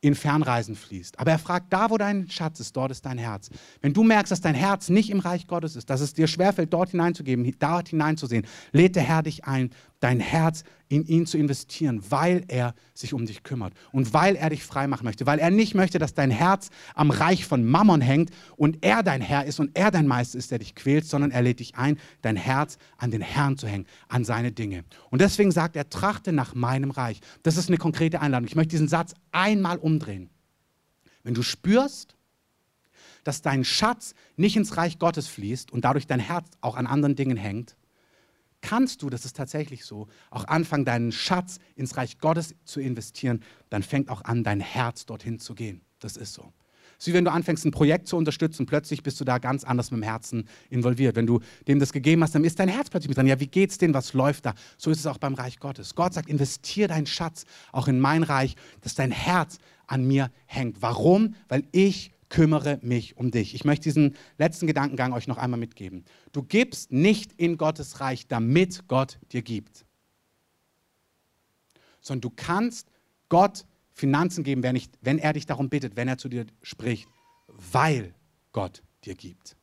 in 0.00 0.14
Fernreisen 0.14 0.76
fließt. 0.76 1.18
Aber 1.18 1.32
er 1.32 1.38
fragt, 1.38 1.72
da 1.72 1.90
wo 1.90 1.98
dein 1.98 2.30
Schatz 2.30 2.60
ist, 2.60 2.76
dort 2.76 2.92
ist 2.92 3.04
dein 3.04 3.18
Herz. 3.18 3.50
Wenn 3.80 3.92
du 3.92 4.04
merkst, 4.04 4.30
dass 4.30 4.40
dein 4.40 4.54
Herz 4.54 4.88
nicht 4.88 5.10
im 5.10 5.18
Reich 5.18 5.48
Gottes 5.48 5.74
ist, 5.74 5.90
dass 5.90 6.00
es 6.00 6.14
dir 6.14 6.28
schwerfällt, 6.28 6.72
dort 6.72 6.90
hineinzugeben, 6.90 7.52
dort 7.58 7.88
hineinzusehen, 7.88 8.46
lädt 8.72 8.94
der 8.94 9.02
Herr 9.02 9.22
dich 9.22 9.44
ein, 9.44 9.70
dein 10.00 10.20
Herz 10.20 10.64
in 10.88 11.04
ihn 11.06 11.26
zu 11.26 11.36
investieren, 11.36 12.02
weil 12.08 12.44
er 12.48 12.74
sich 12.94 13.12
um 13.12 13.26
dich 13.26 13.42
kümmert 13.42 13.74
und 13.92 14.14
weil 14.14 14.36
er 14.36 14.50
dich 14.50 14.64
frei 14.64 14.86
machen 14.86 15.04
möchte, 15.04 15.26
weil 15.26 15.38
er 15.38 15.50
nicht 15.50 15.74
möchte, 15.74 15.98
dass 15.98 16.14
dein 16.14 16.30
Herz 16.30 16.70
am 16.94 17.10
Reich 17.10 17.44
von 17.44 17.64
Mammon 17.64 18.00
hängt 18.00 18.30
und 18.56 18.78
er 18.82 19.02
dein 19.02 19.20
Herr 19.20 19.44
ist 19.44 19.60
und 19.60 19.76
er 19.76 19.90
dein 19.90 20.06
Meister 20.06 20.38
ist, 20.38 20.50
der 20.50 20.58
dich 20.58 20.74
quält, 20.74 21.06
sondern 21.06 21.30
er 21.30 21.42
lädt 21.42 21.60
dich 21.60 21.76
ein, 21.76 21.98
dein 22.22 22.36
Herz 22.36 22.78
an 22.96 23.10
den 23.10 23.20
Herrn 23.20 23.58
zu 23.58 23.66
hängen, 23.66 23.86
an 24.08 24.24
seine 24.24 24.52
Dinge. 24.52 24.84
Und 25.10 25.20
deswegen 25.20 25.52
sagt 25.52 25.76
er, 25.76 25.90
trachte 25.90 26.32
nach 26.32 26.54
meinem 26.54 26.90
Reich. 26.90 27.20
Das 27.42 27.56
ist 27.56 27.68
eine 27.68 27.78
konkrete 27.78 28.20
Einladung. 28.20 28.48
Ich 28.48 28.56
möchte 28.56 28.70
diesen 28.70 28.88
Satz 28.88 29.14
einmal 29.32 29.78
umdrehen. 29.78 30.30
Wenn 31.22 31.34
du 31.34 31.42
spürst, 31.42 32.14
dass 33.24 33.42
dein 33.42 33.64
Schatz 33.64 34.14
nicht 34.36 34.56
ins 34.56 34.76
Reich 34.78 34.98
Gottes 34.98 35.28
fließt 35.28 35.70
und 35.70 35.84
dadurch 35.84 36.06
dein 36.06 36.20
Herz 36.20 36.46
auch 36.62 36.76
an 36.76 36.86
anderen 36.86 37.16
Dingen 37.16 37.36
hängt, 37.36 37.76
kannst 38.60 39.02
du, 39.02 39.10
das 39.10 39.24
ist 39.24 39.36
tatsächlich 39.36 39.84
so, 39.84 40.08
auch 40.30 40.44
anfangen, 40.46 40.84
deinen 40.84 41.12
Schatz 41.12 41.58
ins 41.76 41.96
Reich 41.96 42.18
Gottes 42.18 42.54
zu 42.64 42.80
investieren, 42.80 43.42
dann 43.70 43.82
fängt 43.82 44.10
auch 44.10 44.24
an, 44.24 44.44
dein 44.44 44.60
Herz 44.60 45.06
dorthin 45.06 45.38
zu 45.38 45.54
gehen. 45.54 45.82
Das 46.00 46.16
ist 46.16 46.34
so. 46.34 46.52
Es 46.98 47.06
ist 47.06 47.12
wie 47.12 47.16
wenn 47.16 47.24
du 47.24 47.30
anfängst, 47.30 47.64
ein 47.64 47.70
Projekt 47.70 48.08
zu 48.08 48.16
unterstützen, 48.16 48.66
plötzlich 48.66 49.04
bist 49.04 49.20
du 49.20 49.24
da 49.24 49.38
ganz 49.38 49.62
anders 49.62 49.92
mit 49.92 50.00
dem 50.00 50.02
Herzen 50.02 50.48
involviert. 50.68 51.14
Wenn 51.14 51.26
du 51.26 51.40
dem 51.68 51.78
das 51.78 51.92
gegeben 51.92 52.24
hast, 52.24 52.34
dann 52.34 52.42
ist 52.42 52.58
dein 52.58 52.68
Herz 52.68 52.90
plötzlich 52.90 53.08
mit 53.08 53.16
dran. 53.16 53.28
Ja, 53.28 53.38
wie 53.38 53.46
geht's 53.46 53.78
denn? 53.78 53.94
Was 53.94 54.14
läuft 54.14 54.46
da? 54.46 54.54
So 54.78 54.90
ist 54.90 54.98
es 54.98 55.06
auch 55.06 55.18
beim 55.18 55.34
Reich 55.34 55.60
Gottes. 55.60 55.94
Gott 55.94 56.12
sagt, 56.12 56.28
investier 56.28 56.88
deinen 56.88 57.06
Schatz 57.06 57.44
auch 57.70 57.86
in 57.86 58.00
mein 58.00 58.24
Reich, 58.24 58.56
dass 58.80 58.96
dein 58.96 59.12
Herz 59.12 59.58
an 59.86 60.08
mir 60.08 60.32
hängt. 60.46 60.82
Warum? 60.82 61.36
Weil 61.46 61.64
ich 61.70 62.10
kümmere 62.28 62.78
mich 62.82 63.16
um 63.16 63.30
dich. 63.30 63.54
Ich 63.54 63.64
möchte 63.64 63.84
diesen 63.84 64.14
letzten 64.36 64.66
Gedankengang 64.66 65.12
euch 65.12 65.28
noch 65.28 65.38
einmal 65.38 65.58
mitgeben. 65.58 66.04
Du 66.32 66.42
gibst 66.42 66.92
nicht 66.92 67.32
in 67.34 67.56
Gottes 67.56 68.00
Reich, 68.00 68.26
damit 68.26 68.86
Gott 68.88 69.18
dir 69.32 69.42
gibt, 69.42 69.86
sondern 72.00 72.22
du 72.22 72.30
kannst 72.30 72.90
Gott 73.28 73.64
Finanzen 73.92 74.44
geben, 74.44 74.62
wenn, 74.62 74.76
ich, 74.76 74.88
wenn 75.00 75.18
er 75.18 75.32
dich 75.32 75.46
darum 75.46 75.68
bittet, 75.68 75.96
wenn 75.96 76.08
er 76.08 76.18
zu 76.18 76.28
dir 76.28 76.46
spricht, 76.62 77.08
weil 77.48 78.14
Gott 78.52 78.82
dir 79.04 79.14
gibt. 79.14 79.56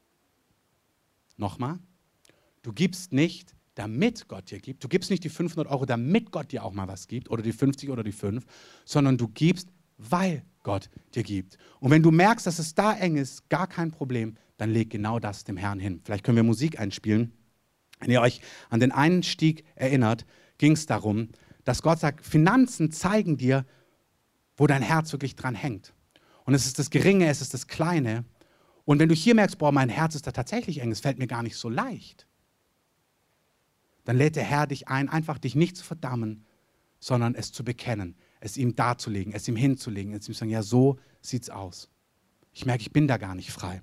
Nochmal, 1.37 1.79
du 2.61 2.73
gibst 2.73 3.13
nicht, 3.13 3.55
damit 3.75 4.27
Gott 4.27 4.49
dir 4.51 4.59
gibt. 4.59 4.83
Du 4.83 4.87
gibst 4.87 5.11
nicht 5.11 5.23
die 5.23 5.29
500 5.29 5.71
Euro, 5.71 5.85
damit 5.85 6.31
Gott 6.31 6.51
dir 6.51 6.63
auch 6.63 6.71
mal 6.71 6.87
was 6.87 7.07
gibt 7.07 7.29
oder 7.29 7.43
die 7.43 7.51
50 7.51 7.89
oder 7.89 8.03
die 8.03 8.13
5, 8.13 8.45
sondern 8.85 9.17
du 9.17 9.27
gibst, 9.27 9.69
weil 9.97 10.43
Gott 10.63 10.89
dir 11.13 11.23
gibt. 11.23 11.57
Und 11.79 11.91
wenn 11.91 12.03
du 12.03 12.11
merkst, 12.11 12.45
dass 12.45 12.59
es 12.59 12.75
da 12.75 12.93
eng 12.93 13.17
ist, 13.17 13.49
gar 13.49 13.67
kein 13.67 13.91
Problem, 13.91 14.37
dann 14.57 14.71
leg 14.71 14.89
genau 14.89 15.19
das 15.19 15.43
dem 15.43 15.57
Herrn 15.57 15.79
hin. 15.79 16.01
Vielleicht 16.03 16.23
können 16.23 16.37
wir 16.37 16.43
Musik 16.43 16.79
einspielen. 16.79 17.33
Wenn 17.99 18.11
ihr 18.11 18.21
euch 18.21 18.41
an 18.69 18.79
den 18.79 18.91
Einstieg 18.91 19.63
erinnert, 19.75 20.25
ging 20.57 20.73
es 20.73 20.85
darum, 20.85 21.29
dass 21.63 21.81
Gott 21.81 21.99
sagt, 21.99 22.25
Finanzen 22.25 22.91
zeigen 22.91 23.37
dir, 23.37 23.65
wo 24.57 24.67
dein 24.67 24.81
Herz 24.81 25.11
wirklich 25.11 25.35
dran 25.35 25.55
hängt. 25.55 25.93
Und 26.45 26.53
es 26.53 26.65
ist 26.65 26.79
das 26.79 26.89
Geringe, 26.89 27.27
es 27.27 27.41
ist 27.41 27.53
das 27.53 27.67
Kleine. 27.67 28.25
Und 28.85 28.99
wenn 28.99 29.09
du 29.09 29.15
hier 29.15 29.35
merkst, 29.35 29.57
boah, 29.57 29.71
mein 29.71 29.89
Herz 29.89 30.15
ist 30.15 30.27
da 30.27 30.31
tatsächlich 30.31 30.81
eng, 30.81 30.91
es 30.91 30.99
fällt 30.99 31.17
mir 31.17 31.27
gar 31.27 31.43
nicht 31.43 31.57
so 31.57 31.69
leicht, 31.69 32.27
dann 34.03 34.17
lädt 34.17 34.35
der 34.35 34.43
Herr 34.43 34.67
dich 34.67 34.87
ein, 34.87 35.09
einfach 35.09 35.39
dich 35.39 35.55
nicht 35.55 35.75
zu 35.75 35.83
verdammen, 35.83 36.45
sondern 36.99 37.33
es 37.33 37.51
zu 37.51 37.63
bekennen 37.63 38.15
es 38.39 38.57
ihm 38.57 38.75
darzulegen, 38.75 39.33
es 39.33 39.47
ihm 39.47 39.55
hinzulegen, 39.55 40.13
es 40.13 40.27
ihm 40.27 40.33
zu 40.33 40.39
sagen, 40.39 40.51
ja, 40.51 40.63
so 40.63 40.97
sieht's 41.21 41.49
aus. 41.49 41.89
Ich 42.53 42.65
merke, 42.65 42.81
ich 42.81 42.93
bin 42.93 43.07
da 43.07 43.17
gar 43.17 43.35
nicht 43.35 43.51
frei. 43.51 43.81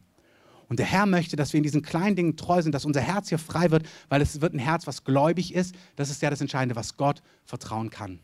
Und 0.68 0.78
der 0.78 0.86
Herr 0.86 1.04
möchte, 1.04 1.36
dass 1.36 1.52
wir 1.52 1.58
in 1.58 1.64
diesen 1.64 1.82
kleinen 1.82 2.16
Dingen 2.16 2.36
treu 2.36 2.62
sind, 2.62 2.74
dass 2.74 2.86
unser 2.86 3.02
Herz 3.02 3.28
hier 3.28 3.38
frei 3.38 3.70
wird, 3.70 3.86
weil 4.08 4.22
es 4.22 4.40
wird 4.40 4.54
ein 4.54 4.58
Herz, 4.58 4.86
was 4.86 5.04
gläubig 5.04 5.54
ist. 5.54 5.74
Das 5.96 6.08
ist 6.08 6.22
ja 6.22 6.30
das 6.30 6.40
Entscheidende, 6.40 6.76
was 6.76 6.96
Gott 6.96 7.22
vertrauen 7.44 7.90
kann. 7.90 8.20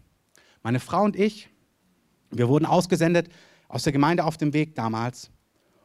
Meine 0.62 0.80
Frau 0.80 1.04
und 1.04 1.14
ich, 1.14 1.50
wir 2.30 2.48
wurden 2.48 2.64
ausgesendet 2.64 3.28
aus 3.68 3.82
der 3.82 3.92
Gemeinde 3.92 4.24
auf 4.24 4.36
dem 4.36 4.54
Weg 4.54 4.74
damals. 4.74 5.30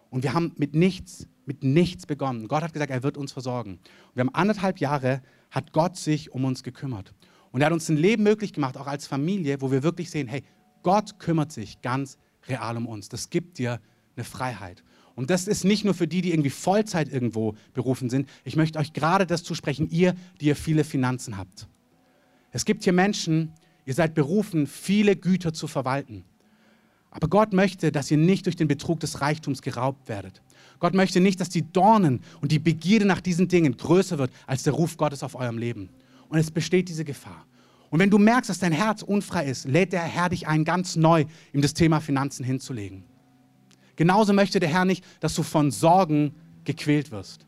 Und 0.09 0.23
wir 0.23 0.33
haben 0.33 0.53
mit 0.57 0.73
nichts, 0.73 1.27
mit 1.45 1.63
nichts 1.63 2.05
begonnen. 2.05 2.47
Gott 2.47 2.63
hat 2.63 2.71
gesagt, 2.71 2.91
er 2.91 3.03
wird 3.03 3.17
uns 3.17 3.33
versorgen. 3.33 3.73
Und 3.73 4.15
wir 4.15 4.21
haben 4.21 4.33
anderthalb 4.33 4.79
Jahre, 4.79 5.21
hat 5.51 5.73
Gott 5.73 5.97
sich 5.97 6.31
um 6.31 6.45
uns 6.45 6.63
gekümmert. 6.63 7.13
Und 7.53 7.61
er 7.61 7.67
hat 7.67 7.73
uns 7.73 7.87
ein 7.87 7.97
Leben 7.97 8.23
möglich 8.23 8.51
gemacht, 8.51 8.77
auch 8.77 8.87
als 8.87 9.05
Familie, 9.05 9.61
wo 9.61 9.71
wir 9.71 9.83
wirklich 9.83 10.09
sehen, 10.09 10.27
hey, 10.27 10.43
Gott 10.81 11.19
kümmert 11.19 11.51
sich 11.51 11.81
ganz 11.81 12.17
real 12.47 12.75
um 12.75 12.87
uns. 12.87 13.09
Das 13.09 13.29
gibt 13.29 13.59
dir 13.59 13.79
eine 14.15 14.25
Freiheit. 14.25 14.83
Und 15.15 15.29
das 15.29 15.47
ist 15.47 15.63
nicht 15.63 15.85
nur 15.85 15.93
für 15.93 16.07
die, 16.07 16.21
die 16.21 16.31
irgendwie 16.31 16.49
Vollzeit 16.49 17.13
irgendwo 17.13 17.55
berufen 17.75 18.09
sind. 18.09 18.27
Ich 18.43 18.55
möchte 18.55 18.79
euch 18.79 18.91
gerade 18.91 19.27
das 19.27 19.43
zusprechen, 19.43 19.87
ihr, 19.91 20.15
die 20.41 20.47
ihr 20.47 20.55
viele 20.55 20.83
Finanzen 20.83 21.37
habt. 21.37 21.67
Es 22.51 22.65
gibt 22.65 22.83
hier 22.83 22.93
Menschen, 22.93 23.51
ihr 23.85 23.93
seid 23.93 24.15
berufen, 24.15 24.65
viele 24.65 25.15
Güter 25.15 25.53
zu 25.53 25.67
verwalten. 25.67 26.23
Aber 27.11 27.27
Gott 27.27 27.53
möchte, 27.53 27.91
dass 27.91 28.09
ihr 28.09 28.17
nicht 28.17 28.47
durch 28.47 28.55
den 28.55 28.67
Betrug 28.67 28.99
des 28.99 29.21
Reichtums 29.21 29.61
geraubt 29.61 30.09
werdet. 30.09 30.41
Gott 30.79 30.95
möchte 30.95 31.19
nicht, 31.19 31.39
dass 31.39 31.49
die 31.49 31.71
Dornen 31.71 32.21
und 32.41 32.51
die 32.51 32.57
Begierde 32.57 33.05
nach 33.05 33.21
diesen 33.21 33.47
Dingen 33.47 33.77
größer 33.77 34.17
wird 34.17 34.31
als 34.47 34.63
der 34.63 34.73
Ruf 34.73 34.97
Gottes 34.97 35.21
auf 35.21 35.35
eurem 35.35 35.59
Leben. 35.59 35.89
Und 36.33 36.39
es 36.39 36.49
besteht 36.49 36.89
diese 36.89 37.05
Gefahr. 37.05 37.45
Und 37.91 37.99
wenn 37.99 38.09
du 38.09 38.17
merkst, 38.17 38.49
dass 38.49 38.57
dein 38.57 38.71
Herz 38.71 39.03
unfrei 39.03 39.45
ist, 39.45 39.65
lädt 39.65 39.93
der 39.93 40.01
Herr 40.01 40.29
dich 40.29 40.47
ein, 40.47 40.65
ganz 40.65 40.95
neu 40.95 41.25
ihm 41.53 41.61
das 41.61 41.75
Thema 41.75 41.99
Finanzen 41.99 42.43
hinzulegen. 42.43 43.03
Genauso 43.97 44.33
möchte 44.33 44.59
der 44.59 44.69
Herr 44.69 44.83
nicht, 44.83 45.05
dass 45.19 45.35
du 45.35 45.43
von 45.43 45.69
Sorgen 45.69 46.33
gequält 46.63 47.11
wirst. 47.11 47.45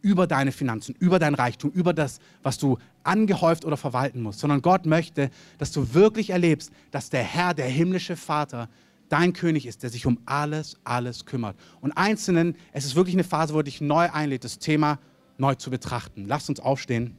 Über 0.00 0.26
deine 0.26 0.50
Finanzen, 0.50 0.94
über 0.98 1.18
dein 1.18 1.34
Reichtum, 1.34 1.70
über 1.72 1.92
das, 1.92 2.18
was 2.42 2.56
du 2.56 2.78
angehäuft 3.02 3.66
oder 3.66 3.76
verwalten 3.76 4.22
musst. 4.22 4.38
Sondern 4.38 4.62
Gott 4.62 4.86
möchte, 4.86 5.28
dass 5.58 5.70
du 5.70 5.92
wirklich 5.92 6.30
erlebst, 6.30 6.72
dass 6.92 7.10
der 7.10 7.22
Herr, 7.22 7.52
der 7.52 7.68
himmlische 7.68 8.16
Vater, 8.16 8.70
dein 9.10 9.34
König 9.34 9.66
ist, 9.66 9.82
der 9.82 9.90
sich 9.90 10.06
um 10.06 10.20
alles, 10.24 10.78
alles 10.84 11.26
kümmert. 11.26 11.54
Und 11.82 11.92
Einzelnen, 11.92 12.56
es 12.72 12.86
ist 12.86 12.96
wirklich 12.96 13.14
eine 13.14 13.24
Phase, 13.24 13.52
wo 13.52 13.58
er 13.58 13.64
dich 13.64 13.82
neu 13.82 14.10
einlädt, 14.10 14.42
das 14.42 14.58
Thema 14.58 15.00
neu 15.36 15.54
zu 15.54 15.68
betrachten. 15.68 16.24
Lasst 16.26 16.48
uns 16.48 16.60
aufstehen. 16.60 17.14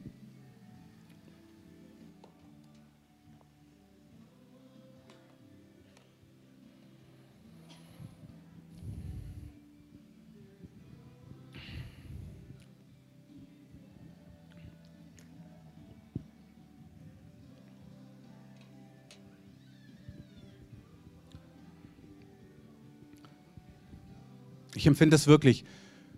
Ich 24.78 24.86
empfinde 24.86 25.16
es 25.16 25.26
wirklich 25.26 25.64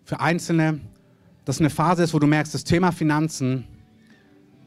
für 0.04 0.20
Einzelne, 0.20 0.80
dass 1.46 1.60
eine 1.60 1.70
Phase 1.70 2.02
ist, 2.02 2.12
wo 2.12 2.18
du 2.18 2.26
merkst, 2.26 2.52
das 2.52 2.62
Thema 2.62 2.92
Finanzen, 2.92 3.66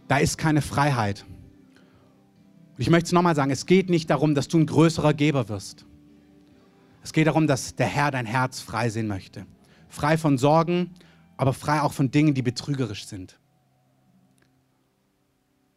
da 0.07 0.17
ist 0.17 0.39
keine 0.39 0.63
Freiheit. 0.63 1.23
Und 1.27 2.79
ich 2.79 2.89
möchte 2.89 3.05
es 3.05 3.11
nochmal 3.11 3.35
sagen, 3.35 3.51
es 3.51 3.67
geht 3.67 3.91
nicht 3.91 4.09
darum, 4.09 4.33
dass 4.33 4.47
du 4.47 4.57
ein 4.57 4.65
größerer 4.65 5.13
Geber 5.13 5.47
wirst. 5.47 5.85
Es 7.03 7.13
geht 7.13 7.27
darum, 7.27 7.45
dass 7.45 7.75
der 7.75 7.85
Herr 7.85 8.09
dein 8.09 8.25
Herz 8.25 8.61
frei 8.61 8.89
sehen 8.89 9.05
möchte. 9.05 9.45
Frei 9.89 10.17
von 10.17 10.39
Sorgen, 10.39 10.89
aber 11.37 11.53
frei 11.53 11.79
auch 11.81 11.93
von 11.93 12.09
Dingen, 12.09 12.33
die 12.33 12.41
betrügerisch 12.41 13.05
sind. 13.05 13.37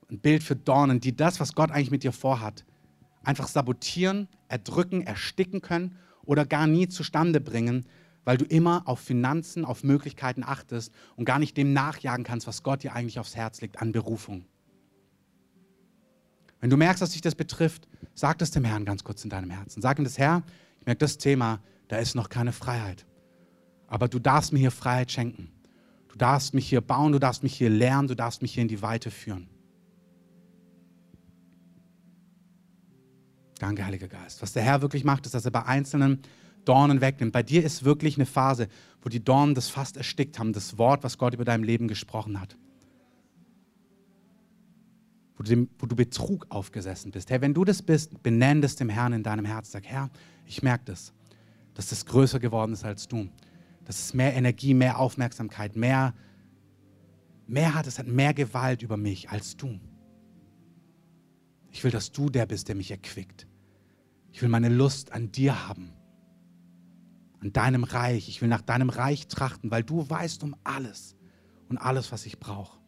Ein 0.08 0.20
Bild 0.20 0.42
für 0.42 0.56
Dornen, 0.56 1.00
die 1.00 1.14
das, 1.14 1.38
was 1.38 1.52
Gott 1.52 1.70
eigentlich 1.70 1.90
mit 1.90 2.02
dir 2.02 2.12
vorhat, 2.12 2.64
einfach 3.22 3.48
sabotieren, 3.48 4.26
erdrücken, 4.48 5.02
ersticken 5.02 5.60
können 5.60 5.96
oder 6.24 6.46
gar 6.46 6.66
nie 6.66 6.88
zustande 6.88 7.42
bringen, 7.42 7.84
weil 8.26 8.36
du 8.36 8.44
immer 8.44 8.82
auf 8.86 8.98
Finanzen, 8.98 9.64
auf 9.64 9.84
Möglichkeiten 9.84 10.42
achtest 10.42 10.92
und 11.14 11.24
gar 11.24 11.38
nicht 11.38 11.56
dem 11.56 11.72
nachjagen 11.72 12.24
kannst, 12.24 12.48
was 12.48 12.64
Gott 12.64 12.82
dir 12.82 12.92
eigentlich 12.92 13.20
aufs 13.20 13.36
Herz 13.36 13.60
legt 13.60 13.80
an 13.80 13.92
Berufung. 13.92 14.44
Wenn 16.60 16.68
du 16.68 16.76
merkst, 16.76 17.00
dass 17.00 17.10
dich 17.10 17.20
das 17.20 17.36
betrifft, 17.36 17.86
sag 18.14 18.38
das 18.38 18.50
dem 18.50 18.64
Herrn 18.64 18.84
ganz 18.84 19.04
kurz 19.04 19.22
in 19.22 19.30
deinem 19.30 19.50
Herzen. 19.50 19.80
Sag 19.80 19.98
ihm 19.98 20.04
das, 20.04 20.18
Herr, 20.18 20.42
ich 20.80 20.86
merke 20.86 20.98
das 20.98 21.18
Thema, 21.18 21.60
da 21.86 21.98
ist 21.98 22.16
noch 22.16 22.28
keine 22.28 22.52
Freiheit. 22.52 23.06
Aber 23.86 24.08
du 24.08 24.18
darfst 24.18 24.52
mir 24.52 24.58
hier 24.58 24.72
Freiheit 24.72 25.12
schenken. 25.12 25.52
Du 26.08 26.18
darfst 26.18 26.52
mich 26.52 26.68
hier 26.68 26.80
bauen, 26.80 27.12
du 27.12 27.20
darfst 27.20 27.44
mich 27.44 27.54
hier 27.54 27.70
lernen, 27.70 28.08
du 28.08 28.16
darfst 28.16 28.42
mich 28.42 28.52
hier 28.52 28.62
in 28.62 28.68
die 28.68 28.82
Weite 28.82 29.12
führen. 29.12 29.48
Danke, 33.60 33.86
Heiliger 33.86 34.08
Geist. 34.08 34.42
Was 34.42 34.52
der 34.52 34.64
Herr 34.64 34.82
wirklich 34.82 35.04
macht, 35.04 35.26
ist, 35.26 35.34
dass 35.36 35.44
er 35.44 35.52
bei 35.52 35.64
einzelnen 35.64 36.22
Dornen 36.66 37.00
wegnimmt. 37.00 37.32
Bei 37.32 37.42
dir 37.42 37.64
ist 37.64 37.84
wirklich 37.84 38.16
eine 38.16 38.26
Phase, 38.26 38.68
wo 39.00 39.08
die 39.08 39.24
Dornen 39.24 39.54
das 39.54 39.68
fast 39.68 39.96
erstickt 39.96 40.38
haben, 40.38 40.52
das 40.52 40.76
Wort, 40.76 41.02
was 41.04 41.16
Gott 41.16 41.32
über 41.32 41.44
dein 41.44 41.62
Leben 41.62 41.88
gesprochen 41.88 42.40
hat. 42.40 42.56
Wo 45.36 45.42
du, 45.42 45.50
dem, 45.50 45.70
wo 45.78 45.86
du 45.86 45.96
Betrug 45.96 46.46
aufgesessen 46.48 47.10
bist. 47.10 47.30
Herr, 47.30 47.40
wenn 47.40 47.54
du 47.54 47.64
das 47.64 47.82
bist, 47.82 48.22
benenn 48.22 48.60
das 48.60 48.76
dem 48.76 48.88
Herrn 48.88 49.12
in 49.12 49.22
deinem 49.22 49.44
Herzen. 49.44 49.72
Sag, 49.72 49.86
Herr, 49.86 50.10
ich 50.44 50.62
merke 50.62 50.84
das, 50.86 51.12
dass 51.74 51.88
das 51.88 52.04
größer 52.06 52.40
geworden 52.40 52.72
ist 52.72 52.84
als 52.84 53.06
du. 53.08 53.28
Dass 53.84 53.98
es 53.98 54.14
mehr 54.14 54.34
Energie, 54.34 54.74
mehr 54.74 54.98
Aufmerksamkeit, 54.98 55.76
mehr, 55.76 56.14
mehr 57.46 57.74
hat. 57.74 57.86
Es 57.86 57.98
hat 57.98 58.06
mehr 58.06 58.34
Gewalt 58.34 58.82
über 58.82 58.96
mich 58.96 59.30
als 59.30 59.56
du. 59.56 59.78
Ich 61.70 61.84
will, 61.84 61.90
dass 61.90 62.10
du 62.10 62.30
der 62.30 62.46
bist, 62.46 62.68
der 62.68 62.74
mich 62.74 62.90
erquickt. 62.90 63.46
Ich 64.32 64.42
will 64.42 64.48
meine 64.48 64.70
Lust 64.70 65.12
an 65.12 65.30
dir 65.30 65.68
haben, 65.68 65.92
an 67.46 67.52
deinem 67.52 67.84
Reich. 67.84 68.28
Ich 68.28 68.42
will 68.42 68.48
nach 68.48 68.60
deinem 68.60 68.90
Reich 68.90 69.28
trachten, 69.28 69.70
weil 69.70 69.84
du 69.84 70.08
weißt 70.08 70.42
um 70.42 70.56
alles 70.64 71.16
und 71.68 71.78
alles, 71.78 72.10
was 72.10 72.26
ich 72.26 72.40
brauche. 72.40 72.78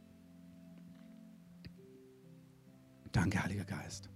Danke, 3.13 3.43
Heiliger 3.43 3.65
Geist. 3.65 4.11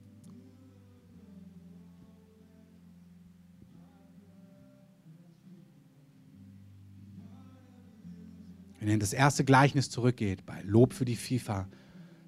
Wenn 8.79 8.89
ihr 8.89 8.95
in 8.95 9.01
das 9.01 9.13
erste 9.13 9.45
Gleichnis 9.45 9.91
zurückgeht, 9.91 10.45
bei 10.45 10.61
Lob 10.63 10.93
für 10.93 11.05
die 11.05 11.15
FIFA, 11.15 11.69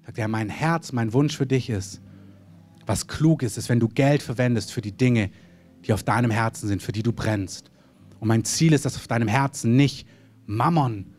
sagt 0.05 0.17
er, 0.17 0.29
mein 0.29 0.47
Herz, 0.47 0.93
mein 0.93 1.11
Wunsch 1.11 1.35
für 1.35 1.45
dich 1.45 1.69
ist, 1.69 2.01
was 2.85 3.07
klug 3.07 3.43
ist, 3.43 3.57
ist, 3.57 3.67
wenn 3.67 3.81
du 3.81 3.89
Geld 3.89 4.23
verwendest 4.23 4.71
für 4.71 4.81
die 4.81 4.95
Dinge, 4.95 5.31
die 5.83 5.91
auf 5.91 6.03
deinem 6.03 6.31
Herzen 6.31 6.69
sind, 6.69 6.81
für 6.81 6.93
die 6.93 7.03
du 7.03 7.11
brennst. 7.11 7.71
Und 8.19 8.27
mein 8.27 8.43
Ziel 8.43 8.73
ist, 8.73 8.85
dass 8.85 8.95
auf 8.95 9.07
deinem 9.07 9.27
Herzen 9.27 9.75
nicht 9.75 10.07
Mammon 10.45 11.13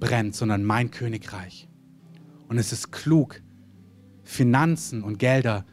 brennt, 0.00 0.34
sondern 0.34 0.64
mein 0.64 0.90
Königreich. 0.90 1.68
Und 2.48 2.58
es 2.58 2.72
ist 2.72 2.92
klug, 2.92 3.42
Finanzen 4.22 5.02
und 5.02 5.18
Gelder 5.18 5.64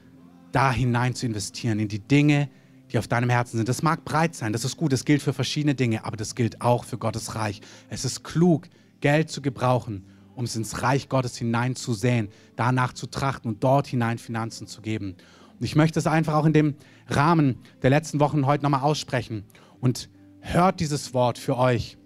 da 0.52 0.72
hinein 0.72 1.16
zu 1.16 1.26
investieren, 1.26 1.80
in 1.80 1.88
die 1.88 2.00
Dinge, 2.00 2.50
die 2.92 2.98
auf 2.98 3.08
deinem 3.08 3.30
Herzen 3.30 3.58
sind. 3.58 3.68
Das 3.68 3.84
mag 3.84 4.06
breit 4.06 4.36
sein, 4.36 4.54
das 4.54 4.64
ist 4.64 4.78
gut, 4.78 4.94
das 4.94 5.06
gilt 5.06 5.22
für 5.22 5.34
verschiedene 5.34 5.76
Dinge, 5.76 6.06
aber 6.06 6.18
das 6.18 6.36
gilt 6.36 6.62
auch 6.62 6.86
für 6.86 6.98
Gottes 6.98 7.36
Reich. 7.36 7.62
Es 7.90 8.06
ist 8.06 8.24
klug, 8.24 8.68
Geld 9.02 9.30
zu 9.30 9.42
gebrauchen, 9.42 10.06
um 10.36 10.46
es 10.46 10.56
ins 10.56 10.82
Reich 10.82 11.10
Gottes 11.10 11.36
hineinzusäen, 11.38 12.30
danach 12.56 12.94
zu 12.94 13.08
trachten 13.08 13.52
und 13.52 13.64
dort 13.64 13.88
hinein 13.88 14.18
Finanzen 14.18 14.68
zu 14.68 14.82
geben. 14.82 15.16
Und 15.60 15.66
ich 15.66 15.76
möchte 15.76 16.00
es 16.00 16.08
einfach 16.08 16.34
auch 16.36 16.46
in 16.46 16.54
dem 16.54 16.76
Rahmen 17.08 17.58
der 17.82 17.90
letzten 17.90 18.20
Wochen 18.20 18.46
heute 18.46 18.64
nochmal 18.64 18.82
aussprechen. 18.82 19.44
Und 19.80 20.10
hört 20.46 20.80
dieses 20.80 21.14
Wort 21.14 21.38
für 21.38 21.58
euch. 21.58 21.98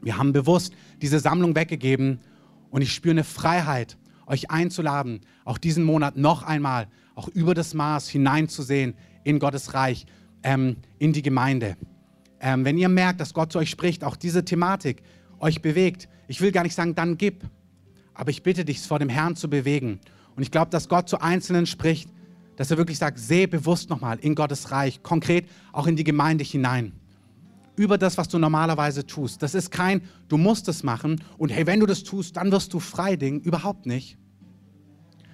Wir 0.00 0.16
haben 0.16 0.32
bewusst 0.32 0.74
diese 1.02 1.18
Sammlung 1.18 1.56
weggegeben 1.56 2.20
und 2.70 2.82
ich 2.82 2.92
spüre 2.92 3.12
eine 3.12 3.24
Freiheit, 3.24 3.98
euch 4.26 4.50
einzuladen, 4.50 5.20
auch 5.44 5.58
diesen 5.58 5.84
Monat 5.84 6.16
noch 6.16 6.42
einmal, 6.42 6.88
auch 7.14 7.28
über 7.28 7.54
das 7.54 7.74
Maß 7.74 8.08
hineinzusehen 8.08 8.94
in 9.24 9.38
Gottes 9.38 9.74
Reich, 9.74 10.06
ähm, 10.42 10.76
in 10.98 11.12
die 11.12 11.22
Gemeinde. 11.22 11.76
Ähm, 12.40 12.64
wenn 12.64 12.78
ihr 12.78 12.88
merkt, 12.88 13.20
dass 13.20 13.34
Gott 13.34 13.52
zu 13.52 13.58
euch 13.58 13.70
spricht, 13.70 14.04
auch 14.04 14.16
diese 14.16 14.44
Thematik 14.44 15.02
euch 15.40 15.60
bewegt, 15.62 16.08
ich 16.28 16.40
will 16.40 16.52
gar 16.52 16.62
nicht 16.62 16.74
sagen, 16.74 16.94
dann 16.94 17.18
gib. 17.18 17.44
Aber 18.14 18.30
ich 18.30 18.42
bitte 18.42 18.64
dich, 18.64 18.78
es 18.78 18.86
vor 18.86 18.98
dem 18.98 19.08
Herrn 19.08 19.36
zu 19.36 19.50
bewegen. 19.50 20.00
Und 20.36 20.42
ich 20.42 20.50
glaube, 20.50 20.70
dass 20.70 20.88
Gott 20.88 21.08
zu 21.08 21.20
Einzelnen 21.20 21.66
spricht, 21.66 22.08
dass 22.56 22.70
er 22.70 22.78
wirklich 22.78 22.98
sagt, 22.98 23.18
seh 23.18 23.46
bewusst 23.46 23.90
nochmal 23.90 24.18
in 24.20 24.34
Gottes 24.34 24.70
Reich, 24.70 25.02
konkret 25.02 25.48
auch 25.72 25.86
in 25.86 25.96
die 25.96 26.04
Gemeinde 26.04 26.44
hinein. 26.44 26.92
Über 27.76 27.98
das, 27.98 28.18
was 28.18 28.28
du 28.28 28.38
normalerweise 28.38 29.06
tust. 29.06 29.42
Das 29.42 29.54
ist 29.54 29.70
kein, 29.70 30.02
du 30.28 30.36
musst 30.36 30.68
es 30.68 30.82
machen 30.82 31.20
und 31.38 31.50
hey, 31.50 31.66
wenn 31.66 31.80
du 31.80 31.86
das 31.86 32.04
tust, 32.04 32.36
dann 32.36 32.52
wirst 32.52 32.72
du 32.72 32.80
frei 32.80 33.16
Ding. 33.16 33.40
Überhaupt 33.40 33.86
nicht. 33.86 34.16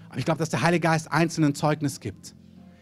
Aber 0.08 0.18
ich 0.18 0.24
glaube, 0.24 0.38
dass 0.38 0.50
der 0.50 0.62
Heilige 0.62 0.88
Geist 0.88 1.10
einzelnen 1.12 1.54
Zeugnis 1.54 2.00
gibt. 2.00 2.34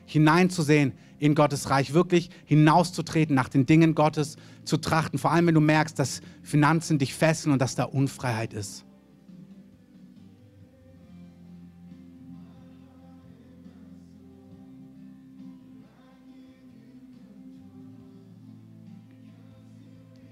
Hineinzusehen 0.07 0.93
in 1.19 1.35
Gottes 1.35 1.69
Reich, 1.69 1.93
wirklich 1.93 2.31
hinauszutreten, 2.45 3.35
nach 3.35 3.49
den 3.49 3.67
Dingen 3.67 3.95
Gottes 3.95 4.37
zu 4.65 4.77
trachten. 4.77 5.19
Vor 5.19 5.33
allem, 5.33 5.47
wenn 5.49 5.55
du 5.55 5.61
merkst, 5.61 5.99
dass 5.99 6.21
Finanzen 6.43 6.99
dich 6.99 7.15
fesseln 7.15 7.53
und 7.53 7.61
dass 7.61 7.75
da 7.75 7.85
Unfreiheit 7.85 8.55
ist. 8.55 8.85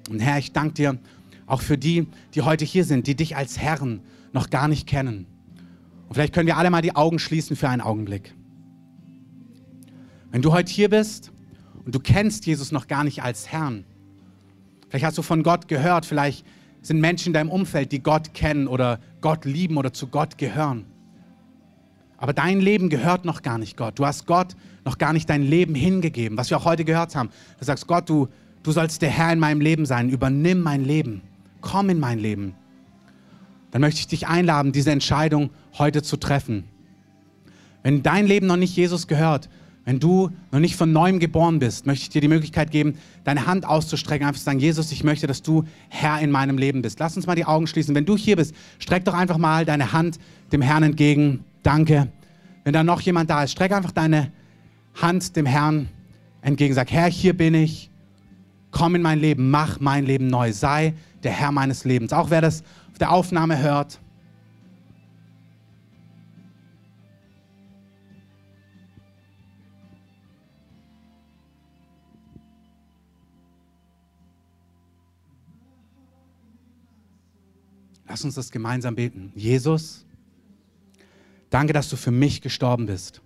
Und 0.09 0.21
Herr, 0.21 0.39
ich 0.39 0.53
danke 0.53 0.75
dir 0.75 0.99
auch 1.47 1.63
für 1.63 1.79
die, 1.79 2.09
die 2.35 2.43
heute 2.43 2.65
hier 2.65 2.85
sind, 2.85 3.07
die 3.07 3.15
dich 3.15 3.37
als 3.37 3.59
Herrn 3.59 4.01
noch 4.33 4.51
gar 4.51 4.69
nicht 4.69 4.87
kennen. 4.87 5.27
Und 6.09 6.15
vielleicht 6.15 6.33
können 6.33 6.47
wir 6.47 6.57
alle 6.57 6.71
mal 6.71 6.83
die 6.83 6.95
Augen 6.95 7.19
schließen 7.19 7.57
für 7.57 7.69
einen 7.69 7.81
Augenblick. 7.81 8.35
Wenn 10.31 10.43
du 10.43 10.53
heute 10.53 10.73
hier 10.73 10.91
bist 10.91 11.33
und 11.85 11.95
du 11.95 12.01
kennst 12.01 12.47
Jesus 12.47 12.73
noch 12.73 12.89
gar 12.89 13.05
nicht 13.05 13.23
als 13.23 13.49
Herrn, 13.49 13.85
vielleicht 14.89 15.05
hast 15.05 15.19
du 15.19 15.23
von 15.23 15.43
Gott 15.43 15.69
gehört, 15.69 16.07
vielleicht 16.07 16.45
sind 16.83 17.01
Menschen 17.01 17.29
in 17.29 17.33
deinem 17.33 17.51
Umfeld, 17.51 17.91
die 17.91 18.01
Gott 18.01 18.35
kennen 18.35 18.69
oder 18.69 19.01
Gott 19.21 19.45
lieben 19.45 19.77
oder 19.77 19.93
zu 19.93 20.07
Gott 20.07 20.39
gehören. 20.39 20.87
Aber 22.19 22.33
dein 22.33 22.61
Leben 22.61 22.89
gehört 22.89 23.25
noch 23.25 23.43
gar 23.43 23.59
nicht 23.59 23.77
Gott. 23.77 23.99
Du 23.99 24.07
hast 24.07 24.27
Gott 24.27 24.57
noch 24.85 24.99
gar 24.99 25.13
nicht 25.13 25.29
dein 25.29 25.43
Leben 25.43 25.75
hingegeben, 25.75 26.39
was 26.39 26.51
wir 26.51 26.57
auch 26.57 26.65
heute 26.65 26.85
gehört 26.85 27.15
haben. 27.15 27.31
Du 27.59 27.65
sagst, 27.65 27.87
Gott, 27.87 28.09
du, 28.09 28.29
Du 28.67 28.73
sollst 28.73 29.01
der 29.01 29.11
Herr 29.11 29.33
in 29.33 29.39
meinem 29.39 29.61
Leben 29.61 29.87
sein. 29.87 30.11
Übernimm 30.11 30.61
mein 30.61 30.85
Leben. 30.85 31.23
Komm 31.61 31.89
in 31.89 32.01
mein 32.01 32.19
Leben. 32.19 32.53
Dann 33.71 33.81
möchte 33.81 34.01
ich 34.01 34.09
dich 34.09 34.27
einladen, 34.27 34.73
diese 34.73 34.91
Entscheidung 34.91 35.51
heute 35.79 36.03
zu 36.03 36.17
treffen. 36.17 36.65
Wenn 37.85 38.03
dein 38.03 38.27
Leben 38.27 38.49
noch 38.49 38.57
nicht 38.57 38.75
Jesus 38.75 39.07
gehört, 39.07 39.49
wenn 39.85 40.01
du 40.01 40.31
noch 40.51 40.59
nicht 40.59 40.75
von 40.75 40.91
neuem 40.91 41.21
geboren 41.21 41.61
bist, 41.61 41.87
möchte 41.87 42.03
ich 42.03 42.09
dir 42.09 42.21
die 42.21 42.27
Möglichkeit 42.27 42.73
geben, 42.73 42.99
deine 43.23 43.47
Hand 43.47 43.65
auszustrecken, 43.65 44.27
einfach 44.27 44.41
zu 44.41 44.45
sagen, 44.45 44.59
Jesus, 44.59 44.91
ich 44.91 45.05
möchte, 45.05 45.29
dass 45.29 45.43
du 45.43 45.63
Herr 45.89 46.19
in 46.19 46.33
meinem 46.33 46.59
Leben 46.59 46.83
bist. 46.83 46.99
Lass 46.99 47.15
uns 47.15 47.29
mal 47.29 47.37
die 47.37 47.45
Augen 47.45 47.69
schließen. 47.69 47.95
Wenn 47.95 48.05
du 48.05 48.17
hier 48.17 48.35
bist, 48.35 48.53
streck 48.81 49.05
doch 49.05 49.15
einfach 49.15 49.39
mal 49.39 49.65
deine 49.65 49.93
Hand 49.93 50.19
dem 50.51 50.61
Herrn 50.61 50.83
entgegen. 50.83 51.45
Danke. 51.63 52.09
Wenn 52.65 52.73
da 52.73 52.83
noch 52.83 53.01
jemand 53.01 53.31
da 53.31 53.45
ist, 53.45 53.53
streck 53.53 53.71
einfach 53.71 53.93
deine 53.93 54.33
Hand 54.97 55.37
dem 55.37 55.47
Herrn 55.47 55.89
entgegen. 56.43 56.75
Sag, 56.75 56.91
Herr, 56.91 57.09
hier 57.09 57.37
bin 57.37 57.55
ich 57.55 57.91
komm 58.77 58.95
in 58.95 59.01
mein 59.01 59.21
Leben, 59.21 59.51
mach 59.51 59.81
mein 59.81 60.05
Leben 60.05 60.27
neu, 60.27 60.53
sei 60.53 60.93
der 61.23 61.33
Herr 61.33 61.51
meines 61.51 61.87
Lebens. 61.87 62.13
Auch 62.13 62.29
wer 62.29 62.43
das 62.43 62.63
auf 62.93 62.99
der 62.99 63.11
Aufnahme 63.11 63.59
hört. 63.59 63.99
Lass 78.07 78.25
uns 78.25 78.35
das 78.35 78.51
gemeinsam 78.51 78.95
beten. 78.95 79.33
Jesus, 79.35 80.05
danke, 81.49 81.73
dass 81.73 81.89
du 81.89 81.97
für 81.97 82.11
mich 82.11 82.43
gestorben 82.43 82.85
bist. 82.85 83.23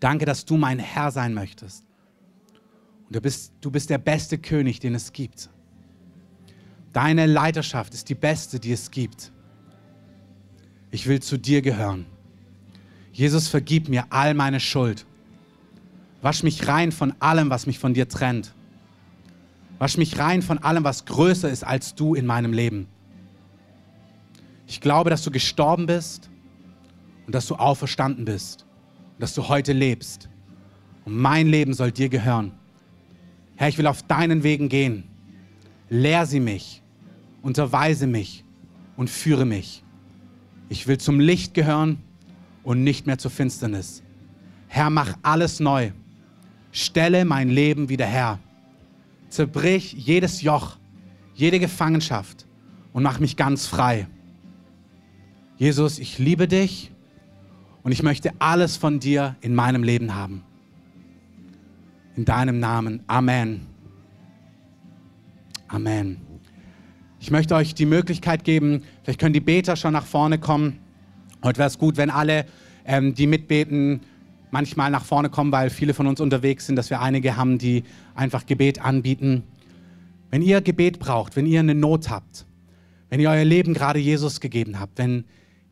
Danke, 0.00 0.24
dass 0.24 0.44
du 0.44 0.56
mein 0.56 0.80
Herr 0.80 1.12
sein 1.12 1.32
möchtest. 1.32 1.87
Und 3.08 3.16
du 3.16 3.20
bist, 3.20 3.52
du 3.60 3.70
bist 3.70 3.90
der 3.90 3.98
beste 3.98 4.38
König, 4.38 4.80
den 4.80 4.94
es 4.94 5.12
gibt. 5.12 5.48
Deine 6.92 7.26
Leiterschaft 7.26 7.94
ist 7.94 8.08
die 8.08 8.14
beste, 8.14 8.60
die 8.60 8.72
es 8.72 8.90
gibt. 8.90 9.32
Ich 10.90 11.06
will 11.06 11.20
zu 11.20 11.38
dir 11.38 11.62
gehören. 11.62 12.06
Jesus, 13.12 13.48
vergib 13.48 13.88
mir 13.88 14.04
all 14.10 14.34
meine 14.34 14.60
Schuld. 14.60 15.06
Wasch 16.22 16.42
mich 16.42 16.66
rein 16.68 16.92
von 16.92 17.14
allem, 17.20 17.50
was 17.50 17.66
mich 17.66 17.78
von 17.78 17.94
dir 17.94 18.08
trennt. 18.08 18.54
Wasch 19.78 19.96
mich 19.96 20.18
rein 20.18 20.42
von 20.42 20.58
allem, 20.58 20.84
was 20.84 21.04
größer 21.04 21.48
ist 21.48 21.64
als 21.64 21.94
du 21.94 22.14
in 22.14 22.26
meinem 22.26 22.52
Leben. 22.52 22.88
Ich 24.66 24.80
glaube, 24.80 25.08
dass 25.08 25.22
du 25.22 25.30
gestorben 25.30 25.86
bist 25.86 26.28
und 27.26 27.34
dass 27.34 27.46
du 27.46 27.54
auferstanden 27.54 28.24
bist 28.24 28.66
und 29.14 29.22
dass 29.22 29.34
du 29.34 29.48
heute 29.48 29.72
lebst. 29.72 30.28
Und 31.04 31.16
mein 31.16 31.46
Leben 31.46 31.72
soll 31.72 31.92
dir 31.92 32.08
gehören. 32.08 32.57
Herr, 33.58 33.68
ich 33.68 33.76
will 33.76 33.88
auf 33.88 34.04
deinen 34.04 34.44
Wegen 34.44 34.68
gehen. 34.68 35.02
Lehr 35.90 36.26
sie 36.26 36.38
mich, 36.38 36.80
unterweise 37.42 38.06
mich 38.06 38.44
und 38.96 39.10
führe 39.10 39.44
mich. 39.44 39.82
Ich 40.68 40.86
will 40.86 40.98
zum 40.98 41.18
Licht 41.18 41.54
gehören 41.54 41.98
und 42.62 42.84
nicht 42.84 43.08
mehr 43.08 43.18
zur 43.18 43.32
Finsternis. 43.32 44.04
Herr, 44.68 44.90
mach 44.90 45.18
alles 45.22 45.58
neu. 45.58 45.90
Stelle 46.70 47.24
mein 47.24 47.48
Leben 47.48 47.88
wieder 47.88 48.06
her. 48.06 48.38
Zerbrich 49.28 49.92
jedes 49.92 50.40
Joch, 50.40 50.76
jede 51.34 51.58
Gefangenschaft 51.58 52.46
und 52.92 53.02
mach 53.02 53.18
mich 53.18 53.36
ganz 53.36 53.66
frei. 53.66 54.06
Jesus, 55.56 55.98
ich 55.98 56.20
liebe 56.20 56.46
dich 56.46 56.92
und 57.82 57.90
ich 57.90 58.04
möchte 58.04 58.30
alles 58.38 58.76
von 58.76 59.00
dir 59.00 59.34
in 59.40 59.56
meinem 59.56 59.82
Leben 59.82 60.14
haben. 60.14 60.44
In 62.18 62.24
deinem 62.24 62.58
Namen. 62.58 63.04
Amen. 63.06 63.60
Amen. 65.68 66.16
Ich 67.20 67.30
möchte 67.30 67.54
euch 67.54 67.76
die 67.76 67.86
Möglichkeit 67.86 68.42
geben, 68.42 68.82
vielleicht 69.04 69.20
können 69.20 69.34
die 69.34 69.40
Beter 69.40 69.76
schon 69.76 69.92
nach 69.92 70.04
vorne 70.04 70.38
kommen. 70.38 70.80
Heute 71.44 71.58
wäre 71.58 71.68
es 71.68 71.78
gut, 71.78 71.96
wenn 71.96 72.10
alle, 72.10 72.46
ähm, 72.84 73.14
die 73.14 73.28
mitbeten, 73.28 74.00
manchmal 74.50 74.90
nach 74.90 75.04
vorne 75.04 75.30
kommen, 75.30 75.52
weil 75.52 75.70
viele 75.70 75.94
von 75.94 76.08
uns 76.08 76.20
unterwegs 76.20 76.66
sind, 76.66 76.74
dass 76.74 76.90
wir 76.90 77.00
einige 77.00 77.36
haben, 77.36 77.56
die 77.56 77.84
einfach 78.16 78.46
Gebet 78.46 78.84
anbieten. 78.84 79.44
Wenn 80.32 80.42
ihr 80.42 80.60
Gebet 80.60 80.98
braucht, 80.98 81.36
wenn 81.36 81.46
ihr 81.46 81.60
eine 81.60 81.76
Not 81.76 82.10
habt, 82.10 82.46
wenn 83.10 83.20
ihr 83.20 83.30
euer 83.30 83.44
Leben 83.44 83.74
gerade 83.74 84.00
Jesus 84.00 84.40
gegeben 84.40 84.80
habt, 84.80 84.98
wenn 84.98 85.22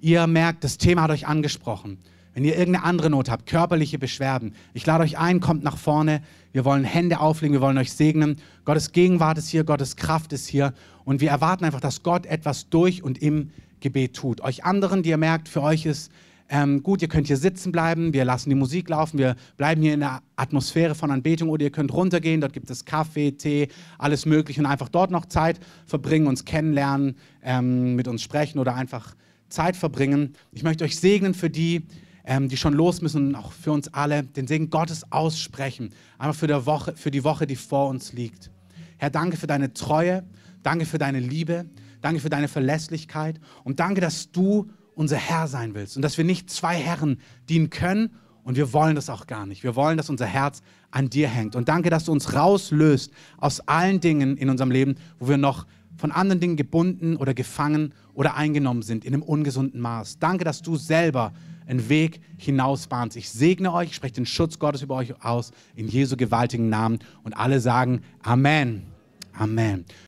ihr 0.01 0.29
merkt, 0.29 0.63
das 0.63 0.79
Thema 0.79 1.03
hat 1.03 1.11
euch 1.11 1.27
angesprochen, 1.27 1.99
wenn 2.37 2.45
ihr 2.45 2.59
irgendeine 2.59 2.85
andere 2.85 3.09
Not 3.09 3.31
habt, 3.31 3.47
körperliche 3.47 3.99
Beschwerden, 3.99 4.53
ich 4.75 4.85
lade 4.85 5.03
euch 5.03 5.17
ein, 5.17 5.41
kommt 5.41 5.65
nach 5.65 5.79
vorne. 5.79 6.21
Wir 6.53 6.67
wollen 6.67 6.85
Hände 6.85 7.19
auflegen, 7.19 7.55
wir 7.55 7.63
wollen 7.63 7.79
euch 7.79 7.95
segnen. 7.95 8.37
Gottes 8.67 8.93
Gegenwart 8.93 9.39
ist 9.39 9.49
hier, 9.49 9.65
Gottes 9.65 9.97
Kraft 9.97 10.35
ist 10.35 10.47
hier. 10.47 10.75
Und 11.07 11.23
wir 11.23 11.31
erwarten 11.31 11.65
einfach, 11.65 11.81
dass 11.81 12.03
Gott 12.03 12.27
etwas 12.27 12.69
durch 12.69 13.03
und 13.03 13.23
im 13.23 13.53
Gebet 13.81 14.15
tut. 14.15 14.43
Euch 14.43 14.67
anderen, 14.67 15.03
die 15.03 15.09
ihr 15.09 15.17
merkt, 15.17 15.49
für 15.49 15.63
euch 15.63 15.87
ist 15.87 16.13
ähm, 16.51 16.83
gut, 16.83 17.01
ihr 17.01 17.09
könnt 17.09 17.27
hier 17.27 17.39
sitzen 17.39 17.73
bleiben, 17.73 18.13
wir 18.13 18.27
lassen 18.27 18.51
die 18.51 18.55
Musik 18.55 18.91
laufen, 18.91 19.17
wir 19.17 19.35
bleiben 19.57 19.81
hier 19.81 19.95
in 19.95 20.01
der 20.01 20.21
Atmosphäre 20.37 20.95
von 20.95 21.11
Anbetung 21.11 21.49
oder 21.49 21.65
ihr 21.65 21.73
könnt 21.73 21.95
runtergehen, 21.95 22.43
dort 22.43 22.53
gibt 22.53 22.69
es 22.69 22.85
Kaffee, 22.85 23.33
Tee, 23.33 23.69
alles 23.97 24.27
Mögliche 24.27 24.61
und 24.61 24.67
einfach 24.67 24.91
dort 24.91 25.11
noch 25.11 25.25
Zeit 25.25 25.59
verbringen, 25.87 26.27
uns 26.27 26.45
kennenlernen, 26.45 27.17
ähm, 27.43 27.95
mit 27.95 28.09
uns 28.09 28.21
sprechen 28.21 28.59
oder 28.59 28.75
einfach 28.75 29.15
Zeit 29.49 29.75
verbringen. 29.75 30.35
Ich 30.53 30.65
möchte 30.65 30.85
euch 30.85 30.99
segnen 30.99 31.33
für 31.33 31.49
die, 31.49 31.87
ähm, 32.27 32.49
die 32.49 32.57
schon 32.57 32.75
los 32.75 33.01
müssen 33.01 33.29
und 33.29 33.35
auch 33.37 33.53
für 33.53 33.73
uns 33.73 33.89
alle 33.95 34.25
den 34.25 34.47
Segen 34.47 34.69
Gottes 34.69 35.11
aussprechen. 35.11 35.91
Einfach 36.19 36.39
für, 36.39 36.49
der 36.49 36.67
Woche, 36.67 36.95
für 36.97 37.11
die 37.11 37.25
Woche, 37.25 37.47
die 37.47 37.57
vor 37.57 37.89
uns 37.89 38.13
liegt. 38.13 38.51
Herr, 38.99 39.11
danke 39.11 39.37
für 39.37 39.47
deine 39.47 39.73
Treue, 39.73 40.25
danke 40.63 40.87
für 40.87 40.99
deine 40.99 41.21
Liebe, 41.21 41.67
danke 42.03 42.21
für 42.21 42.29
deine 42.29 42.49
Verlässlichkeit 42.49 43.41
und 43.65 43.81
danke, 43.81 44.01
dass 44.01 44.33
du 44.33 44.69
unser 44.95 45.17
Herr 45.17 45.47
sein 45.47 45.75
willst 45.75 45.97
und 45.97 46.03
dass 46.03 46.19
wir 46.19 46.25
nicht 46.25 46.51
zwei 46.51 46.77
Herren 46.77 47.21
dienen 47.49 47.71
können 47.71 48.11
und 48.43 48.57
wir 48.57 48.73
wollen 48.73 48.97
das 48.97 49.11
auch 49.11 49.27
gar 49.27 49.45
nicht. 49.47 49.63
Wir 49.63 49.77
wollen, 49.77 49.97
dass 49.97 50.09
unser 50.09 50.27
Herz 50.27 50.63
an 50.91 51.11
dir 51.11 51.29
hängt. 51.29 51.57
Und 51.57 51.69
danke, 51.69 51.91
dass 51.91 52.05
du 52.05 52.13
uns 52.13 52.33
rauslöst 52.33 53.13
aus 53.39 53.61
allen 53.67 54.01
Dingen 54.01 54.37
in 54.37 54.51
unserem 54.51 54.71
Leben, 54.71 54.95
wo 55.19 55.29
wir 55.29 55.37
noch 55.37 55.67
von 55.97 56.13
anderen 56.13 56.41
Dingen 56.41 56.57
gebunden 56.57 57.17
oder 57.17 57.35
gefangen 57.35 57.93
oder 58.15 58.37
eingenommen 58.37 58.83
sind 58.83 59.05
in 59.05 59.15
einem 59.15 59.23
ungesunden 59.23 59.81
Maß. 59.81 60.19
Danke, 60.19 60.45
dass 60.45 60.63
du 60.63 60.77
selber 60.77 61.33
einen 61.67 61.89
Weg 61.89 62.21
hinaus 62.37 62.87
bahnst. 62.87 63.17
Ich 63.17 63.31
segne 63.31 63.73
euch, 63.73 63.95
spreche 63.95 64.15
den 64.15 64.27
Schutz 64.27 64.59
Gottes 64.59 64.83
über 64.83 64.95
euch 64.97 65.23
aus 65.25 65.53
in 65.75 65.89
Jesu 65.89 66.17
gewaltigen 66.17 66.69
Namen 66.69 67.01
und 67.25 67.37
alle 67.37 67.61
sagen 67.61 68.03
Amen. 68.23 68.87
Amen. 69.33 69.85